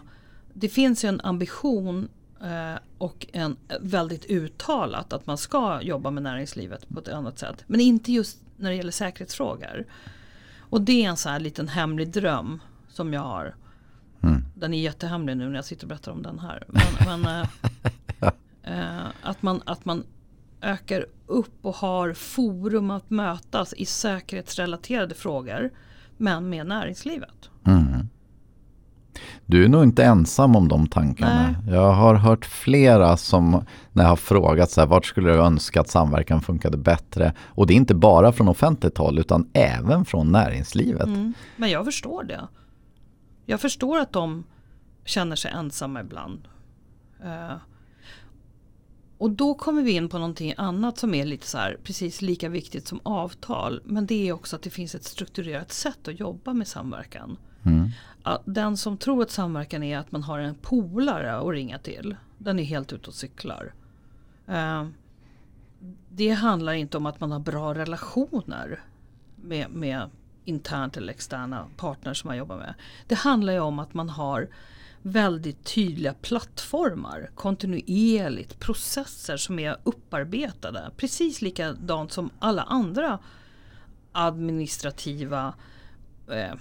Det 0.53 0.69
finns 0.69 1.05
ju 1.05 1.09
en 1.09 1.21
ambition 1.21 2.09
eh, 2.41 2.79
och 2.97 3.27
en 3.33 3.57
väldigt 3.81 4.25
uttalat 4.25 5.13
att 5.13 5.27
man 5.27 5.37
ska 5.37 5.81
jobba 5.81 6.11
med 6.11 6.23
näringslivet 6.23 6.89
på 6.89 6.99
ett 6.99 7.07
annat 7.07 7.39
sätt. 7.39 7.63
Men 7.67 7.79
inte 7.79 8.11
just 8.11 8.44
när 8.57 8.69
det 8.69 8.75
gäller 8.75 8.91
säkerhetsfrågor. 8.91 9.85
Och 10.59 10.81
det 10.81 11.05
är 11.05 11.09
en 11.09 11.17
sån 11.17 11.31
här 11.31 11.39
liten 11.39 11.67
hemlig 11.67 12.11
dröm 12.11 12.61
som 12.89 13.13
jag 13.13 13.21
har. 13.21 13.55
Mm. 14.23 14.43
Den 14.55 14.73
är 14.73 14.81
jättehemlig 14.81 15.37
nu 15.37 15.47
när 15.49 15.55
jag 15.55 15.65
sitter 15.65 15.83
och 15.83 15.89
berättar 15.89 16.11
om 16.11 16.23
den 16.23 16.39
här. 16.39 16.63
Men, 16.67 17.21
men, 17.21 17.45
eh, 18.21 18.29
eh, 18.63 19.05
att, 19.21 19.41
man, 19.41 19.61
att 19.65 19.85
man 19.85 20.03
ökar 20.61 21.05
upp 21.25 21.65
och 21.65 21.75
har 21.75 22.13
forum 22.13 22.91
att 22.91 23.09
mötas 23.09 23.73
i 23.73 23.85
säkerhetsrelaterade 23.85 25.15
frågor. 25.15 25.71
Men 26.17 26.49
med 26.49 26.67
näringslivet. 26.67 27.49
Mm. 27.65 28.04
Du 29.45 29.65
är 29.65 29.69
nog 29.69 29.83
inte 29.83 30.03
ensam 30.03 30.55
om 30.55 30.67
de 30.67 30.87
tankarna. 30.87 31.55
Jag 31.67 31.91
har 31.91 32.15
hört 32.15 32.45
flera 32.45 33.17
som 33.17 33.65
när 33.93 34.03
jag 34.03 34.09
har 34.09 34.15
frågat 34.15 34.71
så 34.71 34.81
här, 34.81 34.87
vart 34.87 35.05
skulle 35.05 35.31
du 35.31 35.39
önska 35.39 35.81
att 35.81 35.89
samverkan 35.89 36.41
funkade 36.41 36.77
bättre? 36.77 37.33
Och 37.45 37.67
det 37.67 37.73
är 37.73 37.75
inte 37.75 37.95
bara 37.95 38.31
från 38.31 38.47
offentligt 38.47 38.97
håll 38.97 39.19
utan 39.19 39.49
även 39.53 40.05
från 40.05 40.31
näringslivet. 40.31 41.07
Mm. 41.07 41.33
Men 41.55 41.69
jag 41.69 41.85
förstår 41.85 42.23
det. 42.23 42.47
Jag 43.45 43.61
förstår 43.61 43.99
att 43.99 44.13
de 44.13 44.43
känner 45.05 45.35
sig 45.35 45.51
ensamma 45.51 46.01
ibland. 46.01 46.47
Eh, 47.23 47.57
och 49.17 49.31
då 49.31 49.53
kommer 49.53 49.81
vi 49.81 49.91
in 49.91 50.09
på 50.09 50.17
någonting 50.17 50.53
annat 50.57 50.97
som 50.97 51.13
är 51.13 51.25
lite 51.25 51.47
så 51.47 51.57
här, 51.57 51.77
precis 51.83 52.21
lika 52.21 52.49
viktigt 52.49 52.87
som 52.87 52.99
avtal. 53.03 53.81
Men 53.85 54.05
det 54.05 54.27
är 54.27 54.33
också 54.33 54.55
att 54.55 54.61
det 54.61 54.69
finns 54.69 54.95
ett 54.95 55.03
strukturerat 55.03 55.71
sätt 55.71 56.07
att 56.07 56.19
jobba 56.19 56.53
med 56.53 56.67
samverkan. 56.67 57.37
Mm. 57.65 57.89
Den 58.45 58.77
som 58.77 58.97
tror 58.97 59.21
att 59.21 59.31
samverkan 59.31 59.83
är 59.83 59.97
att 59.97 60.11
man 60.11 60.23
har 60.23 60.39
en 60.39 60.55
polare 60.55 61.35
att 61.35 61.51
ringa 61.53 61.79
till. 61.79 62.15
Den 62.37 62.59
är 62.59 62.63
helt 62.63 62.93
ute 62.93 63.07
och 63.07 63.13
cyklar. 63.13 63.73
Eh, 64.47 64.87
det 66.09 66.29
handlar 66.29 66.73
inte 66.73 66.97
om 66.97 67.05
att 67.05 67.19
man 67.19 67.31
har 67.31 67.39
bra 67.39 67.73
relationer 67.73 68.83
med, 69.35 69.69
med 69.69 70.09
internt 70.45 70.97
eller 70.97 71.13
externa 71.13 71.65
partners 71.77 72.21
som 72.21 72.27
man 72.27 72.37
jobbar 72.37 72.57
med. 72.57 72.73
Det 73.07 73.15
handlar 73.15 73.53
ju 73.53 73.59
om 73.59 73.79
att 73.79 73.93
man 73.93 74.09
har 74.09 74.49
väldigt 75.01 75.63
tydliga 75.63 76.13
plattformar, 76.13 77.29
kontinuerligt, 77.35 78.59
processer 78.59 79.37
som 79.37 79.59
är 79.59 79.77
upparbetade. 79.83 80.91
Precis 80.97 81.41
likadant 81.41 82.11
som 82.11 82.29
alla 82.39 82.61
andra 82.63 83.19
administrativa 84.11 85.53
eh, 86.31 86.53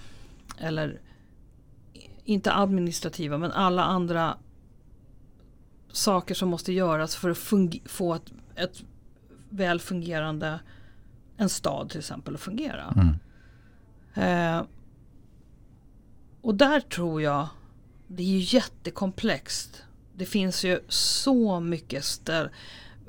eller 0.59 1.01
inte 2.25 2.53
administrativa 2.53 3.39
men 3.39 3.53
alla 3.53 3.85
andra 3.85 4.39
saker 5.93 6.35
som 6.35 6.49
måste 6.49 6.73
göras 6.73 7.17
för 7.17 7.31
att 7.31 7.39
få 7.85 8.15
ett, 8.15 8.33
ett 8.55 8.85
väl 9.51 9.81
fungerande 9.81 10.61
en 11.37 11.49
stad 11.49 11.91
till 11.91 11.99
exempel 11.99 12.35
att 12.35 12.41
fungera. 12.41 12.95
Mm. 12.97 13.17
Eh, 14.15 14.67
och 16.41 16.55
där 16.55 16.81
tror 16.81 17.23
jag 17.23 17.49
det 18.07 18.23
är 18.23 18.27
ju 18.27 18.57
jättekomplext. 18.57 19.85
Det 20.15 20.27
finns 20.27 20.65
ju 20.65 20.81
så 20.89 21.61
mycket 21.61 22.05
ställ, 22.05 22.49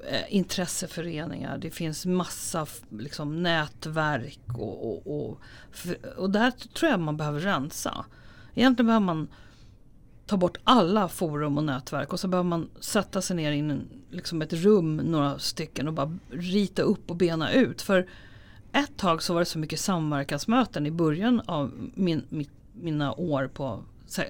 eh, 0.10 0.36
intresseföreningar. 0.36 1.58
Det 1.58 1.72
finns 1.72 2.06
massa 2.06 2.68
liksom, 2.90 3.44
nätverk 3.44 4.40
och, 4.58 4.88
och, 4.88 5.30
och, 5.30 5.40
för, 5.72 6.20
och 6.20 6.30
där 6.30 6.52
tror 6.52 6.92
jag 6.92 7.00
man 7.00 7.18
behöver 7.18 7.40
rensa. 7.40 8.06
Egentligen 8.56 8.88
behöver 8.88 9.06
man 9.06 9.28
ta 10.26 10.38
bort 10.38 10.58
alla 10.64 11.08
forum 11.08 11.58
och 11.58 11.64
nätverk 11.64 12.14
och 12.14 12.20
så 12.20 12.28
behöver 12.28 12.50
man 12.50 12.70
sätta 12.80 13.22
sig 13.22 13.36
ner 13.36 13.52
i 13.52 13.60
en, 13.60 13.88
liksom 14.12 14.42
ett 14.42 14.54
rum, 14.54 14.98
några 14.98 15.40
stycken 15.40 15.88
och 15.88 15.94
bara 15.94 16.18
rita 16.30 16.82
upp 16.82 17.10
och 17.10 17.16
bena 17.16 17.52
ut. 17.52 17.82
För 17.82 18.08
ett 18.72 18.98
tag 18.98 19.24
så 19.24 19.34
var 19.34 19.40
det 19.40 19.46
så 19.46 19.60
mycket 19.60 19.80
samverkansmöten 19.80 20.86
i 20.86 20.92
början 20.92 21.42
av 21.46 21.72
min, 21.96 22.26
mitt, 22.30 22.52
mina 22.74 23.14
år 23.14 23.48
på 23.48 23.84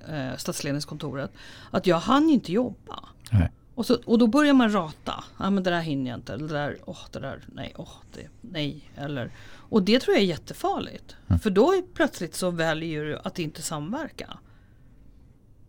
eh, 0.08 0.38
stadsledningskontoret 0.38 1.32
att 1.72 1.88
jag 1.88 2.00
hann 2.00 2.30
inte 2.30 2.52
jobba. 2.52 3.00
Nej. 3.32 3.52
Och, 3.76 3.86
så, 3.86 3.98
och 4.06 4.18
då 4.18 4.28
börjar 4.28 4.54
man 4.54 4.72
rata. 4.72 5.24
Ja 5.38 5.50
men 5.50 5.64
det 5.64 5.70
där 5.70 5.82
hinner 5.82 6.12
jag 6.12 6.18
inte. 6.18 6.34
Eller 6.34 6.48
det 6.48 6.54
där, 6.54 6.78
åh 6.86 7.00
det 7.12 7.20
där, 7.20 7.44
nej, 7.48 7.74
åh 7.78 7.94
det, 8.14 8.28
nej. 8.42 8.92
Eller, 8.96 9.32
och 9.70 9.84
det 9.84 10.00
tror 10.00 10.16
jag 10.16 10.24
är 10.24 10.28
jättefarligt. 10.28 11.16
För 11.44 11.50
då 11.50 11.72
är 11.72 11.82
plötsligt 11.94 12.36
så 12.36 12.52
väljer 12.52 13.06
du 13.06 13.18
att 13.18 13.40
inte 13.40 13.62
samverka. 13.62 14.38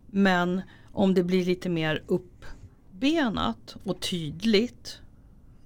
Men 0.07 0.61
om 0.91 1.13
det 1.13 1.23
blir 1.23 1.45
lite 1.45 1.69
mer 1.69 2.03
uppbenat 2.07 3.75
och 3.83 3.99
tydligt. 3.99 5.01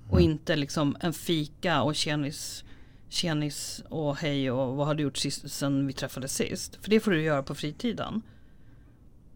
Och 0.10 0.22
inte 0.22 0.56
liksom 0.56 0.98
en 1.00 1.14
fika 1.14 1.82
och 1.82 1.96
tjenis, 1.96 2.64
tjenis 3.10 3.84
och 3.90 4.18
hej 4.18 4.52
och 4.52 4.76
vad 4.76 4.88
har 4.88 4.96
du 4.96 5.04
gjort 5.04 5.18
sist, 5.18 5.52
sen 5.52 5.88
vi 5.88 5.94
träffades 5.94 6.36
sist. 6.36 6.78
För 6.82 6.90
det 6.90 7.00
får 7.00 7.12
du 7.12 7.22
göra 7.22 7.44
på 7.44 7.56
fritiden. 7.56 8.22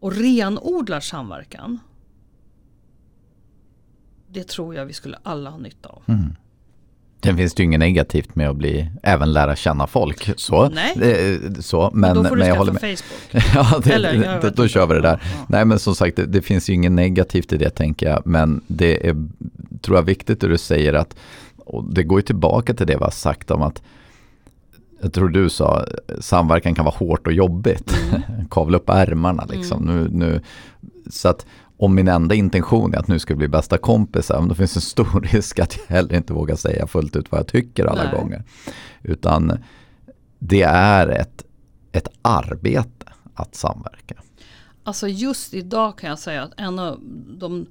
Och 0.00 0.12
renodlar 0.12 1.00
samverkan. 1.00 1.78
Det 4.28 4.48
tror 4.48 4.74
jag 4.74 4.86
vi 4.86 4.92
skulle 4.92 5.18
alla 5.22 5.50
ha 5.50 5.58
nytta 5.58 5.88
av. 5.88 6.02
Mm. 6.06 6.34
Sen 7.24 7.36
finns 7.36 7.54
det 7.54 7.62
ju 7.62 7.64
inget 7.64 7.80
negativt 7.80 8.34
med 8.34 8.50
att 8.50 8.56
bli, 8.56 8.90
även 9.02 9.32
lära 9.32 9.56
känna 9.56 9.86
folk. 9.86 10.30
Så, 10.36 10.68
Nej. 10.68 11.40
Så 11.60 11.90
men, 11.94 12.16
då 12.16 12.24
får 12.24 12.36
du 12.36 12.38
men 12.38 12.48
jag 12.48 12.56
skaffa 12.56 12.58
håller 12.58 12.72
med. 12.72 12.98
Facebook. 12.98 13.44
ja, 13.54 13.80
det, 13.84 13.92
Eller, 13.92 14.40
det, 14.40 14.50
då 14.50 14.68
kör 14.68 14.86
vi 14.86 14.94
det 14.94 15.00
där. 15.00 15.20
Ja. 15.22 15.46
Nej 15.48 15.64
men 15.64 15.78
som 15.78 15.94
sagt, 15.94 16.16
det, 16.16 16.26
det 16.26 16.42
finns 16.42 16.70
ju 16.70 16.74
inget 16.74 16.92
negativt 16.92 17.52
i 17.52 17.56
det 17.56 17.70
tänker 17.70 18.10
jag. 18.10 18.26
Men 18.26 18.60
det 18.66 19.08
är, 19.08 19.28
tror 19.80 19.96
jag, 19.96 20.02
viktigt 20.02 20.40
det 20.40 20.48
du 20.48 20.58
säger 20.58 20.92
att, 20.94 21.16
och 21.56 21.84
det 21.84 22.02
går 22.02 22.18
ju 22.18 22.22
tillbaka 22.22 22.74
till 22.74 22.86
det 22.86 22.96
vi 22.96 23.04
har 23.04 23.10
sagt 23.10 23.50
om 23.50 23.62
att 23.62 23.82
jag 25.02 25.12
tror 25.12 25.28
du 25.28 25.48
sa, 25.48 25.86
samverkan 26.20 26.74
kan 26.74 26.84
vara 26.84 26.96
hårt 26.96 27.26
och 27.26 27.32
jobbigt. 27.32 27.96
Kavla 28.50 28.78
upp 28.78 28.88
ärmarna 28.88 29.46
liksom. 29.50 29.82
Nu, 29.82 30.08
nu, 30.12 30.40
så 31.10 31.28
att 31.28 31.46
om 31.78 31.94
min 31.94 32.08
enda 32.08 32.34
intention 32.34 32.94
är 32.94 32.98
att 32.98 33.08
nu 33.08 33.18
ska 33.18 33.34
vi 33.34 33.38
bli 33.38 33.48
bästa 33.48 33.78
kompisar, 33.78 34.38
men 34.40 34.48
då 34.48 34.54
finns 34.54 34.76
en 34.76 34.82
stor 34.82 35.20
risk 35.32 35.58
att 35.58 35.76
jag 35.76 35.96
heller 35.96 36.14
inte 36.16 36.32
vågar 36.32 36.56
säga 36.56 36.86
fullt 36.86 37.16
ut 37.16 37.32
vad 37.32 37.38
jag 37.40 37.46
tycker 37.48 37.84
alla 37.86 38.04
Nej. 38.04 38.12
gånger. 38.20 38.44
Utan 39.02 39.58
det 40.38 40.62
är 40.62 41.08
ett, 41.08 41.44
ett 41.92 42.08
arbete 42.22 43.12
att 43.34 43.54
samverka. 43.54 44.14
Alltså 44.84 45.08
just 45.08 45.54
idag 45.54 45.98
kan 45.98 46.10
jag 46.10 46.18
säga 46.18 46.42
att 46.42 46.52
en 46.56 46.78
av 46.78 47.00
de 47.38 47.66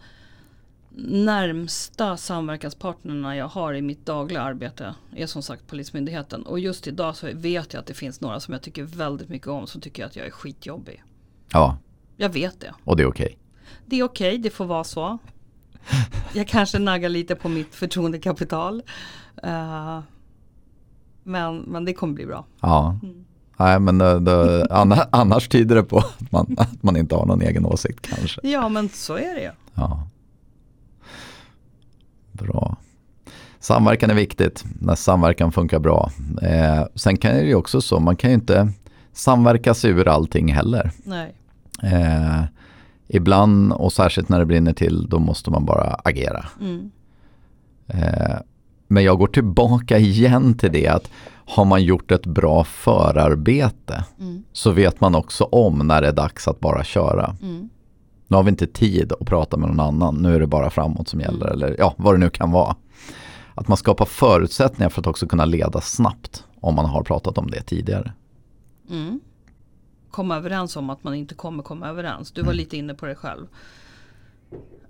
närmsta 0.97 2.17
samverkanspartnerna 2.17 3.35
jag 3.35 3.47
har 3.47 3.73
i 3.73 3.81
mitt 3.81 4.05
dagliga 4.05 4.41
arbete 4.41 4.95
är 5.15 5.25
som 5.27 5.41
sagt 5.41 5.67
Polismyndigheten. 5.67 6.43
Och 6.43 6.59
just 6.59 6.87
idag 6.87 7.15
så 7.15 7.27
vet 7.33 7.73
jag 7.73 7.79
att 7.81 7.85
det 7.87 7.93
finns 7.93 8.21
några 8.21 8.39
som 8.39 8.51
jag 8.53 8.61
tycker 8.61 8.83
väldigt 8.83 9.29
mycket 9.29 9.47
om 9.47 9.67
som 9.67 9.81
tycker 9.81 10.05
att 10.05 10.15
jag 10.15 10.25
är 10.25 10.31
skitjobbig. 10.31 11.03
Ja, 11.51 11.77
Jag 12.17 12.29
vet 12.29 12.59
det. 12.59 12.73
och 12.83 12.97
det 12.97 13.03
är 13.03 13.07
okej. 13.07 13.37
Det 13.85 13.99
är 13.99 14.03
okej, 14.03 14.37
det 14.37 14.49
får 14.49 14.65
vara 14.65 14.83
så. 14.83 15.17
Jag 16.33 16.47
kanske 16.47 16.79
naggar 16.79 17.09
lite 17.09 17.35
på 17.35 17.49
mitt 17.49 17.75
förtroendekapital. 17.75 18.83
Eh, 19.43 19.99
men, 21.23 21.57
men 21.57 21.85
det 21.85 21.93
kommer 21.93 22.13
bli 22.13 22.25
bra. 22.25 22.45
Ja. 22.61 22.99
Nej, 23.57 23.79
men 23.79 23.97
det, 23.97 24.19
det, 24.19 24.67
anna- 24.69 25.07
annars 25.11 25.47
tyder 25.47 25.75
det 25.75 25.83
på 25.83 25.97
att 25.97 26.31
man, 26.31 26.55
att 26.57 26.83
man 26.83 26.97
inte 26.97 27.15
har 27.15 27.25
någon 27.25 27.41
egen 27.41 27.65
åsikt 27.65 28.01
kanske. 28.01 28.41
Ja 28.47 28.69
men 28.69 28.89
så 28.89 29.13
är 29.15 29.35
det 29.35 29.41
ju. 29.41 29.51
Ja. 29.73 30.07
Bra. 32.31 32.77
Samverkan 33.59 34.09
är 34.09 34.15
viktigt 34.15 34.63
när 34.81 34.95
samverkan 34.95 35.51
funkar 35.51 35.79
bra. 35.79 36.11
Eh, 36.41 36.83
sen 36.95 37.17
kan 37.17 37.31
det 37.35 37.41
ju 37.41 37.55
också 37.55 37.81
så, 37.81 37.99
man 37.99 38.15
kan 38.15 38.29
ju 38.29 38.33
inte 38.33 38.71
samverka 39.13 39.73
sig 39.73 39.91
ur 39.91 40.07
allting 40.07 40.53
heller. 40.53 40.91
Nej. 41.03 41.35
Eh, 41.83 42.43
ibland 43.07 43.73
och 43.73 43.93
särskilt 43.93 44.29
när 44.29 44.39
det 44.39 44.45
brinner 44.45 44.73
till, 44.73 45.07
då 45.09 45.19
måste 45.19 45.51
man 45.51 45.65
bara 45.65 45.83
agera. 46.03 46.45
Mm. 46.61 46.91
Eh, 47.87 48.37
men 48.87 49.03
jag 49.03 49.17
går 49.17 49.27
tillbaka 49.27 49.97
igen 49.97 50.57
till 50.57 50.71
det 50.71 50.87
att 50.87 51.09
har 51.47 51.65
man 51.65 51.83
gjort 51.83 52.11
ett 52.11 52.25
bra 52.25 52.63
förarbete 52.63 54.05
Mm. 54.19 54.43
så 54.53 54.71
vet 54.71 55.01
man 55.01 55.15
också 55.15 55.43
om 55.43 55.87
när 55.87 56.01
det 56.01 56.07
är 56.07 56.13
dags 56.13 56.47
att 56.47 56.59
bara 56.59 56.83
köra. 56.83 57.35
Mm. 57.41 57.69
Nu 58.27 58.35
har 58.35 58.43
vi 58.43 58.49
inte 58.49 58.67
tid 58.67 59.13
att 59.19 59.27
prata 59.27 59.57
med 59.57 59.69
någon 59.69 59.79
annan, 59.79 60.15
nu 60.15 60.35
är 60.35 60.39
det 60.39 60.47
bara 60.47 60.69
framåt 60.69 61.07
som 61.07 61.19
gäller 61.19 61.47
eller 61.47 61.75
ja, 61.79 61.93
vad 61.97 62.13
det 62.13 62.17
nu 62.17 62.29
kan 62.29 62.51
vara. 62.51 62.75
Att 63.55 63.67
man 63.67 63.77
skapar 63.77 64.05
förutsättningar 64.05 64.89
för 64.89 65.01
att 65.01 65.07
också 65.07 65.27
kunna 65.27 65.45
leda 65.45 65.81
snabbt 65.81 66.43
om 66.59 66.75
man 66.75 66.85
har 66.85 67.03
pratat 67.03 67.37
om 67.37 67.51
det 67.51 67.61
tidigare. 67.61 68.13
Mm. 70.15 70.27
Komma 70.27 70.35
överens 70.37 70.75
om 70.75 70.89
att 70.89 71.03
man 71.03 71.15
inte 71.15 71.35
kommer 71.35 71.63
komma 71.63 71.87
överens. 71.87 72.31
Du 72.31 72.41
var 72.41 72.53
lite 72.53 72.77
inne 72.77 72.93
på 72.93 73.05
det 73.05 73.15
själv. 73.15 73.47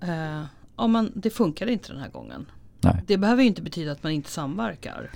Eh, 0.00 0.44
ja 0.76 0.86
men 0.86 1.12
det 1.14 1.30
funkar 1.30 1.66
inte 1.66 1.92
den 1.92 2.00
här 2.00 2.10
gången. 2.10 2.46
Nej. 2.80 3.02
Det 3.06 3.16
behöver 3.18 3.42
ju 3.42 3.48
inte 3.48 3.62
betyda 3.62 3.92
att 3.92 4.02
man 4.02 4.12
inte 4.12 4.30
samverkar. 4.30 5.10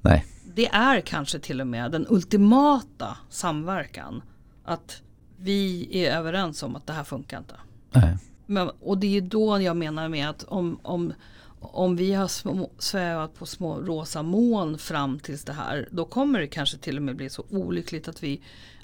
Nej, 0.00 0.26
Det 0.54 0.66
är 0.66 1.00
kanske 1.00 1.38
till 1.38 1.60
och 1.60 1.66
med 1.66 1.92
den 1.92 2.06
ultimata 2.08 3.16
samverkan. 3.28 4.22
Att 4.64 5.02
vi 5.36 5.88
är 5.92 6.16
överens 6.16 6.62
om 6.62 6.76
att 6.76 6.86
det 6.86 6.92
här 6.92 7.04
funkar 7.04 7.38
inte. 7.38 7.54
nej. 7.92 8.18
Men, 8.46 8.70
och 8.80 8.98
det 8.98 9.16
är 9.16 9.20
då 9.20 9.60
jag 9.62 9.76
menar 9.76 10.08
med 10.08 10.30
att 10.30 10.44
om, 10.44 10.78
om, 10.82 11.12
om 11.60 11.96
vi 11.96 12.12
har 12.14 12.28
små, 12.28 12.70
svävat 12.78 13.34
på 13.34 13.46
små 13.46 13.80
rosa 13.80 14.22
moln 14.22 14.78
fram 14.78 15.18
tills 15.18 15.44
det 15.44 15.52
här. 15.52 15.88
Då 15.90 16.04
kommer 16.04 16.40
det 16.40 16.46
kanske 16.46 16.78
till 16.78 16.96
och 16.96 17.02
med 17.02 17.16
bli 17.16 17.30
så 17.30 17.44
olyckligt 17.50 18.08
att 18.08 18.22
vi, 18.22 18.40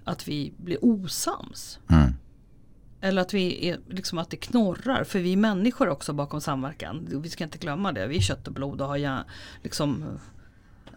att 0.07 0.29
vi 0.29 0.53
blir 0.57 0.85
osams. 0.85 1.79
Mm. 1.91 2.15
Eller 3.01 3.23
att, 3.23 3.35
vi 3.35 3.69
är, 3.69 3.81
liksom 3.89 4.19
att 4.19 4.31
det 4.31 4.37
knorrar. 4.37 5.05
För 5.05 5.19
vi 5.19 5.33
är 5.33 5.37
människor 5.37 5.89
också 5.89 6.13
bakom 6.13 6.41
samverkan. 6.41 7.07
Vi 7.23 7.29
ska 7.29 7.45
inte 7.45 7.59
glömma 7.59 7.93
det. 7.93 8.07
Vi 8.07 8.17
är 8.17 8.21
kött 8.21 8.47
och 8.47 8.53
blod 8.53 8.81
och, 8.81 8.89
har 8.89 8.97
hjär, 8.97 9.25
liksom, 9.63 10.05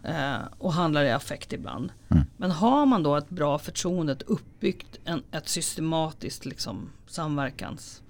eh, 0.04 0.36
och 0.58 0.72
handlar 0.72 1.04
i 1.04 1.10
affekt 1.10 1.52
ibland. 1.52 1.92
Mm. 2.08 2.24
Men 2.36 2.50
har 2.50 2.86
man 2.86 3.02
då 3.02 3.16
ett 3.16 3.30
bra 3.30 3.58
förtroende, 3.58 4.12
ett 4.12 4.22
uppbyggt, 4.22 4.98
en, 5.04 5.22
ett 5.30 5.48
systematiskt 5.48 6.44
liksom, 6.44 6.90
samverkans 7.06 8.02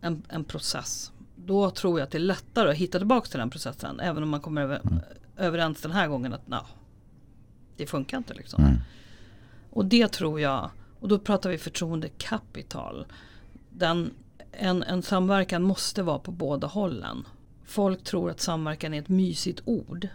en, 0.00 0.22
en 0.28 0.44
process. 0.44 1.12
Då 1.36 1.70
tror 1.70 1.98
jag 1.98 2.06
att 2.06 2.12
det 2.12 2.18
är 2.18 2.20
lättare 2.20 2.70
att 2.70 2.76
hitta 2.76 2.98
tillbaka 2.98 3.28
till 3.28 3.38
den 3.38 3.50
processen. 3.50 4.00
Även 4.00 4.22
om 4.22 4.28
man 4.28 4.40
kommer 4.40 4.62
över, 4.62 4.80
överens 5.36 5.80
den 5.80 5.92
här 5.92 6.08
gången 6.08 6.32
att 6.32 6.48
nah, 6.48 6.66
det 7.76 7.86
funkar 7.86 8.18
inte. 8.18 8.34
Liksom. 8.34 8.64
Mm. 8.64 8.76
Och 9.72 9.84
det 9.84 10.08
tror 10.08 10.40
jag, 10.40 10.70
och 11.00 11.08
då 11.08 11.18
pratar 11.18 11.50
vi 11.50 11.58
förtroendekapital. 11.58 13.06
Den, 13.70 14.10
en, 14.52 14.82
en 14.82 15.02
samverkan 15.02 15.62
måste 15.62 16.02
vara 16.02 16.18
på 16.18 16.30
båda 16.30 16.66
hållen. 16.66 17.26
Folk 17.64 18.04
tror 18.04 18.30
att 18.30 18.40
samverkan 18.40 18.94
är 18.94 18.98
ett 18.98 19.08
mysigt 19.08 19.62
ord. 19.64 20.08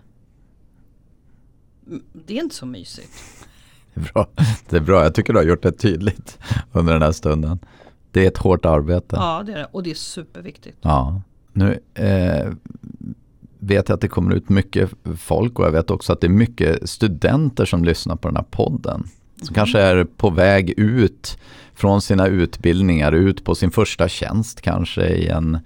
Det 2.14 2.38
är 2.38 2.44
inte 2.44 2.56
så 2.56 2.66
mysigt. 2.66 3.12
Det 3.94 4.02
är, 4.02 4.14
bra. 4.14 4.28
det 4.70 4.76
är 4.76 4.82
bra, 4.82 5.04
jag 5.04 5.16
tycker 5.16 5.34
du 5.34 5.40
har 5.40 5.46
gjort 5.46 5.64
det 5.64 5.72
tydligt 5.72 6.40
under 6.72 6.94
den 6.94 7.02
här 7.02 7.12
stunden. 7.12 7.60
Det 8.12 8.24
är 8.24 8.28
ett 8.28 8.38
hårt 8.38 8.66
arbete. 8.66 9.16
Ja, 9.16 9.44
det 9.46 9.54
är 9.54 9.58
det. 9.58 9.68
Och 9.72 9.84
det 9.84 9.92
är 9.92 9.96
superviktigt. 9.96 10.78
Ja. 10.82 11.22
Nu 11.54 11.80
eh, 11.94 12.54
vet 13.60 13.90
jag 13.90 13.96
att 13.96 14.02
det 14.02 14.08
kommer 14.08 14.36
ut 14.36 14.50
mycket 14.50 14.92
folk 15.18 15.60
och 15.60 15.66
jag 15.66 15.72
vet 15.72 15.92
också 15.92 16.14
att 16.14 16.22
det 16.22 16.28
är 16.28 16.32
mycket 16.32 16.90
studenter 16.90 17.66
som 17.66 17.84
lyssnar 17.84 18.16
på 18.16 18.28
den 18.28 18.36
här 18.36 18.46
podden. 18.52 19.08
Som 19.42 19.54
kanske 19.56 19.80
är 19.80 20.04
på 20.04 20.30
väg 20.30 20.70
ut 20.80 21.38
från 21.74 22.02
sina 22.02 22.28
utbildningar, 22.28 23.12
ut 23.12 23.44
på 23.44 23.56
sin 23.56 23.72
första 23.72 24.08
tjänst 24.08 24.62
kanske 24.62 25.08
i 25.08 25.28
en 25.28 25.60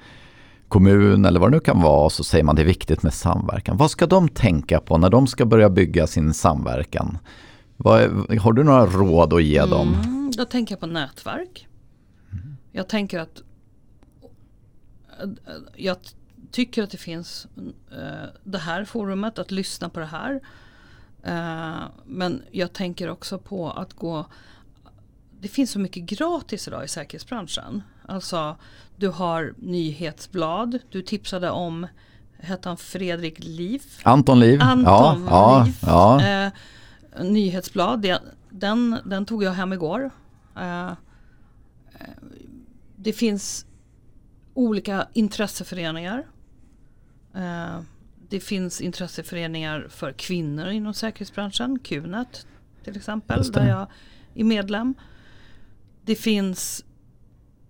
kommun 0.67 1.25
eller 1.25 1.39
vad 1.39 1.51
det 1.51 1.55
nu 1.57 1.59
kan 1.59 1.81
vara. 1.81 2.09
Så 2.09 2.23
säger 2.23 2.43
man 2.43 2.55
det 2.55 2.61
är 2.61 2.65
viktigt 2.65 3.03
med 3.03 3.13
samverkan. 3.13 3.77
Vad 3.77 3.91
ska 3.91 4.07
de 4.07 4.29
tänka 4.29 4.79
på 4.79 4.97
när 4.97 5.09
de 5.09 5.27
ska 5.27 5.45
börja 5.45 5.69
bygga 5.69 6.07
sin 6.07 6.33
samverkan? 6.33 7.17
Är- 7.85 8.39
har 8.39 8.53
du 8.53 8.63
några 8.63 8.85
råd 8.85 9.33
att 9.33 9.43
ge 9.43 9.65
dem? 9.65 9.93
Mm, 10.03 10.31
då 10.37 10.45
tänker 10.45 10.73
jag 10.73 10.79
på 10.79 10.87
nätverk. 10.87 11.67
Jag 12.71 12.89
tänker 12.89 13.19
att 13.19 13.41
jag 15.75 15.97
tycker 16.51 16.83
att 16.83 16.91
det 16.91 16.97
finns 16.97 17.47
eh, 17.91 18.29
det 18.43 18.57
här 18.57 18.85
forumet, 18.85 19.39
att 19.39 19.51
lyssna 19.51 19.89
på 19.89 19.99
det 19.99 20.05
här. 20.05 20.39
Eh, 21.23 21.83
men 22.05 22.43
jag 22.51 22.73
tänker 22.73 23.09
också 23.09 23.39
på 23.39 23.71
att 23.71 23.93
gå 23.93 24.25
det 25.41 25.47
finns 25.47 25.71
så 25.71 25.79
mycket 25.79 26.03
gratis 26.03 26.67
idag 26.67 26.85
i 26.85 26.87
säkerhetsbranschen. 26.87 27.83
Alltså 28.07 28.55
du 28.95 29.07
har 29.09 29.53
nyhetsblad, 29.57 30.79
du 30.89 31.01
tipsade 31.01 31.49
om, 31.49 31.87
hette 32.37 32.69
han 32.69 32.77
Fredrik 32.77 33.43
Liv? 33.43 33.83
Anton 34.03 34.39
Liv? 34.39 34.61
Anton 34.61 35.25
ja, 35.29 35.63
Liv. 35.65 35.77
ja, 35.81 36.21
ja. 36.21 36.45
Eh, 36.45 36.51
nyhetsblad, 37.23 38.01
det, 38.01 38.21
den, 38.49 38.97
den 39.05 39.25
tog 39.25 39.43
jag 39.43 39.51
hem 39.51 39.73
igår. 39.73 40.11
Eh, 40.57 40.87
eh, 40.87 40.95
det 42.95 43.13
finns 43.13 43.65
olika 44.53 45.07
intresseföreningar. 45.13 46.25
Eh, 47.35 47.79
det 48.31 48.39
finns 48.39 48.81
intresseföreningar 48.81 49.87
för 49.89 50.11
kvinnor 50.11 50.67
inom 50.67 50.93
säkerhetsbranschen, 50.93 51.79
Qnet 51.79 52.47
till 52.83 52.97
exempel, 52.97 53.51
där 53.51 53.67
jag 53.67 53.87
är 54.33 54.43
medlem. 54.43 54.93
Det 56.05 56.15
finns 56.15 56.85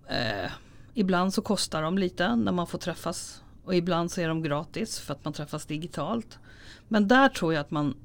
eh, 0.08 0.52
Ibland 0.94 1.34
så 1.34 1.42
kostar 1.42 1.82
de 1.82 1.98
lite 1.98 2.36
när 2.36 2.52
man 2.52 2.68
får 2.68 2.78
träffas 2.78 3.44
och 3.64 3.76
ibland 3.76 4.12
så 4.12 4.22
är 4.22 4.28
de 4.28 4.42
gratis 4.42 5.00
för 5.00 5.14
att 5.14 5.26
man 5.26 5.34
träffas 5.34 5.66
digitalt. 5.66 6.40
Men 6.88 7.08
där 7.08 7.30
tror 7.30 7.54
jag 7.54 7.62
att 7.62 7.72
man, 7.72 7.96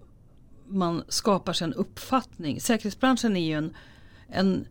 man 0.67 1.05
skapar 1.09 1.53
sig 1.53 1.65
en 1.65 1.75
uppfattning. 1.75 2.61
Säkerhetsbranschen 2.61 3.37
är 3.37 3.47
ju 3.47 3.53
en, 3.53 3.77
en 4.29 4.67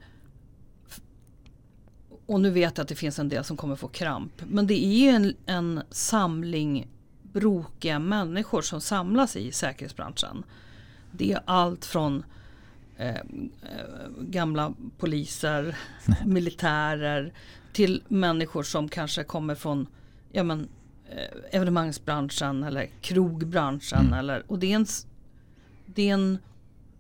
och 2.26 2.42
nu 2.42 2.50
vet 2.50 2.78
jag 2.78 2.84
att 2.84 2.88
det 2.88 2.96
finns 2.96 3.20
en 3.20 3.30
del 3.30 3.44
som 3.44 3.58
kommer 3.58 3.76
få 3.76 3.88
kramp. 3.88 4.42
Men 4.48 4.68
det 4.68 4.86
är 4.86 4.94
ju 4.94 5.10
en, 5.10 5.36
en 5.46 5.82
samling 5.90 6.88
brokiga 7.36 8.00
människor 8.00 8.62
som 8.62 8.82
samlas 8.82 9.36
i 9.36 9.52
säkerhetsbranschen. 9.52 10.44
Det 11.12 11.32
är 11.32 11.42
allt 11.46 11.86
från 11.86 12.24
eh, 12.98 13.16
eh, 13.16 13.22
gamla 14.20 14.74
poliser, 14.98 15.78
militärer 16.26 17.34
till 17.74 18.04
människor 18.08 18.64
som 18.64 18.90
kanske 18.90 19.24
kommer 19.24 19.56
från 19.56 19.88
ja, 20.32 20.44
men, 20.44 20.68
eh, 21.10 21.58
evenemangsbranschen 21.58 22.64
eller 22.64 22.90
krogbranschen. 23.02 24.06
Mm. 24.06 24.14
Eller, 24.14 24.44
och 24.52 24.60
det 24.60 24.72
är, 24.72 24.76
en, 24.76 24.86
det, 25.86 26.10
är 26.10 26.14
en, 26.14 26.38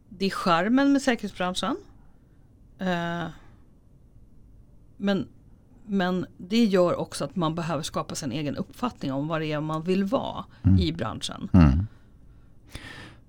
det 0.09 0.25
är 0.25 0.29
charmen 0.29 0.91
med 0.91 1.01
säkerhetsbranschen. 1.01 1.77
Eh, 2.79 3.25
men, 4.97 5.27
men 5.87 6.25
det 6.37 6.63
gör 6.63 6.99
också 6.99 7.23
att 7.23 7.35
man 7.35 7.55
behöver 7.55 7.83
skapa 7.83 8.15
sin 8.15 8.31
egen 8.31 8.55
uppfattning 8.55 9.13
om 9.13 9.27
vad 9.27 9.41
det 9.41 9.51
är 9.51 9.61
man 9.61 9.81
vill 9.81 10.03
vara 10.03 10.45
Mm. 10.63 10.79
i 10.79 10.91
branschen. 10.91 11.49
Mm. 11.53 11.87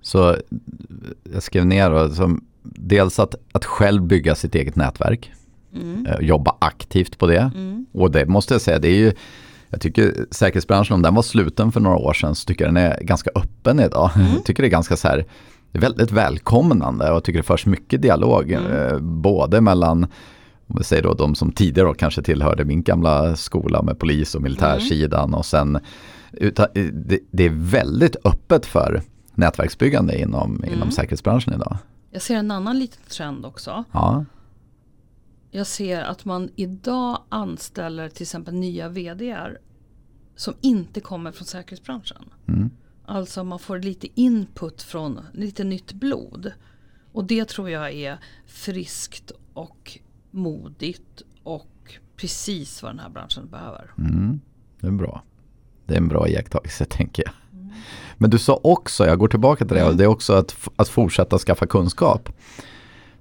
Så 0.01 0.37
jag 1.33 1.43
skrev 1.43 1.67
ner 1.67 1.91
då, 1.91 2.09
som, 2.11 2.45
dels 2.63 3.19
att, 3.19 3.35
att 3.53 3.65
själv 3.65 4.03
bygga 4.03 4.35
sitt 4.35 4.55
eget 4.55 4.77
nätverk. 4.77 5.33
Mm. 5.75 6.07
eh, 6.07 6.21
Jobba 6.21 6.57
aktivt 6.59 7.19
på 7.19 7.27
det. 7.27 7.51
Mm. 7.55 7.87
Och 7.93 8.11
det 8.11 8.27
måste 8.27 8.55
jag 8.55 8.61
säga, 8.61 8.79
det 8.79 8.89
är 8.89 8.97
ju 8.99 9.13
jag 9.69 9.81
tycker 9.81 10.27
säkerhetsbranschen, 10.31 10.95
om 10.95 11.03
den 11.03 11.15
var 11.15 11.23
sluten 11.23 11.73
för 11.73 11.81
några 11.81 11.97
år 11.97 12.13
sedan, 12.13 12.35
så 12.35 12.47
tycker 12.47 12.65
jag 12.65 12.75
den 12.75 12.83
är 12.85 13.01
ganska 13.01 13.31
öppen 13.35 13.81
idag. 13.81 14.11
Jag 14.35 14.45
tycker 14.45 14.63
det 14.63 14.67
är 14.69 14.71
ganska 14.71 14.97
så 14.97 15.09
här, 15.09 15.25
väldigt 15.73 16.11
välkomnande 16.13 17.09
och 17.11 17.15
jag 17.17 17.25
tycker 17.25 17.39
det 17.39 17.43
förs 17.43 17.67
mycket 17.67 18.03
dialog. 18.03 18.53
Eh, 18.53 18.99
både 18.99 19.61
mellan, 19.61 20.07
om 20.67 20.77
vi 20.79 20.85
säger 20.85 21.03
då 21.03 21.14
de 21.14 21.35
som 21.35 21.53
tidigare 21.53 21.95
kanske 21.95 22.23
tillhörde 22.23 22.64
min 22.64 22.83
gamla 22.83 23.37
skola 23.37 23.83
med 23.83 23.99
polis 23.99 24.35
och 24.35 24.43
militärsidan 24.43 25.35
och 25.35 25.47
sen, 25.47 25.79
utan, 26.33 26.67
eh, 26.75 26.85
det, 26.85 27.19
det 27.31 27.45
är 27.45 27.51
väldigt 27.71 28.17
öppet 28.25 28.67
för 28.67 29.03
nätverksbyggande 29.35 30.21
inom, 30.21 30.64
inom 30.64 30.91
säkerhetsbranschen 30.91 31.53
idag. 31.55 31.79
Jag 32.11 32.23
ser 32.23 32.37
en 32.37 32.51
annan 32.51 32.79
liten 32.79 33.03
trend 33.09 33.45
också. 33.47 33.85
Ja, 33.93 34.25
Jag 35.51 35.67
ser 35.67 36.03
att 36.03 36.25
man 36.25 36.51
idag 36.57 37.19
anställer 37.29 38.09
till 38.09 38.23
exempel 38.23 38.55
nya 38.55 38.89
VDR 38.89 39.59
som 40.37 40.55
inte 40.61 41.01
kommer 41.01 41.33
från 41.33 41.47
säkerhetsbranschen. 41.47 42.25
mm. 42.49 42.71
Alltså 43.09 43.45
man 43.45 43.59
får 43.59 43.79
lite 43.79 44.21
input 44.21 44.83
från 44.83 45.21
lite 45.33 45.64
nytt 45.64 45.93
blod. 45.93 46.53
Och 47.12 47.25
det 47.25 47.49
tror 47.49 47.71
jag 47.71 47.93
är 47.93 48.19
friskt 48.47 49.33
och 49.55 49.99
modigt 50.37 51.22
och 51.43 51.95
precis 52.16 52.82
vad 52.82 52.93
den 52.93 52.99
här 52.99 53.09
branschen 53.09 53.49
behöver. 53.51 53.91
Mm, 53.99 54.41
det 54.80 54.87
är 54.87 54.91
bra. 54.91 55.22
Det 55.87 55.95
är 55.95 55.99
en 55.99 56.09
bra 56.09 56.28
iakttagelse 56.28 56.84
tänker 56.91 57.22
jag. 57.26 57.32
Men 58.18 58.30
du 58.30 58.39
sa 58.39 58.61
också, 58.62 59.07
jag 59.07 59.18
går 59.18 59.28
tillbaka 59.28 59.64
till 59.64 59.76
det, 59.76 59.84
och 59.84 59.97
det 59.97 60.05
är 60.05 60.09
också 60.09 60.32
att, 60.32 60.68
att 60.76 60.89
fortsätta 60.89 61.39
skaffa 61.39 61.66
kunskap. 61.66 62.28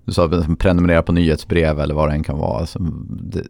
Du 0.05 0.13
sa 0.13 0.45
prenumerera 0.59 1.01
på 1.01 1.11
nyhetsbrev 1.11 1.79
eller 1.79 1.95
vad 1.95 2.09
det 2.09 2.13
än 2.13 2.23
kan 2.23 2.37
vara. 2.37 2.59
Alltså, 2.59 2.79
det, 3.09 3.43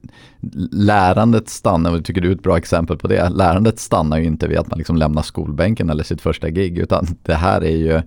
lärandet 0.72 1.50
stannar, 1.50 1.92
och 1.92 1.98
jag 1.98 2.06
tycker 2.06 2.22
du 2.22 2.32
är 2.32 2.36
ett 2.36 2.44
bra 2.44 2.58
exempel 2.58 2.98
på 2.98 3.08
det, 3.08 3.30
lärandet 3.30 3.80
stannar 3.80 4.18
ju 4.18 4.26
inte 4.26 4.48
vid 4.48 4.58
att 4.58 4.70
man 4.70 4.78
liksom 4.78 4.98
lämnar 4.98 5.22
skolbänken 5.22 5.90
eller 5.90 6.04
sitt 6.04 6.22
första 6.22 6.50
gig, 6.50 6.78
utan 6.78 7.08
det 7.24 7.36
här 7.36 7.64
är 7.64 7.78
ju 7.78 8.02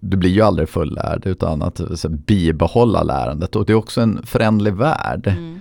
du 0.00 0.16
blir 0.16 0.30
ju 0.30 0.40
aldrig 0.40 0.68
fullärd 0.68 1.26
utan 1.26 1.62
att 1.62 1.80
så, 1.94 2.08
bibehålla 2.08 3.02
lärandet 3.02 3.56
och 3.56 3.66
det 3.66 3.72
är 3.72 3.76
också 3.76 4.00
en 4.00 4.26
förändlig 4.26 4.74
värld. 4.74 5.26
Mm. 5.26 5.60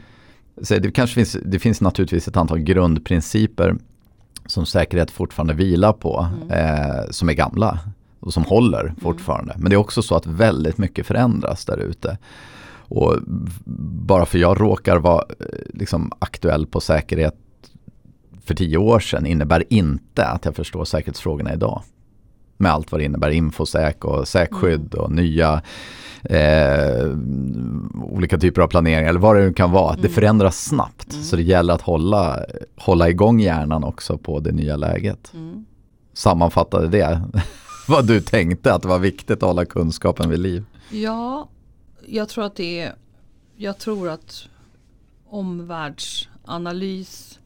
Så 0.62 0.78
det, 0.78 0.92
kanske 0.92 1.14
finns, 1.14 1.38
det 1.46 1.60
finns 1.60 1.82
naturligtvis 1.82 2.28
ett 2.28 2.38
antal 2.38 2.60
grundprinciper 2.60 3.76
som 4.46 4.66
säkerhet 4.66 5.12
fortfarande 5.12 5.54
vilar 5.54 5.94
på, 5.94 6.28
eh, 6.50 7.10
som 7.10 7.30
är 7.30 7.34
gamla 7.34 7.80
och 8.20 8.34
som 8.34 8.44
håller 8.44 8.94
fortfarande. 9.02 9.56
Men 9.58 9.70
det 9.70 9.76
är 9.76 9.78
också 9.78 10.02
så 10.02 10.16
att 10.16 10.28
väldigt 10.28 10.78
mycket 10.78 11.06
förändras 11.06 11.66
där 11.66 11.78
ute. 11.78 12.18
Och 12.86 13.18
bara 14.06 14.26
för 14.26 14.38
jag 14.38 14.62
råkar 14.62 14.98
vara 14.98 15.26
eh, 15.40 15.46
liksom, 15.74 16.12
aktuell 16.20 16.68
på 16.68 16.80
säkerhet 16.80 17.36
för 18.46 18.56
tio 18.56 18.78
år 18.78 19.00
sedan 19.00 19.26
innebär 19.26 19.64
inte 19.70 20.26
att 20.26 20.46
jag 20.46 20.56
förstår 20.56 20.86
säkerhetsfrågorna 20.86 21.54
idag. 21.54 21.82
Med 22.58 22.72
allt 22.72 22.92
vad 22.92 23.02
det 23.02 23.06
innebär, 23.06 23.30
infosäk 23.30 24.06
och 24.06 24.28
säkskydd 24.28 24.94
och 24.94 25.12
nya 25.12 25.62
eh, 26.24 27.10
olika 27.94 28.38
typer 28.38 28.62
av 28.62 28.68
planering 28.68 29.08
eller 29.08 29.20
vad 29.20 29.36
det 29.36 29.42
nu 29.42 29.54
kan 29.54 29.72
vara. 29.72 29.96
Det 29.96 30.10
förändras 30.10 30.64
snabbt 30.64 31.14
så 31.14 31.36
det 31.36 31.44
gäller 31.44 31.74
att 31.74 31.82
hålla, 31.82 32.40
hålla 32.78 33.10
igång 33.10 33.40
hjärnan 33.40 33.84
också 33.84 34.18
på 34.18 34.40
det 34.40 34.52
nya 34.52 34.76
läget. 34.76 35.32
Mm. 35.34 35.66
Sammanfattade 36.14 36.88
det 36.88 37.22
vad 37.88 38.08
du 38.08 38.22
tänkte 38.22 38.74
att 38.74 38.82
det 38.82 38.88
var 38.88 39.00
viktigt 39.00 39.44
att 39.44 39.48
hålla 39.48 39.66
kunskapen 39.66 40.30
vid 40.30 40.40
liv. 40.40 40.66
Ja, 40.92 41.50
jag 42.08 42.30
tror 42.30 42.46
att 42.46 42.56
det 42.56 42.80
är, 42.80 42.96
jag 43.56 43.78
tror 43.78 44.10
att 44.10 44.48
omvärldsanalys 45.30 47.40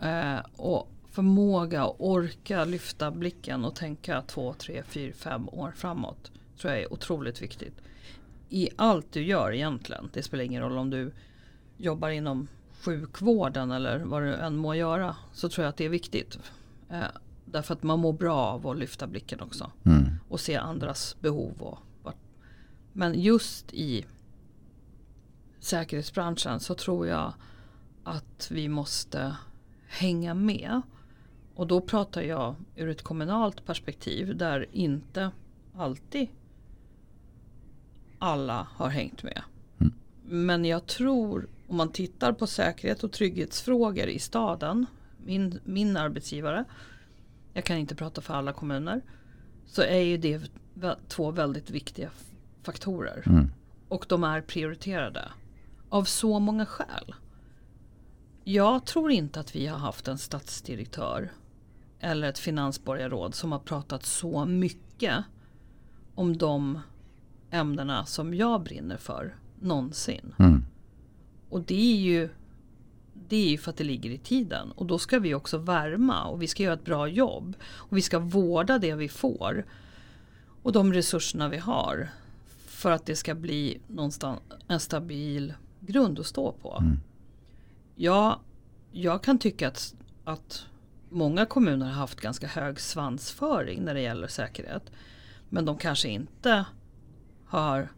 eh, 0.00 0.38
och 0.56 0.88
förmåga 1.10 1.84
att 1.84 1.96
orka 1.98 2.64
lyfta 2.64 3.10
blicken 3.10 3.64
och 3.64 3.74
tänka 3.74 4.22
två, 4.22 4.52
tre, 4.52 4.82
fyra, 4.82 5.12
fem 5.14 5.48
år 5.48 5.72
framåt 5.76 6.30
tror 6.58 6.72
jag 6.72 6.82
är 6.82 6.92
otroligt 6.92 7.42
viktigt. 7.42 7.74
I 8.48 8.68
allt 8.76 9.12
du 9.12 9.22
gör 9.22 9.52
egentligen. 9.52 10.10
Det 10.12 10.22
spelar 10.22 10.44
ingen 10.44 10.62
roll 10.62 10.78
om 10.78 10.90
du 10.90 11.12
jobbar 11.76 12.08
inom 12.08 12.48
sjukvården 12.82 13.70
eller 13.70 13.98
vad 13.98 14.22
du 14.22 14.34
än 14.34 14.56
må 14.56 14.74
göra. 14.74 15.16
Så 15.32 15.48
tror 15.48 15.64
jag 15.64 15.70
att 15.70 15.76
det 15.76 15.84
är 15.84 15.88
viktigt. 15.88 16.38
Eh, 16.90 17.02
därför 17.44 17.74
att 17.74 17.82
man 17.82 17.98
mår 18.00 18.12
bra 18.12 18.36
av 18.36 18.66
att 18.66 18.78
lyfta 18.78 19.06
blicken 19.06 19.40
också. 19.40 19.70
Mm. 19.84 20.04
Och 20.28 20.40
se 20.40 20.56
andras 20.56 21.16
behov. 21.20 21.62
Och. 21.62 21.78
Men 22.92 23.20
just 23.20 23.72
i 23.72 24.04
säkerhetsbranschen 25.60 26.60
så 26.60 26.74
tror 26.74 27.06
jag 27.06 27.32
att 28.04 28.48
vi 28.50 28.68
måste 28.68 29.36
hänga 29.86 30.34
med. 30.34 30.82
Och 31.60 31.66
då 31.66 31.80
pratar 31.80 32.22
jag 32.22 32.54
ur 32.76 32.88
ett 32.88 33.02
kommunalt 33.02 33.64
perspektiv 33.66 34.36
där 34.36 34.66
inte 34.72 35.30
alltid 35.76 36.28
alla 38.18 38.68
har 38.70 38.88
hängt 38.88 39.22
med. 39.22 39.42
Mm. 39.80 39.92
Men 40.22 40.64
jag 40.64 40.86
tror 40.86 41.48
om 41.68 41.76
man 41.76 41.92
tittar 41.92 42.32
på 42.32 42.46
säkerhet 42.46 43.04
och 43.04 43.12
trygghetsfrågor 43.12 44.06
i 44.06 44.18
staden, 44.18 44.86
min, 45.24 45.60
min 45.64 45.96
arbetsgivare, 45.96 46.64
jag 47.52 47.64
kan 47.64 47.76
inte 47.76 47.94
prata 47.94 48.20
för 48.20 48.34
alla 48.34 48.52
kommuner, 48.52 49.02
så 49.66 49.82
är 49.82 50.00
ju 50.00 50.16
det 50.16 50.50
två 51.08 51.30
väldigt 51.30 51.70
viktiga 51.70 52.10
faktorer. 52.62 53.22
Mm. 53.26 53.50
Och 53.88 54.06
de 54.08 54.24
är 54.24 54.40
prioriterade. 54.40 55.28
Av 55.88 56.04
så 56.04 56.38
många 56.38 56.66
skäl. 56.66 57.14
Jag 58.44 58.86
tror 58.86 59.10
inte 59.10 59.40
att 59.40 59.56
vi 59.56 59.66
har 59.66 59.78
haft 59.78 60.08
en 60.08 60.18
statsdirektör 60.18 61.30
eller 62.00 62.28
ett 62.28 62.38
finansborgarråd 62.38 63.34
som 63.34 63.52
har 63.52 63.58
pratat 63.58 64.06
så 64.06 64.44
mycket 64.44 65.24
om 66.14 66.36
de 66.36 66.80
ämnena 67.50 68.06
som 68.06 68.34
jag 68.34 68.62
brinner 68.62 68.96
för 68.96 69.36
någonsin. 69.60 70.34
Mm. 70.38 70.64
Och 71.48 71.60
det 71.60 71.92
är 71.92 71.96
ju 71.96 72.28
det 73.28 73.36
är 73.36 73.48
ju 73.48 73.58
för 73.58 73.70
att 73.70 73.76
det 73.76 73.84
ligger 73.84 74.10
i 74.10 74.18
tiden. 74.18 74.72
Och 74.72 74.86
då 74.86 74.98
ska 74.98 75.18
vi 75.18 75.34
också 75.34 75.58
värma 75.58 76.24
och 76.24 76.42
vi 76.42 76.46
ska 76.46 76.62
göra 76.62 76.74
ett 76.74 76.84
bra 76.84 77.08
jobb. 77.08 77.56
Och 77.62 77.96
vi 77.96 78.02
ska 78.02 78.18
vårda 78.18 78.78
det 78.78 78.94
vi 78.94 79.08
får. 79.08 79.66
Och 80.62 80.72
de 80.72 80.92
resurserna 80.92 81.48
vi 81.48 81.58
har. 81.58 82.08
För 82.66 82.90
att 82.90 83.06
det 83.06 83.16
ska 83.16 83.34
bli 83.34 83.80
någonstans 83.86 84.40
en 84.68 84.80
stabil 84.80 85.54
grund 85.80 86.18
att 86.18 86.26
stå 86.26 86.52
på. 86.52 86.82
Ja, 87.94 88.40
jag 88.92 89.22
kan 89.22 89.38
tycka 89.38 89.68
att, 89.68 89.94
att 90.24 90.66
många 91.10 91.46
kommuner 91.46 91.86
har 91.86 91.92
haft 91.92 92.20
ganska 92.20 92.46
hög 92.46 92.80
svansföring 92.80 93.84
när 93.84 93.94
det 93.94 94.00
gäller 94.00 94.26
säkerhet. 94.26 94.92
Men 95.48 95.64
de 95.64 95.78
kanske 95.78 96.08
inte 96.08 96.64
har 97.46 97.88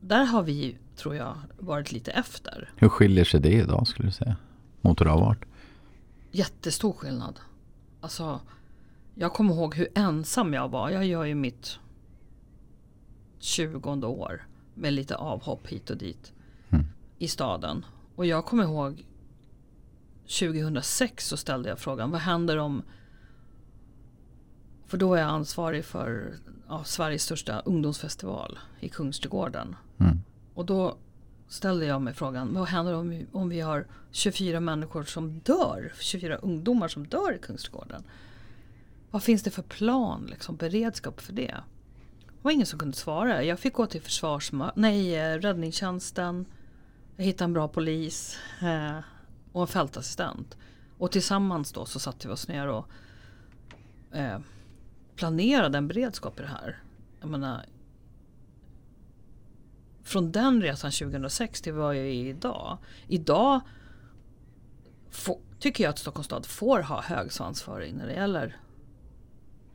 Där 0.00 0.24
har 0.24 0.42
vi, 0.42 0.78
tror 0.96 1.14
jag, 1.16 1.34
varit 1.58 1.92
lite 1.92 2.10
efter. 2.10 2.70
Hur 2.76 2.88
skiljer 2.88 3.24
sig 3.24 3.40
det 3.40 3.52
idag 3.52 3.86
skulle 3.86 4.08
du 4.08 4.12
säga? 4.12 4.36
Mot 4.80 5.00
hur 5.00 5.04
det 5.04 5.10
har 5.10 5.20
varit? 5.20 5.44
Jättestor 6.30 6.92
skillnad. 6.92 7.40
Alltså, 8.00 8.40
jag 9.14 9.32
kommer 9.32 9.54
ihåg 9.54 9.74
hur 9.74 9.88
ensam 9.94 10.54
jag 10.54 10.68
var. 10.68 10.90
Jag 10.90 11.06
gör 11.06 11.24
ju 11.24 11.34
mitt 11.34 11.78
20 13.38 14.06
år 14.06 14.46
med 14.74 14.92
lite 14.92 15.16
avhopp 15.16 15.66
hit 15.66 15.90
och 15.90 15.96
dit 15.96 16.32
Mm. 16.72 16.86
i 17.18 17.28
staden. 17.28 17.84
Och 18.16 18.26
jag 18.26 18.46
kommer 18.46 18.64
ihåg 18.64 19.04
2006 20.38 21.26
så 21.28 21.36
ställde 21.36 21.68
jag 21.68 21.78
frågan, 21.78 22.10
vad 22.10 22.20
händer 22.20 22.56
om 22.56 22.82
För 24.90 24.98
då 24.98 25.14
är 25.14 25.20
jag 25.20 25.30
ansvarig 25.30 25.84
för 25.84 26.34
ja, 26.68 26.84
Sveriges 26.84 27.22
största 27.22 27.60
ungdomsfestival 27.60 28.58
i 28.80 28.88
Kungsträdgården. 28.88 29.76
Mm. 29.98 30.18
Och 30.54 30.66
då 30.66 30.96
ställde 31.48 31.86
jag 31.86 32.02
mig 32.02 32.14
frågan, 32.14 32.54
vad 32.54 32.68
händer 32.68 32.94
om 32.94 33.10
vi, 33.10 33.26
om 33.32 33.48
vi 33.48 33.60
har 33.60 33.86
24 34.10 34.60
människor 34.60 35.04
som 35.04 35.38
dör? 35.38 35.92
24 36.00 36.36
ungdomar 36.36 36.88
som 36.88 37.06
dör 37.06 37.34
i 37.34 37.38
Kungsträdgården. 37.38 38.02
Vad 39.10 39.22
finns 39.22 39.42
det 39.42 39.50
för 39.50 39.62
plan, 39.62 40.26
liksom, 40.30 40.56
beredskap 40.56 41.20
för 41.20 41.32
det? 41.32 41.56
Det 42.26 42.42
var 42.42 42.50
ingen 42.50 42.66
som 42.66 42.78
kunde 42.78 42.96
svara. 42.96 43.44
Jag 43.44 43.58
fick 43.58 43.74
gå 43.74 43.86
till 43.86 44.02
nej, 44.74 45.16
eh, 45.16 45.38
räddningstjänsten. 45.38 46.46
Jag 47.16 47.24
hittade 47.24 47.44
en 47.44 47.52
bra 47.52 47.68
polis 47.68 48.36
eh, 48.62 48.98
och 49.52 49.62
en 49.62 49.68
fältassistent. 49.68 50.56
Och 50.98 51.10
tillsammans 51.10 51.72
då 51.72 51.84
så 51.84 51.98
satte 51.98 52.28
vi 52.28 52.34
oss 52.34 52.48
ner 52.48 52.68
och 52.68 52.86
eh, 54.12 54.38
planerade 55.20 55.78
en 55.78 55.88
beredskap 55.88 56.40
i 56.40 56.42
det 56.42 56.48
här. 56.48 56.78
Jag 57.20 57.30
menar, 57.30 57.64
från 60.02 60.32
den 60.32 60.62
resan 60.62 60.90
2006 60.90 61.60
till 61.60 61.72
vad 61.72 61.96
jag 61.96 62.04
är 62.04 62.10
idag. 62.10 62.78
Idag 63.06 63.60
få, 65.10 65.38
tycker 65.58 65.84
jag 65.84 65.90
att 65.90 65.98
Stockholms 65.98 66.26
stad 66.26 66.46
får 66.46 66.80
ha 66.80 67.02
hög 67.02 67.32
svansföring 67.32 67.96
när 67.96 68.06
det 68.06 68.12
gäller 68.12 68.56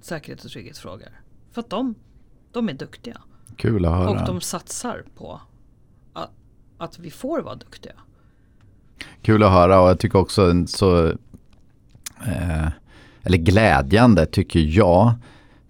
säkerhet 0.02 0.46
och 0.46 0.52
trygghetsfrågor. 0.52 1.22
För 1.52 1.62
att 1.62 1.70
de, 1.70 1.96
de 2.52 2.70
är 2.70 2.74
duktiga. 2.74 3.22
Kul 3.56 3.86
att 3.86 3.91
höra. 3.91 4.10
Och 4.10 4.28
de 4.28 4.41
satsar 4.41 5.04
på 5.16 5.41
att, 6.14 6.32
att 6.78 7.00
vi 7.00 7.12
får 7.12 7.41
vara 7.41 7.56
duktiga. 7.56 7.96
Kul 9.22 9.43
att 9.43 9.52
höra 9.52 9.82
och 9.82 9.89
jag 9.89 10.00
tycker 10.00 10.20
också 10.20 10.68
så, 10.68 11.08
eh, 12.28 12.68
eller 13.24 13.38
glädjande 13.38 14.26
tycker 14.26 14.60
jag, 14.60 15.14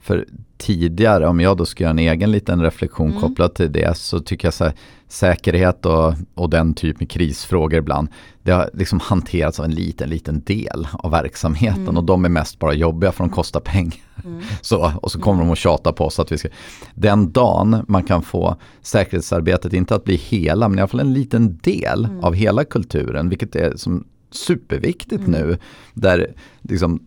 för 0.05 0.25
tidigare, 0.57 1.27
om 1.27 1.39
jag 1.39 1.57
då 1.57 1.65
ska 1.65 1.83
göra 1.83 1.91
en 1.91 1.99
egen 1.99 2.31
liten 2.31 2.61
reflektion 2.61 3.09
mm. 3.09 3.21
kopplat 3.21 3.55
till 3.55 3.71
det, 3.71 3.97
så 3.97 4.19
tycker 4.19 4.47
jag 4.47 4.53
så 4.53 4.63
här, 4.63 4.73
säkerhet 5.07 5.85
och, 5.85 6.13
och 6.33 6.49
den 6.49 6.73
typen 6.73 7.05
av 7.05 7.09
krisfrågor 7.09 7.79
ibland, 7.79 8.07
det 8.43 8.51
har 8.51 8.69
liksom 8.73 8.99
hanterats 8.99 9.59
av 9.59 9.65
en 9.65 9.71
liten, 9.71 10.09
liten 10.09 10.41
del 10.43 10.87
av 10.93 11.11
verksamheten 11.11 11.83
mm. 11.83 11.97
och 11.97 12.03
de 12.03 12.25
är 12.25 12.29
mest 12.29 12.59
bara 12.59 12.73
jobbiga 12.73 13.11
för 13.11 13.23
de 13.23 13.29
kostar 13.29 13.59
pengar. 13.59 13.99
Mm. 14.25 14.41
Så, 14.61 14.91
och 15.01 15.11
så 15.11 15.19
kommer 15.19 15.37
mm. 15.41 15.47
de 15.47 15.51
att 15.51 15.57
tjata 15.57 15.93
på 15.93 16.05
oss 16.05 16.19
att 16.19 16.31
vi 16.31 16.37
ska... 16.37 16.49
Den 16.93 17.31
dagen 17.31 17.85
man 17.87 18.03
kan 18.03 18.21
få 18.21 18.57
säkerhetsarbetet, 18.81 19.73
inte 19.73 19.95
att 19.95 20.03
bli 20.03 20.15
hela, 20.15 20.69
men 20.69 20.77
i 20.77 20.81
alla 20.81 20.87
fall 20.87 20.99
en 20.99 21.13
liten 21.13 21.57
del 21.57 22.05
mm. 22.05 22.23
av 22.23 22.33
hela 22.33 22.63
kulturen, 22.63 23.29
vilket 23.29 23.55
är 23.55 23.75
som 23.75 24.07
superviktigt 24.31 25.27
mm. 25.27 25.31
nu, 25.31 25.57
där 25.93 26.33
liksom, 26.61 26.99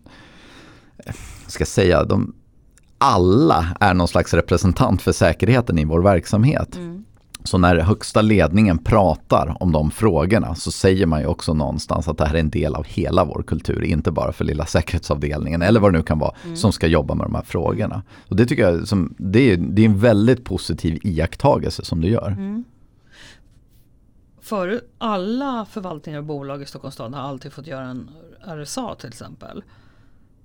ska 1.47 1.65
säga, 1.65 2.03
de 2.03 2.33
alla 2.99 3.65
är 3.79 3.93
någon 3.93 4.07
slags 4.07 4.33
representant 4.33 5.01
för 5.01 5.11
säkerheten 5.11 5.79
i 5.79 5.85
vår 5.85 6.01
verksamhet. 6.01 6.75
Mm. 6.75 7.05
Så 7.43 7.57
när 7.57 7.75
högsta 7.75 8.21
ledningen 8.21 8.77
pratar 8.77 9.57
om 9.59 9.71
de 9.71 9.91
frågorna 9.91 10.55
så 10.55 10.71
säger 10.71 11.05
man 11.05 11.19
ju 11.19 11.25
också 11.25 11.53
någonstans 11.53 12.07
att 12.07 12.17
det 12.17 12.25
här 12.25 12.35
är 12.35 12.39
en 12.39 12.49
del 12.49 12.75
av 12.75 12.85
hela 12.85 13.25
vår 13.25 13.43
kultur, 13.47 13.83
inte 13.83 14.11
bara 14.11 14.31
för 14.31 14.45
lilla 14.45 14.65
säkerhetsavdelningen 14.65 15.61
eller 15.61 15.79
vad 15.79 15.93
det 15.93 15.97
nu 15.97 16.03
kan 16.03 16.19
vara 16.19 16.35
mm. 16.43 16.55
som 16.55 16.71
ska 16.71 16.87
jobba 16.87 17.15
med 17.15 17.25
de 17.25 17.35
här 17.35 17.41
frågorna. 17.41 18.03
Och 18.27 18.35
det 18.35 18.45
tycker 18.45 18.63
jag 18.69 18.87
som, 18.87 19.15
det, 19.17 19.51
är, 19.51 19.57
det 19.57 19.81
är 19.81 19.85
en 19.85 19.99
väldigt 19.99 20.43
positiv 20.45 20.99
iakttagelse 21.03 21.85
som 21.85 22.01
du 22.01 22.07
gör. 22.07 22.27
Mm. 22.27 22.63
För 24.41 24.81
alla 24.97 25.65
förvaltningar 25.69 26.19
och 26.19 26.25
bolag 26.25 26.61
i 26.61 26.65
Stockholms 26.65 26.93
stad 26.93 27.13
har 27.13 27.21
alltid 27.21 27.53
fått 27.53 27.67
göra 27.67 27.85
en 27.85 28.09
RSA 28.45 28.95
till 28.95 29.09
exempel. 29.09 29.63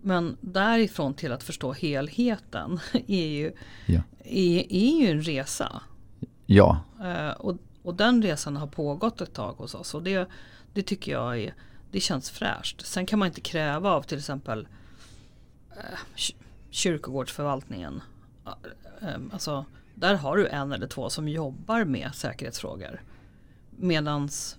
Men 0.07 0.36
därifrån 0.40 1.14
till 1.14 1.32
att 1.32 1.42
förstå 1.42 1.72
helheten 1.72 2.80
är 3.07 3.26
ju, 3.26 3.52
ja. 3.86 4.02
är, 4.24 4.72
är 4.72 5.00
ju 5.00 5.11
en 5.11 5.22
resa. 5.22 5.82
Ja. 6.46 6.80
Uh, 7.00 7.30
och, 7.30 7.57
och 7.82 7.94
den 7.94 8.22
resan 8.22 8.57
har 8.57 8.66
pågått 8.66 9.20
ett 9.20 9.34
tag 9.34 9.52
hos 9.52 9.74
oss. 9.74 9.94
Och 9.94 10.02
det, 10.02 10.28
det 10.72 10.82
tycker 10.82 11.12
jag 11.12 11.38
är, 11.38 11.55
det 11.90 12.00
känns 12.00 12.30
fräscht. 12.30 12.86
Sen 12.86 13.07
kan 13.07 13.18
man 13.18 13.28
inte 13.28 13.40
kräva 13.40 13.90
av 13.90 14.02
till 14.02 14.18
exempel 14.18 14.68
uh, 15.70 15.98
kyrkogårdsförvaltningen. 16.70 18.02
Uh, 19.02 19.09
alltså, 19.32 19.64
där 19.94 20.14
har 20.14 20.36
du 20.36 20.48
en 20.48 20.72
eller 20.72 20.86
två 20.86 21.11
som 21.11 21.28
jobbar 21.28 21.84
med 21.84 22.14
säkerhetsfrågor. 22.14 23.02
Medans 23.70 24.59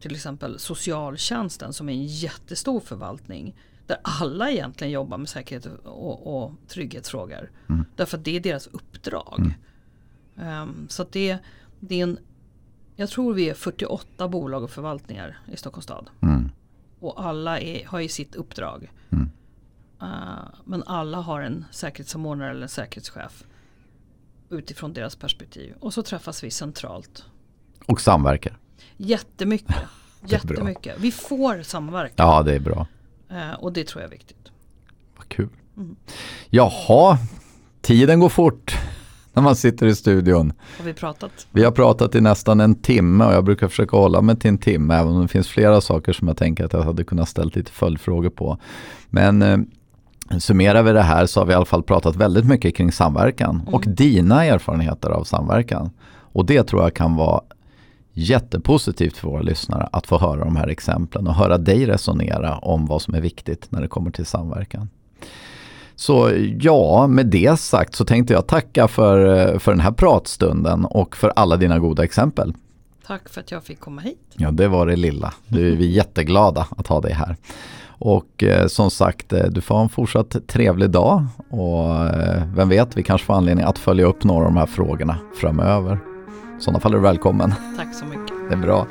till 0.00 0.14
exempel 0.14 0.58
socialtjänsten 0.58 1.72
som 1.72 1.88
är 1.88 1.92
en 1.92 2.06
jättestor 2.06 2.80
förvaltning 2.80 3.56
där 3.86 3.98
alla 4.02 4.50
egentligen 4.50 4.92
jobbar 4.92 5.18
med 5.18 5.28
säkerhet 5.28 5.66
och, 5.84 6.44
och 6.44 6.52
trygghetsfrågor. 6.68 7.50
Mm. 7.68 7.84
Därför 7.96 8.18
att 8.18 8.24
det 8.24 8.36
är 8.36 8.40
deras 8.40 8.66
uppdrag. 8.66 9.52
Mm. 10.36 10.62
Um, 10.62 10.86
så 10.88 11.02
att 11.02 11.12
det, 11.12 11.38
det 11.80 12.00
är 12.00 12.02
en, 12.02 12.18
jag 12.96 13.08
tror 13.08 13.34
vi 13.34 13.50
är 13.50 13.54
48 13.54 14.28
bolag 14.28 14.62
och 14.62 14.70
förvaltningar 14.70 15.38
i 15.52 15.56
Stockholms 15.56 15.84
stad. 15.84 16.10
Mm. 16.22 16.50
Och 17.00 17.24
alla 17.24 17.60
är, 17.60 17.86
har 17.86 18.00
ju 18.00 18.08
sitt 18.08 18.34
uppdrag. 18.34 18.90
Uh, 20.02 20.48
men 20.64 20.82
alla 20.86 21.18
har 21.18 21.40
en 21.40 21.64
säkerhetssamordnare 21.70 22.50
eller 22.50 22.62
en 22.62 22.68
säkerhetschef. 22.68 23.44
Utifrån 24.50 24.92
deras 24.92 25.16
perspektiv. 25.16 25.74
Och 25.80 25.94
så 25.94 26.02
träffas 26.02 26.44
vi 26.44 26.50
centralt. 26.50 27.24
Och 27.86 28.00
samverkar. 28.00 28.58
Jättemycket. 28.96 29.76
Jättemycket. 30.26 30.96
Vi 30.98 31.12
får 31.12 31.62
samverka. 31.62 32.14
Ja, 32.16 32.42
det 32.42 32.54
är 32.54 32.60
bra. 32.60 32.86
Eh, 33.30 33.54
och 33.54 33.72
det 33.72 33.86
tror 33.86 34.02
jag 34.02 34.08
är 34.08 34.12
viktigt. 34.12 34.50
Vad 35.16 35.28
kul. 35.28 35.48
Mm. 35.76 35.96
Jaha, 36.50 37.18
tiden 37.80 38.20
går 38.20 38.28
fort 38.28 38.78
när 39.32 39.42
man 39.42 39.56
sitter 39.56 39.86
i 39.86 39.94
studion. 39.94 40.52
Har 40.78 40.84
vi 40.84 40.94
pratat? 40.94 41.46
Vi 41.50 41.64
har 41.64 41.72
pratat 41.72 42.14
i 42.14 42.20
nästan 42.20 42.60
en 42.60 42.74
timme 42.74 43.24
och 43.24 43.32
jag 43.32 43.44
brukar 43.44 43.68
försöka 43.68 43.96
hålla 43.96 44.22
mig 44.22 44.36
till 44.36 44.48
en 44.48 44.58
timme 44.58 44.94
även 44.94 45.12
om 45.12 45.22
det 45.22 45.28
finns 45.28 45.48
flera 45.48 45.80
saker 45.80 46.12
som 46.12 46.28
jag 46.28 46.36
tänker 46.36 46.64
att 46.64 46.72
jag 46.72 46.82
hade 46.82 47.04
kunnat 47.04 47.28
ställa 47.28 47.50
lite 47.54 47.72
följdfrågor 47.72 48.30
på. 48.30 48.58
Men 49.10 49.42
eh, 49.42 49.58
summerar 50.38 50.82
vi 50.82 50.92
det 50.92 51.02
här 51.02 51.26
så 51.26 51.40
har 51.40 51.46
vi 51.46 51.52
i 51.52 51.56
alla 51.56 51.64
fall 51.64 51.82
pratat 51.82 52.16
väldigt 52.16 52.46
mycket 52.46 52.76
kring 52.76 52.92
samverkan 52.92 53.60
mm. 53.60 53.74
och 53.74 53.84
dina 53.86 54.44
erfarenheter 54.44 55.10
av 55.10 55.24
samverkan. 55.24 55.90
Och 56.08 56.46
det 56.46 56.62
tror 56.62 56.82
jag 56.82 56.94
kan 56.94 57.16
vara 57.16 57.40
jättepositivt 58.16 59.16
för 59.16 59.28
våra 59.28 59.42
lyssnare 59.42 59.88
att 59.92 60.06
få 60.06 60.18
höra 60.18 60.44
de 60.44 60.56
här 60.56 60.68
exemplen 60.68 61.26
och 61.26 61.34
höra 61.34 61.58
dig 61.58 61.86
resonera 61.86 62.58
om 62.58 62.86
vad 62.86 63.02
som 63.02 63.14
är 63.14 63.20
viktigt 63.20 63.66
när 63.70 63.80
det 63.80 63.88
kommer 63.88 64.10
till 64.10 64.26
samverkan. 64.26 64.88
Så 65.96 66.30
ja, 66.60 67.06
med 67.06 67.26
det 67.26 67.60
sagt 67.60 67.94
så 67.94 68.04
tänkte 68.04 68.32
jag 68.32 68.46
tacka 68.46 68.88
för, 68.88 69.58
för 69.58 69.72
den 69.72 69.80
här 69.80 69.92
pratstunden 69.92 70.84
och 70.84 71.16
för 71.16 71.32
alla 71.36 71.56
dina 71.56 71.78
goda 71.78 72.04
exempel. 72.04 72.54
Tack 73.06 73.28
för 73.28 73.40
att 73.40 73.50
jag 73.50 73.64
fick 73.64 73.80
komma 73.80 74.00
hit. 74.00 74.34
Ja, 74.36 74.50
det 74.50 74.68
var 74.68 74.86
det 74.86 74.96
lilla. 74.96 75.34
Du 75.48 75.72
är 75.72 75.76
vi 75.76 75.86
jätteglada 75.86 76.66
att 76.76 76.86
ha 76.86 77.00
dig 77.00 77.12
här. 77.12 77.36
Och 77.98 78.42
eh, 78.42 78.66
som 78.66 78.90
sagt, 78.90 79.32
eh, 79.32 79.44
du 79.44 79.60
får 79.60 79.74
ha 79.74 79.82
en 79.82 79.88
fortsatt 79.88 80.36
trevlig 80.46 80.90
dag 80.90 81.26
och 81.50 82.04
eh, 82.04 82.42
vem 82.54 82.68
vet, 82.68 82.96
vi 82.96 83.02
kanske 83.02 83.26
får 83.26 83.34
anledning 83.34 83.64
att 83.64 83.78
följa 83.78 84.06
upp 84.06 84.24
några 84.24 84.46
av 84.46 84.52
de 84.52 84.56
här 84.56 84.66
frågorna 84.66 85.18
framöver. 85.40 86.15
I 86.58 86.60
sådana 86.62 86.80
fall 86.80 86.92
är 86.92 86.96
du 86.96 87.02
välkommen. 87.02 87.54
Tack 87.76 87.94
så 87.94 88.04
mycket. 88.04 88.36
Det 88.48 88.54
är 88.54 88.58
bra. 88.58 88.86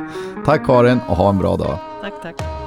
Tack 0.45 0.66
Karin 0.66 0.99
och 1.07 1.16
ha 1.16 1.30
en 1.30 1.38
bra 1.38 1.55
dag. 1.57 1.78
Tack, 2.01 2.13
tack. 2.22 2.64